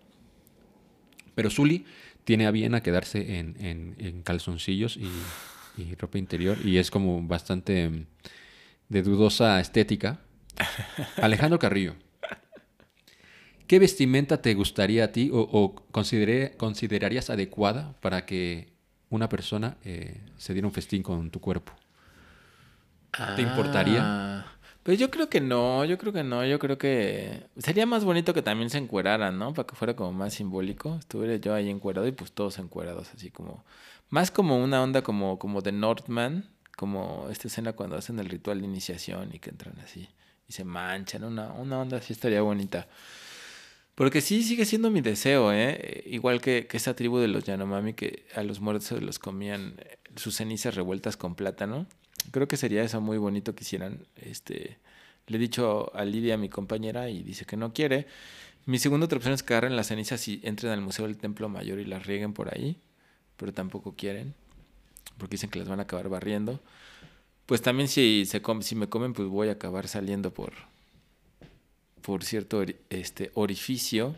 [1.38, 1.86] Pero Zully
[2.24, 5.08] tiene a bien a quedarse en, en- en calzoncillos y,
[5.78, 8.06] y ropa interior y es como bastante mm,
[8.90, 10.20] de dudosa estética.
[11.22, 11.94] Alejandro Carrillo,
[13.68, 18.70] ¿qué vestimenta te gustaría a ti o, o consideré- considerarías adecuada para que
[19.12, 21.72] una persona eh, se diera un festín con tu cuerpo?
[23.36, 24.02] ¿Te importaría?
[24.88, 28.34] Pues yo creo que no, yo creo que no, yo creo que sería más bonito
[28.34, 29.54] que también se encueraran, ¿no?
[29.54, 30.96] Para que fuera como más simbólico.
[30.98, 33.66] Estuviera yo ahí encuerado y pues todos encuerados, así como
[34.10, 38.62] más como una onda como como de Northman, como esta escena cuando hacen el ritual
[38.62, 40.08] de iniciación y que entran así
[40.48, 42.88] y se manchan, una una onda así estaría bonita.
[43.94, 46.04] Porque sí sigue siendo mi deseo, ¿eh?
[46.06, 49.76] Igual que, que esa tribu de los Yanomami que a los muertos se los comían
[50.16, 51.88] sus cenizas revueltas con plátano.
[52.32, 53.99] Creo que sería eso muy bonito que hicieran.
[54.15, 54.78] Este,
[55.28, 58.07] le he dicho a Lidia, mi compañera, y dice que no quiere.
[58.65, 61.47] Mi segunda otra opción es que agarren las cenizas y entren al Museo del Templo
[61.47, 62.76] Mayor y las rieguen por ahí,
[63.38, 64.34] pero tampoco quieren,
[65.18, 66.59] porque dicen que las van a acabar barriendo.
[67.45, 70.51] Pues también si, se si me comen, pues voy a acabar saliendo por,
[72.01, 74.15] por cierto este, orificio.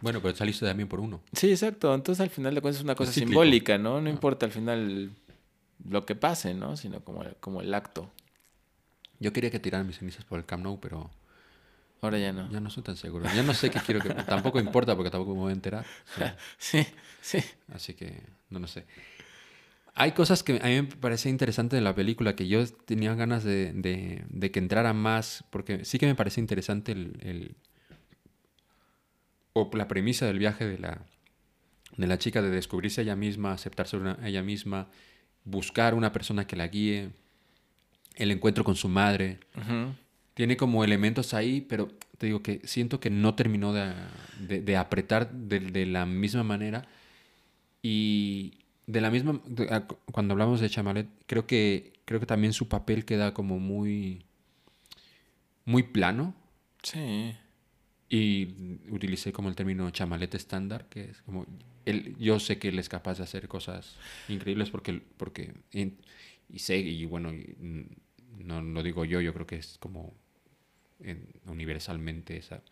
[0.00, 1.20] Bueno, pero saliste también por uno.
[1.32, 1.92] Sí, exacto.
[1.92, 4.00] Entonces al final de cuentas es una cosa simbólica, ¿no?
[4.00, 4.12] No Ah.
[4.12, 5.10] importa al final
[5.86, 6.76] lo que pase, ¿no?
[6.76, 8.10] Sino como, como el acto.
[9.20, 11.10] Yo quería que tiraran mis cenizas por el Camp Nou, pero
[12.00, 12.48] Ahora ya no.
[12.50, 13.26] ya no soy tan seguro.
[13.34, 14.10] Ya no sé qué quiero que...
[14.10, 15.84] Tampoco importa porque tampoco me voy a enterar.
[16.58, 16.84] Sí.
[16.86, 16.86] Sí,
[17.20, 17.38] sí.
[17.72, 18.86] Así que no lo sé.
[19.94, 23.42] Hay cosas que a mí me parece interesante de la película que yo tenía ganas
[23.42, 27.56] de, de- de que entrara más, porque sí que me parece interesante el, el-
[29.54, 31.00] o la premisa del viaje de la,
[31.96, 34.88] de la chica de descubrirse ella misma, aceptarse una- ella misma,
[35.50, 37.10] buscar una persona que la guíe,
[38.16, 39.38] el encuentro con su madre.
[40.34, 41.88] Tiene como elementos ahí, pero
[42.18, 43.92] te digo que siento que no terminó de,
[44.40, 46.86] de- de apretar de, de la misma manera.
[47.82, 48.54] Y
[48.86, 49.40] de la misma,
[50.12, 54.24] cuando hablamos de Chamalet, creo que, creo que también su papel queda como muy,
[55.64, 56.34] muy plano.
[56.82, 57.34] Sí.
[58.08, 61.44] Y utilicé como el término chamalet estándar, que es como,
[61.90, 63.96] él, yo sé que él es capaz de hacer cosas
[64.28, 65.92] increíbles porque, porque y,
[66.50, 67.56] y sé, y bueno, y,
[68.38, 70.14] no lo digo yo, yo creo que es como
[71.00, 72.62] en- universalmente es a-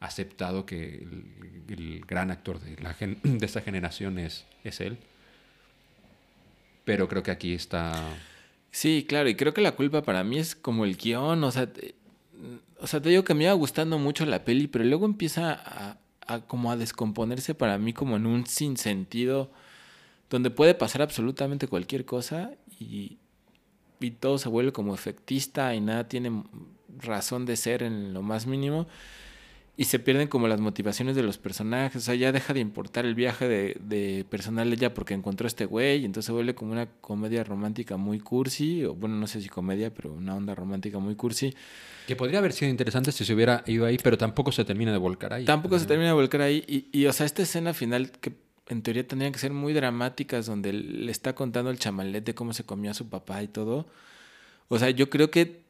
[0.00, 4.98] aceptado que el, el gran actor de, la gen- de esta generación es, es él.
[6.84, 8.14] Pero creo que aquí está...
[8.70, 11.72] Sí, claro, y creo que la culpa para mí es como el guion, o sea,
[11.72, 11.94] te,
[12.78, 15.98] o sea, te digo que me iba gustando mucho la peli, pero luego empieza a,
[16.26, 19.50] a como a descomponerse para mí como en un sinsentido
[20.30, 23.18] donde puede pasar absolutamente cualquier cosa y,
[24.00, 26.42] y todo se vuelve como efectista y nada tiene
[26.98, 28.86] razón de ser en lo más mínimo
[29.78, 33.04] y se pierden como las motivaciones de los personajes, o sea, ya deja de importar
[33.04, 36.32] el viaje de, de personal de ella porque encontró a este güey, y entonces se
[36.32, 40.34] vuelve como una comedia romántica muy cursi, o bueno, no sé si comedia, pero una
[40.34, 41.54] onda romántica muy cursi.
[42.06, 44.98] Que podría haber sido interesante si se hubiera ido ahí, pero tampoco se termina de
[44.98, 45.44] volcar ahí.
[45.44, 48.32] Tampoco se termina de volcar ahí, y, y, o sea, esta escena final que
[48.68, 52.54] en teoría tendrían que ser muy dramáticas, donde le está contando el chamalet de cómo
[52.54, 53.86] se comió a su papá y todo.
[54.68, 55.65] O sea, yo creo que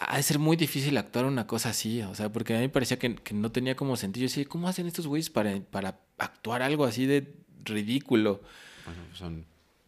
[0.00, 2.68] ha de ser muy difícil actuar una cosa así, o sea, porque a mí me
[2.68, 4.22] parecía que, que no tenía como sentido.
[4.22, 7.34] Yo decía, ¿cómo hacen estos güeyes para, para actuar algo así de
[7.64, 8.42] ridículo?
[8.84, 9.44] Bueno, son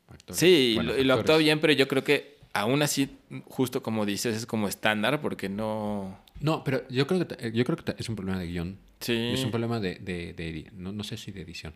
[0.09, 0.38] actores.
[0.38, 3.09] Sí, y lo, y lo bien, pero yo creo que aún así,
[3.46, 6.18] justo como dices, es como estándar, porque no...
[6.40, 8.78] No, pero yo creo que, yo creo que es un problema de guion.
[9.00, 9.30] Sí.
[9.32, 11.74] Es un problema de, de- de no, no sé si de edición.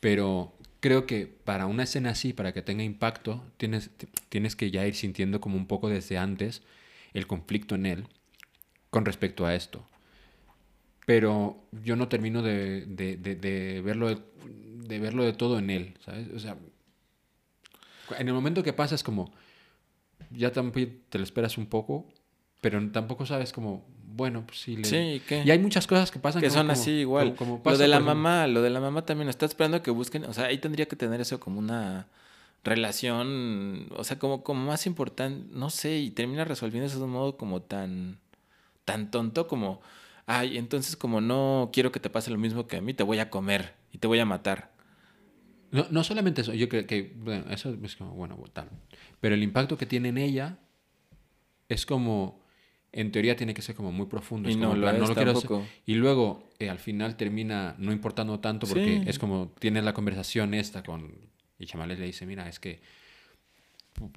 [0.00, 3.90] Pero creo que para una escena así, para que tenga impacto, tienes,
[4.28, 6.62] tienes que ya ir sintiendo como un poco desde antes
[7.14, 8.06] el conflicto en él
[8.90, 9.84] con respecto a esto.
[11.06, 14.08] Pero yo no termino de, de- de- de verlo,
[14.44, 16.28] de, verlo de todo en él, ¿sabes?
[16.34, 16.56] O sea,
[18.18, 19.32] En el momento que pasa es como,
[20.30, 20.60] ya te
[21.18, 22.06] lo esperas un poco,
[22.60, 24.76] pero tampoco sabes como, bueno, pues sí.
[24.76, 24.84] Le...
[24.84, 25.42] Sí, ¿qué?
[25.44, 27.34] Y hay muchas cosas que pasan que como- son como- así igual.
[27.34, 30.24] como- lo de la ejemplo- mamá, lo de la mamá también está esperando que busquen,
[30.26, 32.08] o sea, ahí tendría que tener eso como una
[32.64, 37.10] relación, o sea, como, como más importante, no sé, y termina resolviendo eso de un
[37.10, 38.18] modo como tan,
[38.84, 39.80] tan tonto como,
[40.26, 43.18] ay, entonces como no quiero que te pase lo mismo que a mí, te voy
[43.18, 44.72] a comer y te voy a matar.
[45.72, 48.68] No, no solamente eso, yo creo que, bueno, eso es como, bueno, tal.
[49.20, 50.58] Pero el impacto que tiene en ella
[51.68, 52.42] es como,
[52.92, 54.48] en teoría tiene que ser como muy profundo.
[54.48, 55.48] Y es no como, lo plan, es quiero hacer.
[55.48, 55.66] tampoco.
[55.86, 59.08] Y luego, eh, al final termina no importando tanto porque Sí.
[59.08, 61.32] es como, tienes la conversación esta con...
[61.62, 62.80] Y Chamales le dice, mira, es que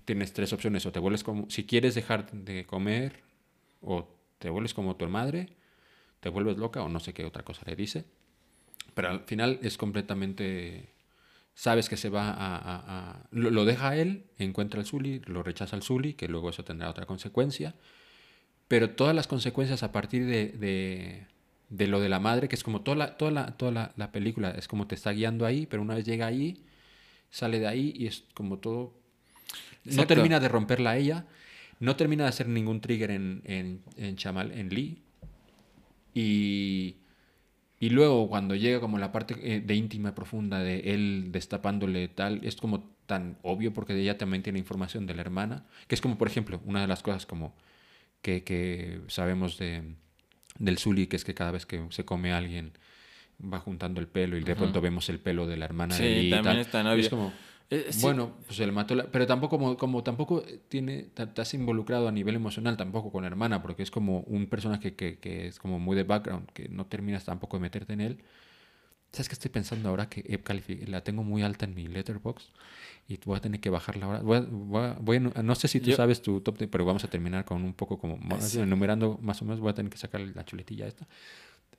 [0.06, 0.86] tienes tres opciones.
[0.86, 1.50] O te vuelves como...
[1.50, 3.22] Si quieres dejar de comer,
[3.82, 4.08] o
[4.40, 5.50] te vuelves como tu madre,
[6.20, 8.06] te vuelves loca, o no sé qué otra cosa le dice.
[8.94, 10.90] Pero al final es completamente
[11.54, 12.58] sabes que se va a...
[12.58, 16.28] a- a- lo, lo deja a él, encuentra al Zully, lo rechaza al Zully, que
[16.28, 17.76] luego eso tendrá otra consecuencia.
[18.68, 21.28] Pero todas las consecuencias a partir de, de,
[21.70, 24.12] de lo de la madre, que es como toda, la, toda, la, toda la, la
[24.12, 26.64] película, es como te está guiando ahí, pero una vez llega ahí,
[27.36, 28.94] sale de ahí y es como todo...
[29.84, 31.26] No termina de romperla a ella,
[31.82, 35.04] no termina de hacer ningún trigger en, en, en Chamal, en Lee.
[36.14, 36.96] Y,
[37.78, 42.40] y luego cuando llega como la parte eh, de íntima profunda de él destapándole tal,
[42.46, 46.18] es como tan obvio porque ella también tiene información de la hermana, que es como
[46.18, 47.54] por ejemplo una de las cosas como
[48.22, 49.84] que, que sabemos de,
[50.58, 52.72] del Zully, que es que cada vez que se come a alguien
[53.42, 56.30] va juntando el pelo y de pronto vemos el pelo de la hermana Sí, de
[56.30, 56.58] también tal.
[56.60, 57.02] es tan Y obvio.
[57.04, 57.34] es como,
[57.72, 58.02] Eh, sí.
[58.04, 62.12] bueno, pues le mató, la- pero tampoco como, como tampoco tiene, te, has involucrado a
[62.12, 65.80] nivel emocional tampoco con la hermana, porque es como un personaje que, que es como
[65.80, 68.18] muy de background, que no terminas tampoco de meterte en él.
[69.12, 70.10] ¿Sabes qué estoy pensando ahora?
[70.10, 72.50] Que he la tengo muy alta en mi letterbox
[73.08, 74.20] y voy a tener que bajarla ahora.
[74.20, 76.70] Voy a- voy a- voy a- no sé si tú Yo- sabes tu top, ten,
[76.70, 79.60] pero vamos a terminar con un poco como más- enumerando más o menos.
[79.62, 81.08] Voy a tener que sacar la chuletilla esta.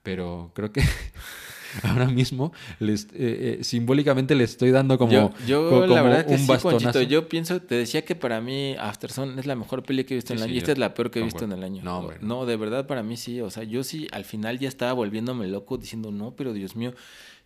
[0.07, 0.83] Pero creo que
[1.83, 6.05] ahora mismo les, eh, eh, simbólicamente le estoy dando como, yo, yo co- la como
[6.05, 6.79] verdad que un sí, bastonazo.
[6.85, 10.17] Ponchito, yo pienso, te decía que para mí Afterson es la mejor peli que he
[10.17, 11.53] visto Sí, en el sí, año y esta es la peor que he visto en
[11.53, 11.83] el año.
[11.83, 12.29] No, hombre, no.
[12.29, 15.49] No, de verdad para mí sí, o sea, yo sí al final ya estaba volviéndome
[15.49, 16.95] loco diciendo, no, pero Dios mío,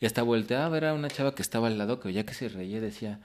[0.00, 2.34] y hasta volteaba a ver a una chava que estaba al lado que ya que
[2.34, 3.20] se reía decía,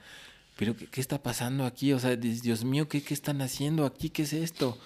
[0.56, 1.92] pero ¿qué, qué está pasando aquí?
[1.92, 4.08] O sea, Dios mío, ¿qué, ¿qué están haciendo aquí?
[4.08, 4.78] ¿Qué es esto?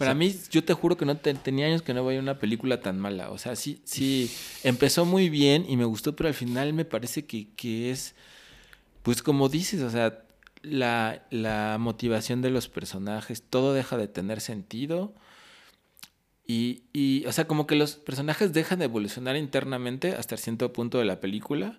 [0.00, 2.80] Para mí, yo te juro que no te- tenía años que no veía una película
[2.80, 3.30] tan mala.
[3.30, 4.30] O sea, sí, sí,
[4.64, 8.14] empezó muy bien y me gustó, pero al final me parece que, que es,
[9.02, 10.22] pues como dices, o sea,
[10.62, 15.14] la, la motivación de los personajes, todo deja de tener sentido.
[16.46, 20.98] Y, y, o sea, como que los personajes dejan de evolucionar internamente hasta cierto punto
[20.98, 21.78] de la película.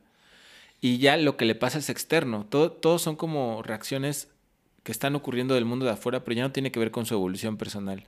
[0.80, 2.46] Y ya lo que le pasa es externo.
[2.50, 4.30] Todo, todos son como reacciones
[4.84, 7.14] que están ocurriendo del mundo de afuera, pero ya no tiene que ver con su
[7.14, 8.06] evolución personal.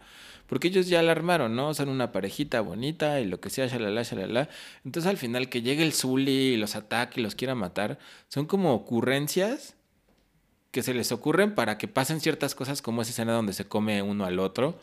[0.47, 1.73] Porque ellos ya la armaron, ¿no?
[1.73, 4.49] Son una parejita bonita y lo que sea, shalala, shalala.
[4.83, 7.97] Entonces al final que llegue el Zully y los ataque y los quiera matar,
[8.27, 9.75] son como ocurrencias
[10.71, 14.01] que se les ocurren para que pasen ciertas cosas como esa escena donde se come
[14.01, 14.79] uno al otro.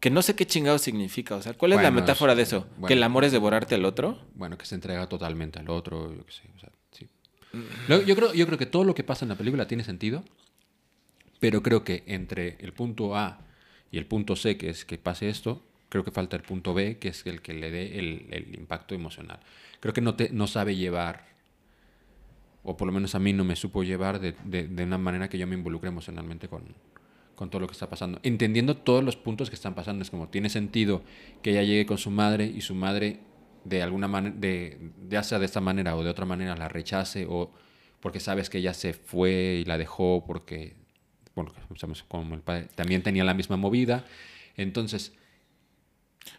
[0.00, 1.36] Que no sé qué chingado significa.
[1.36, 2.66] O sea, ¿cuál es la metáfora es- de eso?
[2.72, 2.88] bueno.
[2.88, 4.18] ¿Que el amor es devorarte al otro?
[4.34, 7.08] Bueno, que se entrega totalmente al otro, yo qué sé, o sea, sí.
[7.88, 10.24] Luego, yo, creo, yo creo que todo lo que pasa en la película tiene sentido,
[11.40, 13.40] pero creo que entre el punto A
[13.90, 16.98] y el punto C, que es que pase esto, creo que falta el punto B,
[16.98, 19.40] que es el que le dé el, impacto emocional.
[19.80, 21.26] Creo que no, te, no sabe llevar,
[22.62, 25.28] o por lo menos a mí no me supo llevar de, de- de una manera
[25.28, 26.62] que yo me involucre emocionalmente con,
[27.34, 28.20] con todo lo que está pasando.
[28.22, 31.02] Entendiendo todos los puntos que están pasando, es como tiene sentido
[31.42, 33.20] que ella llegue con su madre y su madre
[33.64, 37.26] de alguna manera, de, ya sea de esta manera o de otra manera, la rechace
[37.28, 37.52] o
[38.00, 40.76] porque sabes que ella se fue y la dejó porque,
[41.34, 44.04] bueno, sabemos como el padre también tenía la misma movida.
[44.56, 45.12] Entonces,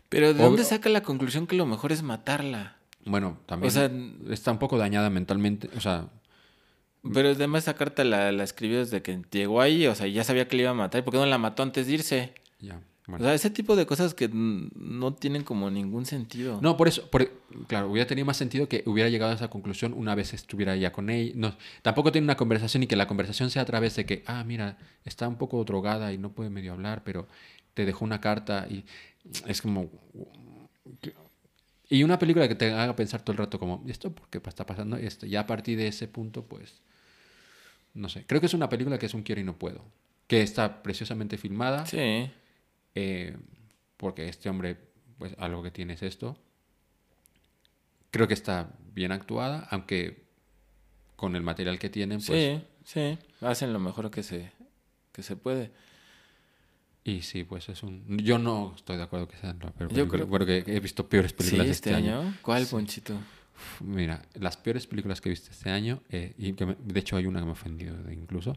[0.10, 2.78] Pero ¿de dónde saca la conclusión que lo mejor es matarla?
[3.06, 3.92] bueno, también O sea,
[4.34, 6.08] está un poco dañada mentalmente, o sea,
[7.14, 10.48] Pero además esa carta la, la escribió desde que llegó ahí, o sea, ya sabía
[10.48, 11.04] que le iba a matar.
[11.04, 12.34] ¿Por qué no la mató antes de irse?
[12.60, 12.80] ya.
[13.08, 16.60] O sea, ese tipo de cosas que no tienen como ningún sentido.
[16.62, 17.30] No, por eso, por-
[17.68, 20.92] claro, hubiera tenido más sentido que hubiera llegado a esa conclusión una vez estuviera ya
[20.92, 21.34] con ella.
[21.36, 24.44] No, tampoco tiene una conversación y que la conversación sea a través de que, ah,
[24.44, 27.28] mira, está un poco drogada y no puede medio hablar, pero
[27.76, 28.86] te dejó una carta y
[29.46, 29.90] es como...
[31.88, 34.66] Y una película que te haga pensar todo el rato como, ¿esto por qué está
[34.66, 35.28] pasando esto?
[35.28, 36.82] Ya a partir de ese punto, pues,
[37.94, 38.26] no sé.
[38.26, 39.84] Creo que es una película que es un quiero y no puedo.
[40.28, 41.86] Que está preciosamente filmada.
[41.86, 42.32] Sí.
[42.96, 43.36] Eh,
[43.98, 44.78] porque este hombre,
[45.18, 46.38] pues algo que tiene es esto.
[48.12, 50.24] Creo que está bien actuada, aunque
[51.16, 52.62] con el material que tienen, pues Sí.
[52.86, 54.52] Sí, hacen lo mejor que se,
[55.12, 55.72] que se puede.
[57.04, 58.18] Y sí, pues es un...
[58.20, 61.38] Yo no estoy de acuerdo que sean peor Yo creo- porque he visto peores ¿Sí,
[61.38, 62.36] películas este, año?
[62.44, 63.14] ¿Cuál, Ponchito?
[63.16, 67.00] Uf, Mira, las peores películas que he visto este año, eh, y que me- de
[67.00, 68.56] hecho hay una que me ha ofendido incluso,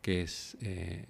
[0.00, 1.06] que es eh,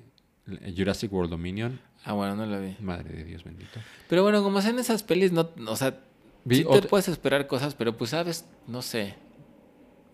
[0.76, 1.80] Jurassic World Dominion.
[2.04, 2.76] Ah, bueno, no la vi.
[2.80, 3.80] Madre de Dios bendito.
[4.08, 6.00] Pero bueno, como hacen esas pelis, no, o sea,
[6.44, 9.14] Vi sí te otra- puedes esperar cosas, pero pues sabes, no sé.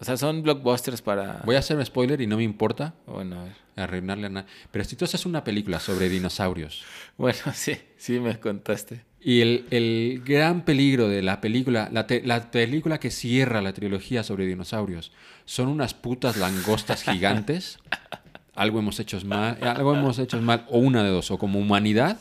[0.00, 1.42] O sea, son blockbusters para...
[1.44, 3.52] Voy a hacer un spoiler y no me importa Bueno, a ver.
[3.76, 4.46] arruinarle a nada.
[4.72, 6.82] Pero si tú haces una película sobre dinosaurios
[7.16, 9.04] Bueno, sí, sí me contaste.
[9.20, 13.72] y el, el gran peligro de la película, la, te- la película que cierra la
[13.72, 15.12] trilogía sobre dinosaurios,
[15.44, 17.78] son unas putas langostas gigantes,
[18.54, 22.18] algo hemos hecho mal, algo hemos hecho mal, o una de dos, o como humanidad,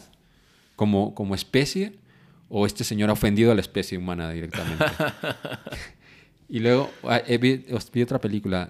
[0.76, 2.00] como, como especie,
[2.50, 4.86] o este señor ha ofendido a la especie humana directamente.
[6.50, 8.70] y luego ah, eh, vi, vi otra película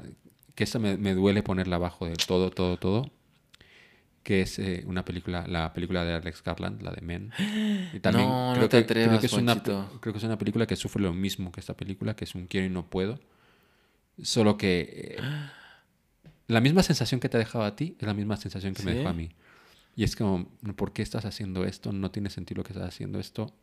[0.56, 3.12] que esa me, me duele ponerla abajo de todo, todo, todo,
[4.24, 7.32] que es eh, una película, la película de Alex Garland, la de Men.
[7.94, 10.24] Y también No, no creo te que, creo atrevas, que es una, creo que es
[10.24, 12.90] una película que sufre lo mismo que esta película, que es un quiero y no
[12.90, 13.20] puedo.
[14.22, 15.22] Solo que eh,
[16.48, 18.94] la misma sensación que te ha dejado a ti es la misma sensación que me
[18.94, 19.30] dejó a mí.
[19.96, 21.92] Y es como, ¿por qué estás haciendo esto?
[21.92, 23.54] No tiene sentido lo que estás haciendo esto.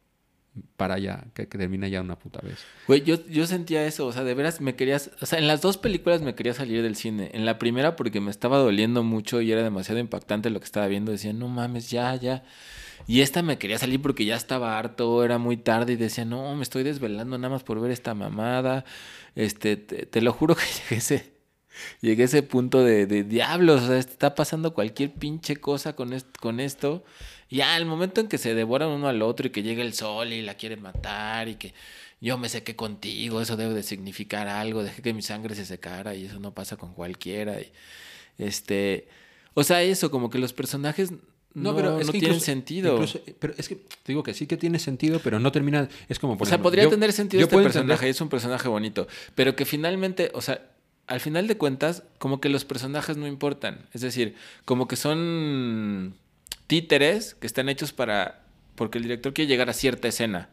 [0.76, 2.58] Para ya, que, que termina ya una puta vez.
[2.88, 5.60] Güey, yo, yo sentía eso, o sea, de veras me querías, o sea, en las
[5.60, 7.30] dos películas me quería salir del cine.
[7.34, 10.88] En la primera porque me estaba doliendo mucho y era demasiado impactante lo que estaba
[10.88, 12.42] viendo, decía, no mames, ya, ya.
[13.06, 16.54] Y esta me quería salir porque ya estaba harto, era muy tarde y decía, no,
[16.56, 18.84] me estoy desvelando nada más por ver esta mamada.
[19.36, 21.32] Este, te, te lo juro que llegué ese,
[22.00, 26.12] llegué a ese punto de, de diablos, o sea, está pasando cualquier pinche cosa con,
[26.12, 27.04] est- con esto.
[27.50, 30.32] Ya, el momento en que se devoran uno al otro y que llega el sol
[30.32, 31.74] y la quieren matar y que
[32.20, 36.14] yo me sequé contigo, eso debe de significar algo, dejé que mi sangre se secara
[36.14, 37.60] y eso no pasa con cualquiera.
[37.60, 37.72] Y,
[38.38, 39.08] este,
[39.54, 41.10] o sea, eso, como que los personajes
[41.52, 42.92] no, no que tienen incluso- sentido.
[42.94, 45.88] incluso- pero es que te digo que sí que tiene sentido, pero no termina.
[46.08, 48.20] Es como, por o sea, ejemplo, podría yo- tener sentido yo este personaje, entender- es
[48.20, 50.69] un personaje bonito, pero que finalmente, o sea,
[51.10, 53.86] al final de cuentas, como que los personajes no importan.
[53.92, 54.34] Es decir,
[54.64, 56.14] como que son
[56.66, 58.42] títeres que están hechos para.
[58.76, 60.48] porque el director quiere llegar a cierta escena.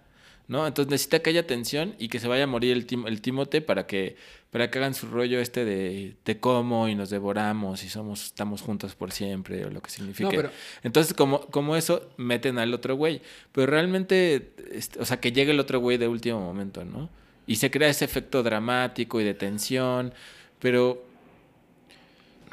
[0.49, 0.65] ¿No?
[0.65, 3.59] Entonces necesita que haya tensión y que se vaya a morir el, Tim- el Timote
[3.59, 4.15] para que,
[4.49, 8.61] para que hagan su rollo este de te como y nos devoramos y somos, estamos
[8.61, 10.29] juntos por siempre o lo que signifique.
[10.37, 10.49] pero-
[10.83, 13.21] Entonces, como, como eso, meten al otro güey.
[13.51, 14.53] Pero realmente,
[14.97, 17.09] o sea, que llegue el otro güey de último momento, ¿no?
[17.45, 20.13] Y se crea ese efecto dramático y de tensión.
[20.59, 21.03] Pero,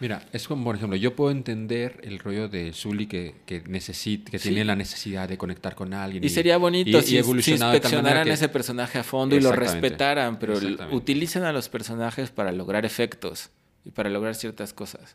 [0.00, 4.28] Mira, es como, por ejemplo, yo puedo entender el rollo de Zully que, que, necesita,
[4.32, 4.48] que Sí.
[4.48, 6.24] tiene la necesidad de conectar con alguien.
[6.24, 10.40] y sería bonito y- si, y inspeccionaran que- ese personaje a fondo y lo respetaran,
[10.40, 10.55] pero
[10.90, 13.50] utilicen a los personajes para lograr efectos
[13.84, 15.14] y para lograr ciertas cosas.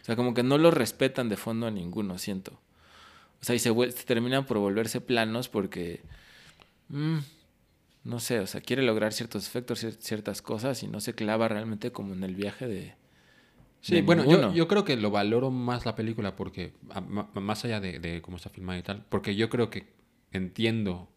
[0.00, 2.52] O sea, como que no los respetan de fondo a ninguno, siento.
[3.40, 6.00] O sea, y se, se terminan por volverse planos porque...
[6.90, 7.18] mm,
[8.04, 11.48] no sé, o sea, quiere lograr ciertos efectos, cier- ciertas cosas y no se clava
[11.48, 12.94] realmente como en el viaje de...
[13.80, 17.64] Sí, de bueno, yo, yo creo que lo valoro más la película porque, a- más
[17.64, 19.92] allá de, de cómo está filmada y tal, porque yo creo que
[20.32, 21.08] entiendo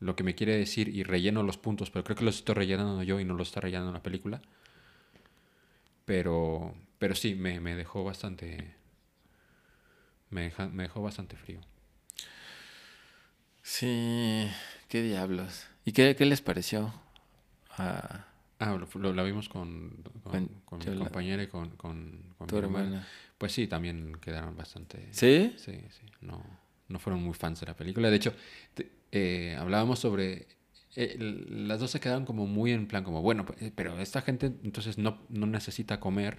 [0.00, 3.02] lo que me quiere decir y relleno los puntos, pero creo que los estoy rellenando
[3.02, 4.40] yo y no los está rellenando la película.
[6.04, 8.74] Pero, pero sí, me, me dejó bastante...
[10.30, 11.60] Me, deja- me dejó bastante frío.
[13.62, 14.48] Sí,
[14.88, 15.66] qué diablos.
[15.84, 16.92] ¿Y qué, qué les pareció?
[17.76, 18.24] Ah,
[18.60, 19.90] Ah, lo, lo- la vimos con,
[20.24, 22.84] con, Con con mi compañera y con, con, tu mi hermana.
[22.86, 23.06] hermana.
[23.38, 25.06] Pues sí, también quedaron bastante...
[25.12, 25.54] ¿Sí?
[25.56, 26.06] Sí, sí.
[26.22, 26.42] No,
[26.88, 28.10] no fueron muy fans de la película.
[28.10, 28.34] De hecho,
[28.74, 30.48] te- eh, hablábamos sobre...
[30.96, 31.16] eh,
[31.50, 34.46] las dos se quedaron como muy en plan como, bueno, pues, eh, pero esta gente
[34.64, 36.38] entonces no, no necesita comer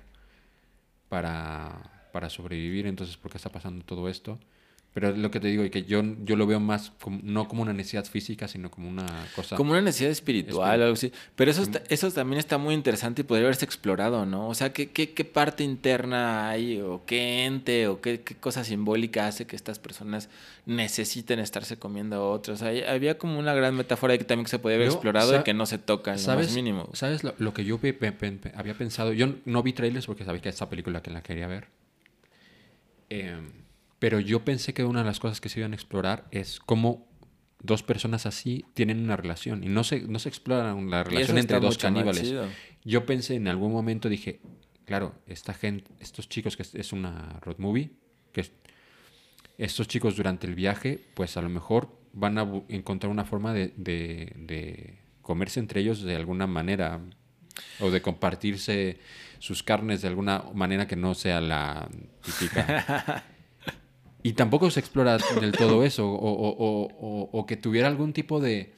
[1.08, 4.39] para, para sobrevivir, entonces ¿por qué está pasando todo esto?
[4.92, 7.48] Pero es lo que te digo, y que yo, yo lo veo más como, no
[7.48, 9.56] como una necesidad física, sino como una cosa...
[9.56, 11.12] Como una necesidad espiritual, Espiri- algo así.
[11.36, 14.48] Pero eso, está- eso también está muy interesante y podría haberse explorado, ¿no?
[14.50, 18.64] O sea, ¿qué, qué, qué parte interna hay o qué ente o qué, qué cosa
[18.64, 20.28] simbólica hace que estas personas
[20.66, 22.64] necesiten estarse comiendo a otros?
[22.64, 25.68] Hay- había como una gran metáfora que también se podía haber explorado y que no
[25.68, 26.90] se toca en lo ¿Sabes, más mínimo.
[26.94, 29.14] ¿sabes lo, lo que yo pe- pe- había pensado?
[29.14, 31.68] Yo no vi trailers porque sabía que esta película que la quería ver.
[33.12, 33.50] Em,
[34.00, 37.08] pero yo pensé que una de las cosas que se iban a explorar es cómo
[37.62, 39.64] dos personas así tienen una relación.
[39.64, 42.24] Y no se, no se explora la relación entre dos caníbales.
[42.86, 44.39] Yo pensé en algún momento, dije,
[44.86, 47.91] claro, esta gente, estos chicos, que es, una road movie,
[48.32, 48.52] que es-
[49.58, 53.74] estos chicos durante el viaje, pues a lo mejor van a encontrar una forma de,
[53.76, 57.02] de- de comerse entre ellos de alguna manera.
[57.82, 59.00] o de compartirse
[59.39, 61.89] sus carnes de alguna manera que no sea la
[62.24, 63.26] típica.
[64.24, 68.39] y tampoco se explora del todo eso, o, o- o- o- que tuviera algún tipo
[68.39, 68.74] de,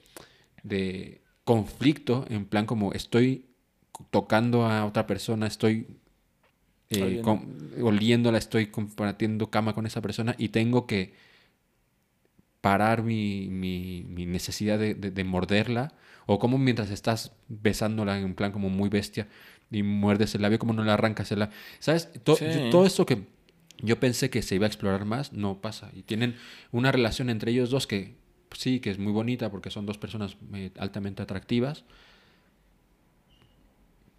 [0.63, 3.45] de conflicto, en plan como estoy
[4.11, 5.87] tocando a otra persona, estoy
[6.89, 7.21] eh,
[7.81, 11.13] oliéndola, estoy compartiendo cama con esa persona y tengo que
[12.61, 15.93] parar mi, mi- mi necesidad de, de- de morderla,
[16.27, 19.27] o como mientras estás besándola en plan como muy bestia
[19.71, 21.55] y muerdes el labio, como no le arrancas el labio.
[21.79, 22.09] ¿Sabes?
[22.23, 22.45] To- Sí.
[22.45, 23.23] yo- todo esto que
[23.81, 25.89] yo pensé que se iba a explorar más, no pasa.
[25.93, 26.35] Y tienen
[26.71, 28.15] una relación entre ellos dos que
[28.53, 31.83] sí, que es muy bonita porque son dos personas eh, altamente atractivas,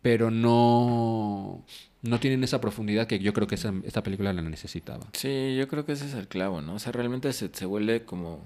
[0.00, 1.64] pero no,
[2.02, 5.06] no tienen esa profundidad que yo creo que esa- esta película la necesitaba.
[5.12, 6.74] Sí, yo creo que ese es el clavo, ¿no?
[6.74, 8.42] O sea, realmente se, se vuelve como...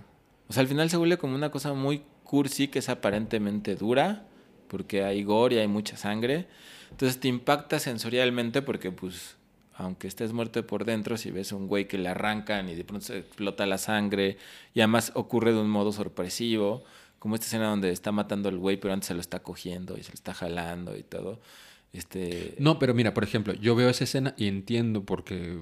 [0.48, 4.26] O sea, al final se vuelve como una cosa muy cursi que es aparentemente dura,
[4.68, 6.46] porque hay gore y hay mucha sangre.
[6.90, 9.36] Entonces te impacta sensorialmente porque, pues,
[9.76, 12.84] aunque estés muerto por dentro, si ves a un güey que le arrancan y de
[12.84, 14.38] pronto se explota la sangre,
[14.74, 16.84] y además ocurre de un modo sorpresivo,
[17.18, 20.02] como esta escena donde está matando al güey, pero antes se lo está cogiendo y
[20.02, 21.40] se lo está jalando y todo.
[21.92, 22.54] Este...
[22.58, 25.60] No, pero mira, por ejemplo, yo veo esa escena y entiendo porque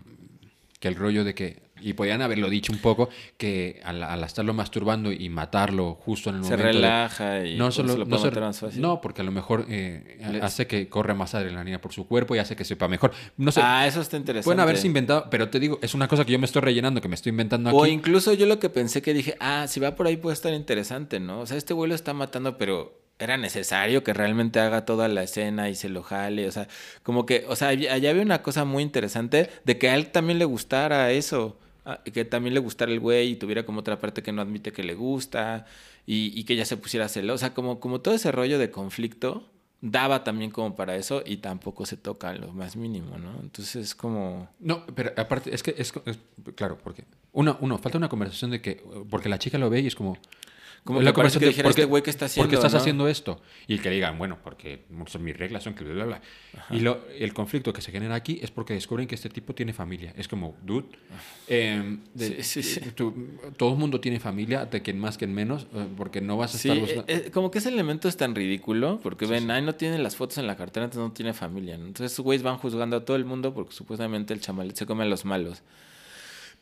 [0.84, 4.54] que el rollo de que, y podían haberlo dicho un poco, que al, al estarlo
[4.54, 6.66] masturbando y matarlo justo en el Se momento...
[6.66, 8.80] de- relaja y no por eso solo, lo no, puede solo- matar más fácil.
[8.80, 12.34] no, porque a lo mejor eh, Le- hace que corra más adrenalina por su cuerpo
[12.34, 13.12] y hace que sepa mejor.
[13.36, 14.44] No sé, ah, eso está interesante.
[14.44, 17.08] pueden haberse inventado, pero te digo, es una cosa que yo me estoy rellenando, que
[17.08, 17.78] me estoy inventando aquí.
[17.78, 20.52] O incluso yo lo que pensé que dije, ah, si va por ahí puede estar
[20.54, 21.40] interesante, ¿no?
[21.40, 25.22] O sea, este güey lo está matando, pero era necesario que realmente haga toda la
[25.22, 26.66] escena y se lo jale, o sea,
[27.04, 30.40] como que, o sea, allá había una cosa muy interesante de que a él también
[30.40, 31.56] le gustara eso,
[32.12, 34.82] que también le gustara el güey y tuviera como otra parte que no admite que
[34.82, 35.66] le gusta
[36.06, 40.50] y, que ya se pusiera celosa, como, como todo ese rollo de conflicto daba también
[40.50, 43.38] como para eso y tampoco se toca lo más mínimo, ¿no?
[43.42, 44.48] Entonces es como...
[44.58, 46.18] No, pero aparte, es que es, es-
[46.54, 49.86] claro, porque uno, uno, falta una conversación de que, porque la chica lo ve y
[49.86, 50.16] es como...
[50.84, 52.54] Como la que conversación que dijera, ¿por qué- "Este güey, ¿qué está ¿Por qué haciendo,
[52.56, 53.40] estás no?" haciendo esto?
[53.66, 56.22] Y que digan, bueno, porque son mis reglas, son que bla, bla, bla.
[56.76, 59.72] Y lo, el conflicto que se genera aquí es porque descubren que este tipo tiene
[59.72, 60.12] familia.
[60.16, 60.84] Es como, dude,
[61.48, 62.90] eh, de- Sí, sí, sí.
[63.56, 66.56] todo el mundo tiene familia, de quien más, quien menos, eh, porque no vas a
[66.58, 66.76] estar...
[66.76, 69.98] eh, buscando- eh, como que ese elemento es tan ridículo, porque ven, ay, no tiene
[69.98, 71.78] las fotos en la cartera, entonces no tiene familia.
[71.78, 71.86] ¿no?
[71.86, 75.06] Entonces, güeyes van juzgando a todo el mundo porque supuestamente el chamalet se come a
[75.06, 75.62] los malos.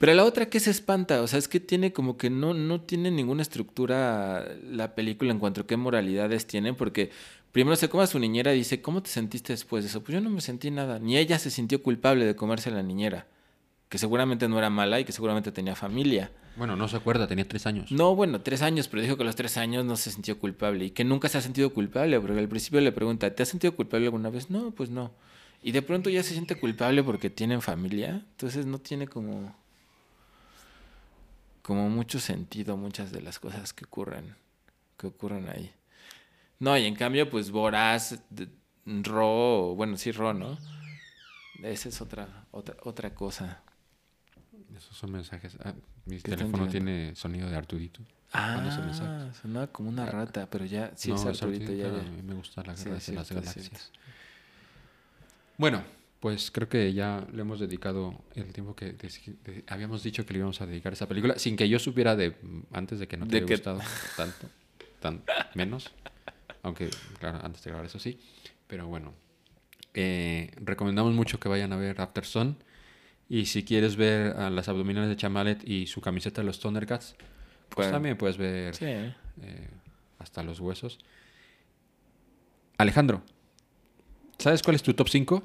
[0.03, 2.81] Pero la otra que se espanta, o sea, es que tiene como que no, no
[2.81, 7.13] tiene ninguna estructura la película en cuanto a qué moralidades tiene, porque
[7.53, 10.03] primero se come a su niñera y dice, ¿cómo te sentiste después de eso?
[10.03, 12.83] Pues yo no me sentí nada, ni ella se sintió culpable de comerse a la
[12.83, 13.29] niñera,
[13.89, 16.33] que seguramente no era mala y que seguramente tenía familia.
[16.57, 17.93] Bueno, no se acuerda, tenía tres años.
[17.93, 20.87] No, bueno, tres años, pero dijo que a los tres años no se sintió culpable
[20.87, 23.77] y que nunca se ha sentido culpable, porque al principio le pregunta, ¿te has sentido
[23.77, 24.51] culpable alguna vez?
[24.51, 25.13] No, pues no.
[25.63, 29.62] Y de pronto ya se siente culpable porque tienen familia, entonces no tiene como
[31.63, 34.35] como mucho sentido muchas de las cosas que ocurren
[34.97, 35.73] que ocurren ahí.
[36.61, 38.49] No, y en cambio pues Voraz, de-
[38.85, 40.59] Ro, bueno, sí Ro, ¿no?
[41.63, 43.63] Esa es otra otra otra cosa.
[44.77, 45.57] Esos son mensajes.
[45.65, 45.75] Ah,
[46.07, 48.01] mi teléfono tiene sonido de Arturito.
[48.33, 52.09] Ah, sonaba como una rata, pero ya sí No, es Arturito, ya, Arturito, ya.
[52.09, 53.91] a mí me gusta la guerra de las cierto, galaxias.
[55.59, 55.83] Bueno,
[56.23, 60.39] pues creo que ya le hemos dedicado el tiempo que de- habíamos dicho que le
[60.39, 62.37] íbamos a dedicar a esa película, sin que yo supiera de
[62.73, 63.81] antes de que no te haya que- gustado
[64.17, 64.49] tanto,
[65.01, 65.25] tan
[65.57, 65.91] menos,
[66.63, 68.21] aunque claro, antes de grabar eso sí,
[68.69, 69.15] pero bueno,
[69.95, 72.57] eh, recomendamos mucho que vayan a ver After Sun
[73.29, 77.17] y si quieres ver a las abdominales de Chamalet y su camiseta de los Thundercats,
[77.69, 79.15] pues también puedes ver Sí, eh,
[80.21, 81.01] hasta los huesos.
[82.79, 83.23] Alejandro,
[84.39, 85.43] ¿sabes cuál es tu top 5?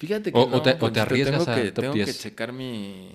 [0.00, 2.06] Fíjate que O- o no, te- o te arriesgas tengo a que, top tengo 10.
[2.06, 3.10] que checar mi...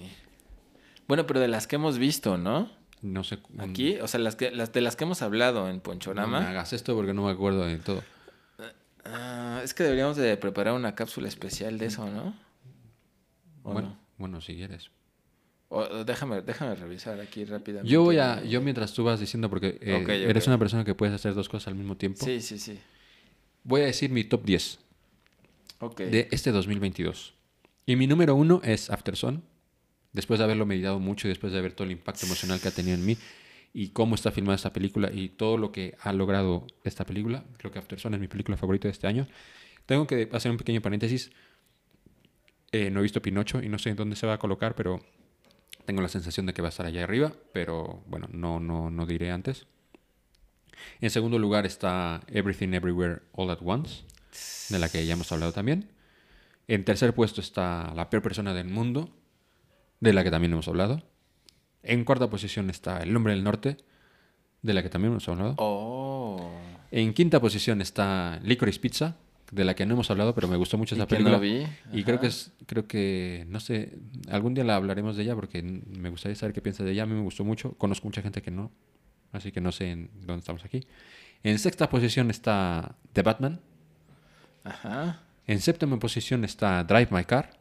[1.07, 2.71] Bueno, pero de las que hemos visto, ¿no?
[3.01, 3.39] No sé.
[3.57, 6.39] Aquí, o sea, las, que, las de las que hemos hablado en No Ponchorama.
[6.39, 8.03] me hagas esto porque no me acuerdo de todo.
[9.03, 12.35] Ah, es que deberíamos de preparar una cápsula especial de eso, ¿no?
[13.63, 13.99] ¿O Bueno, no?
[14.17, 14.89] bueno, si quieres.
[15.69, 17.89] O- déjame, déjame revisar aquí rápidamente.
[17.91, 21.13] Yo voy a, yo mientras tú vas diciendo, porque eh, eres una persona que puedes
[21.13, 22.79] hacer dos cosas al mismo tiempo, Sí, sí, sí.
[23.63, 24.79] voy a decir mi top 10
[25.79, 26.01] Ok.
[26.01, 27.35] de este 2022.
[27.85, 29.43] Y mi número uno es After Sun.
[30.13, 32.95] Después de haberlo meditado mucho después de ver todo el impacto emocional que ha tenido
[32.95, 33.17] en mí
[33.73, 37.71] y cómo está filmada esta película y todo lo que ha logrado esta película, creo
[37.71, 39.27] que After Sun es mi película favorita de este año.
[39.85, 41.31] Tengo que hacer un pequeño paréntesis.
[42.71, 45.01] Eh, no he visto Pinocho y no sé dónde se va a colocar, pero
[45.85, 49.05] tengo la sensación de que va a estar allá arriba, pero bueno, no, no, no
[49.05, 49.67] diré antes.
[51.01, 54.03] En segundo lugar está Everything Everywhere All at Once.
[54.69, 55.89] De la que ya hemos hablado también.
[56.67, 59.09] En tercer puesto está La peor persona del mundo,
[59.99, 61.03] de la que también hemos hablado.
[61.83, 63.77] En cuarta posición está El hombre del norte,
[64.61, 65.55] de la que también hemos hablado.
[65.57, 66.51] Oh.
[66.91, 69.15] En quinta posición está Licorice Pizza,
[69.51, 71.37] de la que no hemos hablado, pero me gustó mucho esa película.
[71.37, 71.65] no vi.
[71.93, 73.97] Y creo que es, creo que, no sé,
[74.29, 77.03] algún día la hablaremos de ella porque me gustaría saber qué piensa de ella.
[77.03, 77.73] A mí me gustó mucho.
[77.73, 78.71] Conozco mucha gente que no,
[79.31, 80.87] así que no sé en dónde estamos aquí.
[81.43, 83.61] En sexta posición está The Batman.
[84.65, 85.21] Ajá.
[85.47, 87.51] En séptima posición está Drive My Car.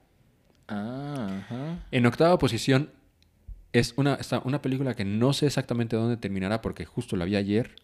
[0.69, 1.79] Ah, ajá.
[1.91, 2.91] En octava posición
[3.73, 7.37] es una, está una película que no sé exactamente dónde terminará porque justo la vi
[7.37, 7.77] ayer.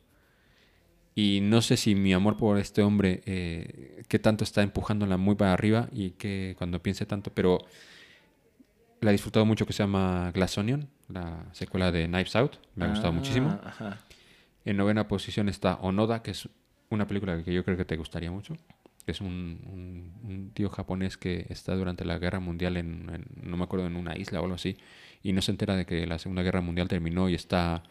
[1.15, 5.35] Y no sé si mi amor por este hombre, eh, qué tanto está empujándola muy
[5.35, 7.59] para arriba y que cuando piense tanto, pero
[9.01, 12.57] la he disfrutado mucho que se llama Glass Onion, la secuela de Knives Out.
[12.77, 13.59] Me ha gustado Ah, muchísimo.
[13.65, 13.99] Ajá.
[14.65, 16.49] En novena posición está Onoda, que es
[16.91, 18.57] una película que yo creo que te gustaría mucho.
[19.05, 23.27] Que es un, un- un tío japonés que está durante la guerra mundial en, en-
[23.51, 24.77] no me acuerdo, en una isla o algo así.
[25.23, 27.83] Y no se entera de que la Segunda Guerra Mundial terminó y está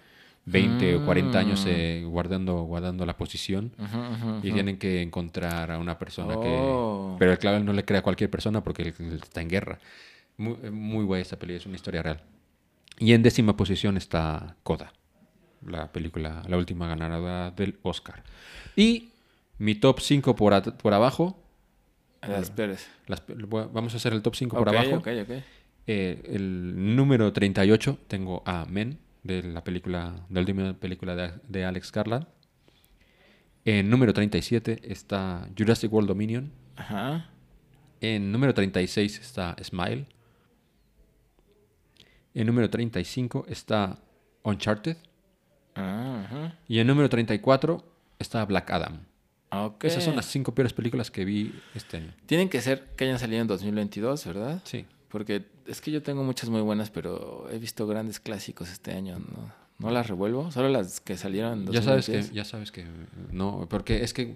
[0.46, 3.72] 20 o 40 años eh, guardando, guardando la posición.
[3.78, 4.54] Ujú, ujú, Y ujú.
[4.54, 7.16] tienen que encontrar a una persona Oh.
[7.18, 7.20] que...
[7.20, 9.80] Pero claro, él no le crea a cualquier persona porque él él está en guerra.
[10.38, 12.22] Muy, muy buena esta película, es una historia real.
[12.98, 14.94] Y en décima posición está Coda,
[15.66, 18.24] la película, la última ganadora del Oscar.
[18.76, 19.10] Y
[19.60, 21.40] mi top 5 por, por abajo,
[22.22, 22.90] Las peores.
[23.08, 24.96] las pe- voy a- vamos a hacer el top 5 por abajo.
[24.98, 25.32] ok, ok.
[25.88, 31.32] Eh, el número 38 tengo a Men, de la película, de la última película de,
[31.48, 32.26] de Alex Garland.
[33.66, 36.52] En número 37 está Jurassic World Dominion.
[36.76, 37.30] Ajá.
[38.02, 40.06] En número 36 está Smile.
[42.34, 43.98] En número 35 está
[44.44, 44.98] Uncharted.
[45.76, 46.56] Ah, ajá.
[46.68, 47.84] Y en número 34
[48.20, 49.06] está Black Adam.
[49.52, 49.84] Ok.
[49.86, 52.14] Esas son las cinco peores películas que vi este año.
[52.26, 54.62] Tienen que ser que hayan salido en 2022, ¿verdad?
[54.64, 54.86] Sí.
[55.10, 59.18] Porque es que yo tengo muchas muy buenas, pero he visto grandes clásicos este año.
[59.18, 62.32] No, no las revuelvo, solo las que salieron en Ya sabes que, 2023.
[62.36, 62.86] ya sabes que
[63.32, 64.36] no, porque es que,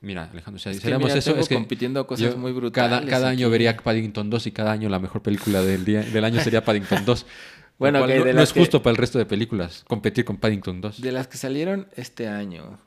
[0.00, 3.28] mira, Alejandro, si Es que hiciéramos eso, es que compitiendo cosas yo muy brutales cada
[3.28, 6.64] año vería Paddington 2 y cada año la mejor película del día del año sería
[6.64, 7.26] Paddington 2.
[7.78, 10.24] Bueno, cual no, de no las es que- justo para el resto de películas competir
[10.24, 11.00] con Paddington 2.
[11.00, 12.78] De las que salieron este año,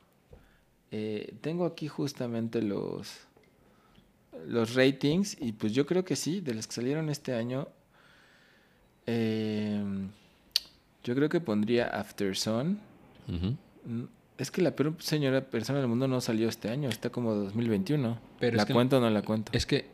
[0.91, 3.12] eh, tengo aquí justamente los,
[4.48, 7.68] los ratings y pues yo creo que sí, de las que salieron este año,
[9.07, 9.84] eh,
[11.03, 12.80] yo creo que pondría After Sun.
[13.28, 14.03] Mm,
[14.38, 18.20] Es que la peor señora persona del mundo no salió este año, está como 2021.
[18.40, 19.52] Pero ¿La es que- cuento o no la cuento?
[19.56, 19.86] Es que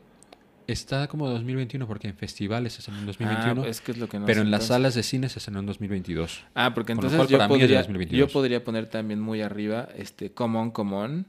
[0.74, 4.08] está como 2021 porque en festivales se estrenó en 2021, Ah, es que es lo
[4.08, 6.44] que no pero en las salas de cine se estrenó en 2022.
[6.56, 8.20] Ah, porque entonces cual, yo, para mí es de podría, 2022.
[8.30, 11.26] yo podría poner también muy arriba este Come On,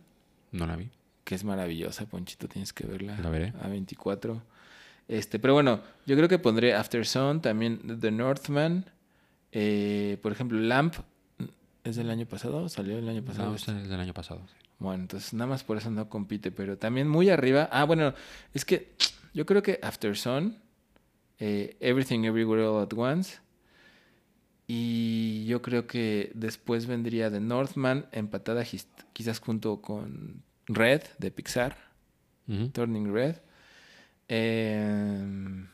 [0.53, 0.89] No la vi.
[1.25, 3.17] que es maravillosa, Ponchito, tienes que verla.
[3.23, 3.53] La veré.
[3.63, 4.43] A 24.
[5.09, 8.87] Este, pero bueno, yo creo que pondré After Sun, también The Northman.
[9.53, 10.95] eh, por ejemplo, Lamp.
[11.85, 12.69] ¿Es del año pasado?
[12.69, 13.51] ¿Salió el año pasado?
[13.51, 13.73] No, este?
[13.77, 14.41] es del año pasado.
[14.79, 17.69] Bueno, entonces nada más por eso no compite, pero también muy arriba.
[17.73, 18.15] Ah, bueno,
[18.55, 18.93] es que
[19.35, 20.59] yo creo que After Sun,
[21.39, 23.39] eh, Everything Everywhere All at Once,
[24.67, 28.65] y yo creo que después vendría The Northman, empatada
[29.13, 31.77] quizás junto con Red de Pixar.
[32.73, 33.37] Turning Red.
[34.29, 35.69] Em,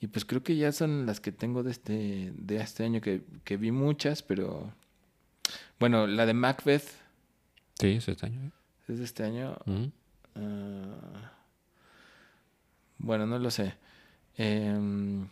[0.00, 3.22] y pues creo que ya son las que tengo de este, de este año, que,
[3.44, 4.72] que vi muchas, pero
[5.78, 7.04] bueno, la de Macbeth
[7.78, 8.40] Sí, es este año.
[8.40, 8.50] ¿eh?
[8.88, 9.56] es de este año.
[12.98, 13.74] Bueno, no lo sé.
[14.36, 15.26] Em,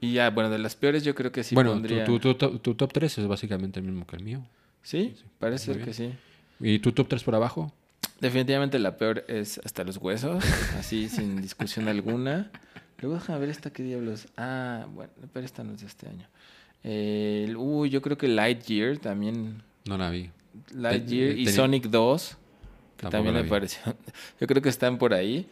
[0.00, 2.04] y ya, bueno, de las peores yo creo que sí bueno, pondría...
[2.04, 4.44] tu, tu- tu- tu top 3 es básicamente el mismo que el mío.
[4.82, 5.14] ¿Sí?
[5.38, 6.12] Parece que sí.
[6.60, 7.72] ¿Y tu top 3 por abajo?
[8.20, 10.44] Definitivamente la peor es hasta los huesos,
[10.78, 12.50] así sin discusión alguna.
[13.00, 14.26] Luego déjame ver esta qué diablos.
[14.36, 16.26] Ah, bueno, pero esta no es de este año.
[16.84, 19.62] Eh, uy, yo creo que Lightyear también.
[19.86, 20.30] No la vi.
[20.74, 22.28] Lightyear y tenía- Sonic 2,
[22.96, 23.80] que Tampoco también me pareció.
[24.40, 25.46] Yo creo que están por ahí.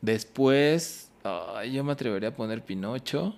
[0.00, 1.10] Después,
[1.70, 3.34] yo me atrevería a poner Pinocho.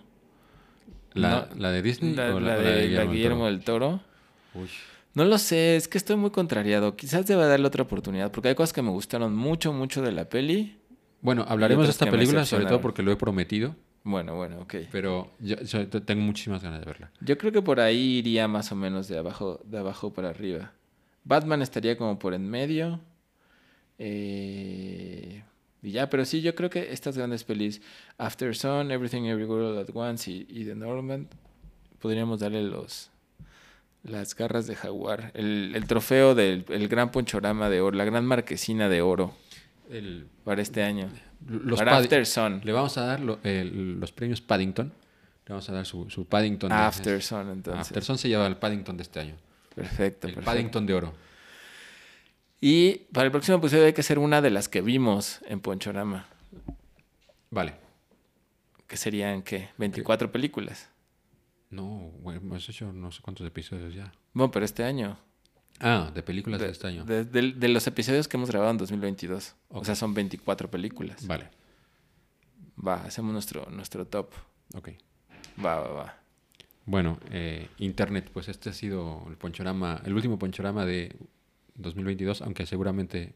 [1.14, 4.00] ¿La, No, la de Disney La, o la la, de, Guillermo del Toro.
[4.54, 4.68] Uy.
[5.14, 6.94] No lo sé, es que estoy muy contrariado.
[6.94, 10.28] Quizás deba darle otra oportunidad, porque hay cosas que me gustaron mucho, mucho de la
[10.28, 10.78] peli.
[11.20, 13.74] Bueno, hablaremos de esta película sobre todo porque lo he prometido,
[14.04, 14.74] Bueno, bueno, ok.
[14.90, 17.10] pero yo, yo te- tengo muchísimas ganas de verla.
[17.20, 20.72] Yo creo que por ahí iría más o menos de abajo, de abajo para arriba.
[21.24, 23.00] Batman estaría como por en medio.
[23.98, 25.42] Eh,
[25.82, 27.80] y ya, pero sí, yo creo que estas grandes pelis,
[28.18, 31.28] After Sun, Everything Everywhere All at Once y, y The Norman,
[32.00, 33.10] podríamos darle los
[34.02, 38.24] las garras de jaguar, el, el trofeo del el gran ponchorama de oro, la gran
[38.24, 39.34] marquesina de oro.
[39.90, 41.10] El- para este año.
[41.46, 42.60] los para After Sun.
[42.64, 44.86] Le vamos a dar lo- el- los premios Paddington.
[45.46, 46.70] Le vamos a dar su, su Paddington.
[46.70, 47.80] de- After Sun, entonces.
[47.88, 49.34] After Sun se lleva el Paddington de este año.
[49.74, 50.44] Perfecto, El perfecto.
[50.44, 51.12] Paddington de oro.
[52.60, 56.26] Y para el próximo episodio hay que hacer una de las que vimos en Ponchorama.
[57.50, 57.74] Vale.
[58.86, 59.70] Que serían, ¿qué?
[59.78, 60.88] 24 películas.
[61.70, 64.12] No, bueno, hemos hecho no sé cuántos episodios ya.
[64.34, 65.16] Bueno, pero este año.
[65.78, 67.04] Ah, de películas de, De, este año.
[67.04, 69.54] de- de- de los episodios que hemos grabado en 2022.
[69.70, 69.84] O Ok.
[69.86, 71.26] sea, son 24 películas.
[71.26, 71.48] Vale,
[72.86, 74.32] Va, hacemos nuestro, nuestro top.
[74.74, 74.90] ok.
[75.64, 76.16] Va, va, va.
[76.86, 81.14] Bueno, eh, Internet, pues este ha sido el ponchorama, el último ponchorama de
[81.80, 83.34] 2022, aunque seguramente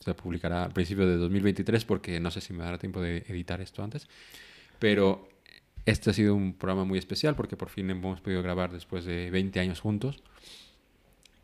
[0.00, 3.60] se publicará al principio de 2023 porque no sé si me dará tiempo de editar
[3.60, 4.08] esto antes.
[4.78, 5.28] Pero
[5.86, 9.30] este ha sido un programa muy especial porque por fin hemos podido grabar después de
[9.30, 10.22] 20 años juntos.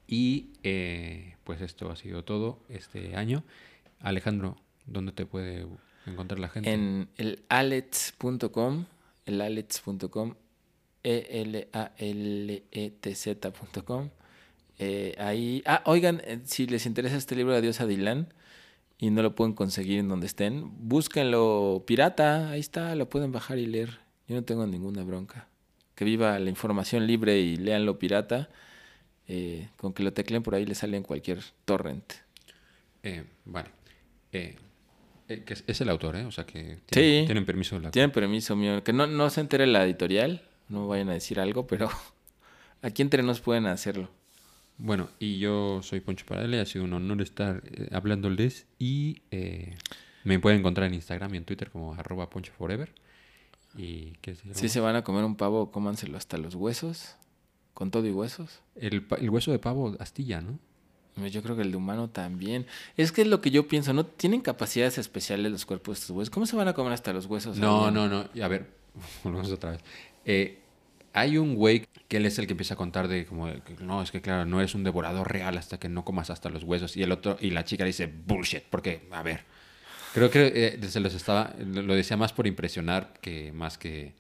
[0.06, 3.44] Y eh, pues esto ha sido todo este año.
[4.00, 4.56] Alejandro,
[4.86, 5.66] ¿dónde te puede
[6.06, 6.72] encontrar la gente?
[6.72, 8.86] En el alets.com,
[9.26, 10.34] el alets.com,
[11.02, 11.70] e E-L-A-L-E-T-Z.com.
[14.78, 18.32] Eh, ahí, ah, oigan, eh, si les interesa este libro de Adiós a Dylan
[18.98, 23.58] y no lo pueden conseguir en donde estén, búsquenlo pirata, ahí está, lo pueden bajar
[23.58, 23.98] y leer.
[24.28, 25.48] Yo no tengo ninguna bronca.
[25.94, 28.48] Que viva la información libre y léanlo pirata.
[29.26, 32.12] Eh, con que lo tecleen por ahí le sale en cualquier torrent.
[33.44, 33.68] Vale.
[34.32, 34.56] Eh,
[35.26, 36.24] que es, es el autor, ¿eh?
[36.24, 37.24] O sea que Sí.
[37.26, 37.90] tienen, permiso autor.
[37.90, 38.82] Tienen permiso mío.
[38.84, 41.88] Que no, no se entere la editorial, no vayan a decir algo, pero
[42.82, 44.10] aquí entre nos pueden hacerlo.
[44.78, 49.74] Bueno, y yo soy Poncho Paradela, ha sido un honor estar eh, hablándoles y eh,
[50.24, 52.92] me pueden encontrar en Instagram y en Twitter como arroba poncho forever.
[53.76, 57.16] Y ¿qué Si se van a comer un pavo, cómanselo hasta los huesos,
[57.74, 58.60] con todo y huesos.
[58.76, 60.58] el, pa- el hueso de pavo astilla, ¿no?
[61.28, 62.64] Yo creo que el de humano también.
[62.96, 64.06] Es que es lo que yo pienso, ¿no?
[64.06, 66.30] Tienen capacidades especiales los cuerpos de estos huesos.
[66.30, 67.58] ¿Cómo se van a comer hasta los huesos?
[67.58, 68.28] No, no, no.
[68.40, 68.68] A ver,
[69.24, 69.80] volvemos otra vez.
[70.24, 70.60] Eh,
[71.18, 73.48] hay un güey que él es el que empieza a contar de como,
[73.80, 76.64] no, es que claro, no eres un devorador real hasta que no comas hasta los
[76.64, 76.96] huesos.
[76.96, 79.40] Y el otro, y la chica dice, bullshit, porque, a ver,
[80.14, 84.14] creo que eh, se los estaba, lo lo decía más por impresionar que más que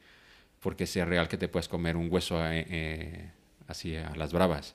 [0.60, 3.30] porque sea real que te puedes comer un hueso eh, eh,
[3.68, 4.74] así a las bravas.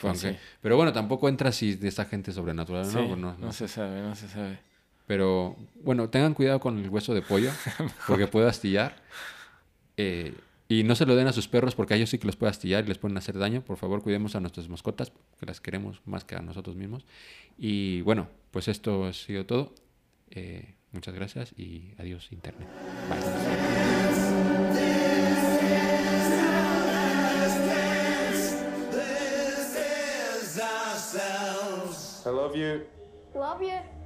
[0.00, 0.44] Pues Aunque- sí.
[0.62, 3.08] Pero bueno, tampoco entra si de esta gente sobrenatural, Sí, ¿no?
[3.16, 4.58] no, No, no se sabe, no se sabe.
[5.06, 7.50] pero bueno, tengan cuidado con el hueso de pollo,
[8.06, 8.96] porque puede astillar.
[9.98, 10.34] Eh,
[10.68, 12.50] y no se lo den a sus perros, porque a ellos sí que los puede
[12.50, 13.62] astillar y les pueden hacer daño.
[13.62, 17.06] Por favor, cuidemos a nuestras mascotas, que las queremos más que a nosotros mismos.
[17.56, 19.74] Y bueno, pues esto ha sido todo.
[20.30, 22.68] Eh, muchas gracias y adiós, Internet.
[23.08, 24.16] Bye.
[32.26, 32.84] I love you.
[33.36, 34.05] Love you.